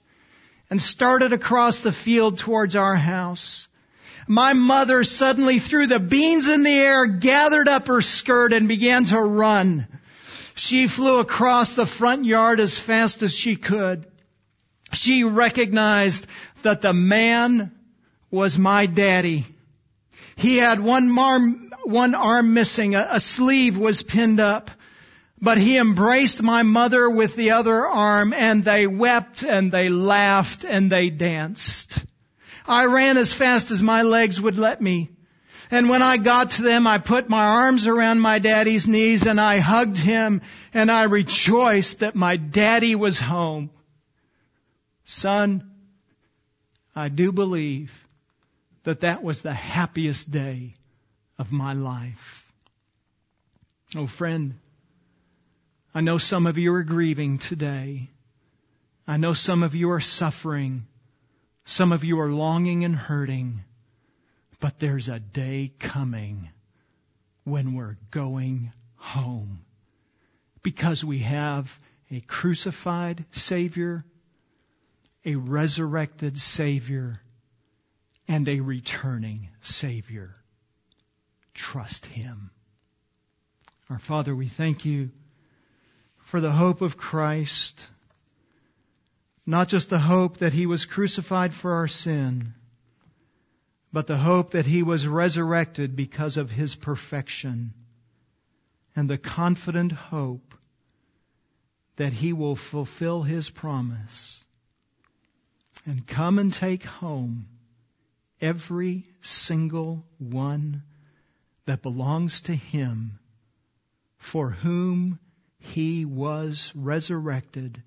and 0.70 0.80
started 0.80 1.32
across 1.32 1.80
the 1.80 1.92
field 1.92 2.38
towards 2.38 2.76
our 2.76 2.96
house. 2.96 3.68
My 4.26 4.52
mother 4.52 5.02
suddenly 5.02 5.58
threw 5.58 5.86
the 5.86 5.98
beans 5.98 6.48
in 6.48 6.62
the 6.62 6.70
air, 6.70 7.06
gathered 7.06 7.68
up 7.68 7.88
her 7.88 8.00
skirt 8.00 8.52
and 8.52 8.68
began 8.68 9.04
to 9.06 9.20
run. 9.20 9.88
She 10.54 10.86
flew 10.86 11.18
across 11.18 11.72
the 11.72 11.86
front 11.86 12.24
yard 12.24 12.60
as 12.60 12.78
fast 12.78 13.22
as 13.22 13.34
she 13.34 13.56
could. 13.56 14.06
She 14.92 15.24
recognized 15.24 16.26
that 16.62 16.80
the 16.80 16.92
man 16.92 17.72
was 18.30 18.58
my 18.58 18.86
daddy. 18.86 19.46
He 20.36 20.56
had 20.58 20.80
one 20.80 21.18
arm, 21.18 21.72
one 21.82 22.14
arm 22.14 22.54
missing, 22.54 22.94
a, 22.94 23.08
a 23.12 23.20
sleeve 23.20 23.78
was 23.78 24.02
pinned 24.02 24.40
up. 24.40 24.70
But 25.42 25.58
he 25.58 25.78
embraced 25.78 26.42
my 26.42 26.62
mother 26.62 27.08
with 27.08 27.34
the 27.34 27.52
other 27.52 27.86
arm 27.86 28.34
and 28.34 28.62
they 28.62 28.86
wept 28.86 29.42
and 29.42 29.72
they 29.72 29.88
laughed 29.88 30.64
and 30.64 30.92
they 30.92 31.08
danced. 31.08 32.04
I 32.66 32.86
ran 32.86 33.16
as 33.16 33.32
fast 33.32 33.70
as 33.70 33.82
my 33.82 34.02
legs 34.02 34.40
would 34.40 34.58
let 34.58 34.80
me. 34.82 35.10
And 35.70 35.88
when 35.88 36.02
I 36.02 36.16
got 36.16 36.52
to 36.52 36.62
them, 36.62 36.86
I 36.86 36.98
put 36.98 37.30
my 37.30 37.44
arms 37.44 37.86
around 37.86 38.20
my 38.20 38.38
daddy's 38.38 38.86
knees 38.86 39.26
and 39.26 39.40
I 39.40 39.58
hugged 39.58 39.96
him 39.96 40.42
and 40.74 40.90
I 40.90 41.04
rejoiced 41.04 42.00
that 42.00 42.14
my 42.14 42.36
daddy 42.36 42.94
was 42.94 43.18
home. 43.18 43.70
Son, 45.04 45.70
I 46.94 47.08
do 47.08 47.32
believe 47.32 48.06
that 48.82 49.00
that 49.00 49.22
was 49.22 49.40
the 49.40 49.54
happiest 49.54 50.30
day 50.30 50.74
of 51.38 51.52
my 51.52 51.72
life. 51.72 52.52
Oh 53.96 54.06
friend, 54.06 54.54
I 55.92 56.02
know 56.02 56.18
some 56.18 56.46
of 56.46 56.56
you 56.56 56.72
are 56.74 56.84
grieving 56.84 57.38
today. 57.38 58.10
I 59.08 59.16
know 59.16 59.32
some 59.32 59.64
of 59.64 59.74
you 59.74 59.90
are 59.90 60.00
suffering. 60.00 60.86
Some 61.64 61.90
of 61.90 62.04
you 62.04 62.20
are 62.20 62.30
longing 62.30 62.84
and 62.84 62.94
hurting. 62.94 63.64
But 64.60 64.78
there's 64.78 65.08
a 65.08 65.18
day 65.18 65.72
coming 65.80 66.48
when 67.42 67.74
we're 67.74 67.96
going 68.12 68.72
home 68.96 69.64
because 70.62 71.04
we 71.04 71.20
have 71.20 71.76
a 72.10 72.20
crucified 72.20 73.24
Savior, 73.32 74.04
a 75.24 75.34
resurrected 75.34 76.38
Savior, 76.38 77.20
and 78.28 78.48
a 78.48 78.60
returning 78.60 79.48
Savior. 79.60 80.36
Trust 81.52 82.06
Him. 82.06 82.50
Our 83.88 83.98
Father, 83.98 84.36
we 84.36 84.46
thank 84.46 84.84
you 84.84 85.10
for 86.30 86.40
the 86.40 86.52
hope 86.52 86.80
of 86.80 86.96
Christ. 86.96 87.88
Not 89.44 89.66
just 89.66 89.90
the 89.90 89.98
hope 89.98 90.36
that 90.36 90.52
he 90.52 90.64
was 90.64 90.84
crucified 90.84 91.52
for 91.52 91.72
our 91.72 91.88
sin, 91.88 92.54
but 93.92 94.06
the 94.06 94.16
hope 94.16 94.52
that 94.52 94.64
he 94.64 94.84
was 94.84 95.08
resurrected 95.08 95.96
because 95.96 96.36
of 96.36 96.48
his 96.48 96.76
perfection 96.76 97.74
and 98.94 99.10
the 99.10 99.18
confident 99.18 99.90
hope 99.90 100.54
that 101.96 102.12
he 102.12 102.32
will 102.32 102.54
fulfill 102.54 103.24
his 103.24 103.50
promise 103.50 104.44
and 105.84 106.06
come 106.06 106.38
and 106.38 106.52
take 106.52 106.84
home 106.84 107.48
every 108.40 109.04
single 109.20 110.04
one 110.18 110.84
that 111.66 111.82
belongs 111.82 112.42
to 112.42 112.54
him 112.54 113.18
for 114.16 114.50
whom 114.50 115.18
he 115.60 116.04
was 116.04 116.72
resurrected 116.74 117.82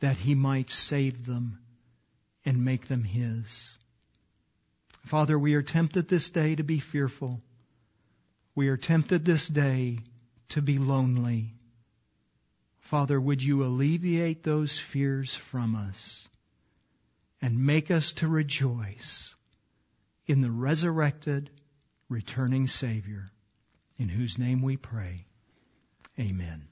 that 0.00 0.16
he 0.16 0.34
might 0.34 0.70
save 0.70 1.26
them 1.26 1.58
and 2.44 2.64
make 2.64 2.86
them 2.86 3.02
his. 3.02 3.68
Father, 5.04 5.38
we 5.38 5.54
are 5.54 5.62
tempted 5.62 6.06
this 6.06 6.30
day 6.30 6.54
to 6.54 6.62
be 6.62 6.78
fearful. 6.78 7.42
We 8.54 8.68
are 8.68 8.76
tempted 8.76 9.24
this 9.24 9.48
day 9.48 9.98
to 10.50 10.62
be 10.62 10.78
lonely. 10.78 11.54
Father, 12.80 13.20
would 13.20 13.42
you 13.42 13.64
alleviate 13.64 14.42
those 14.42 14.78
fears 14.78 15.34
from 15.34 15.74
us 15.74 16.28
and 17.40 17.66
make 17.66 17.90
us 17.90 18.12
to 18.14 18.28
rejoice 18.28 19.34
in 20.26 20.42
the 20.42 20.50
resurrected, 20.50 21.50
returning 22.08 22.68
Savior, 22.68 23.26
in 23.98 24.08
whose 24.08 24.38
name 24.38 24.62
we 24.62 24.76
pray. 24.76 25.24
Amen. 26.18 26.67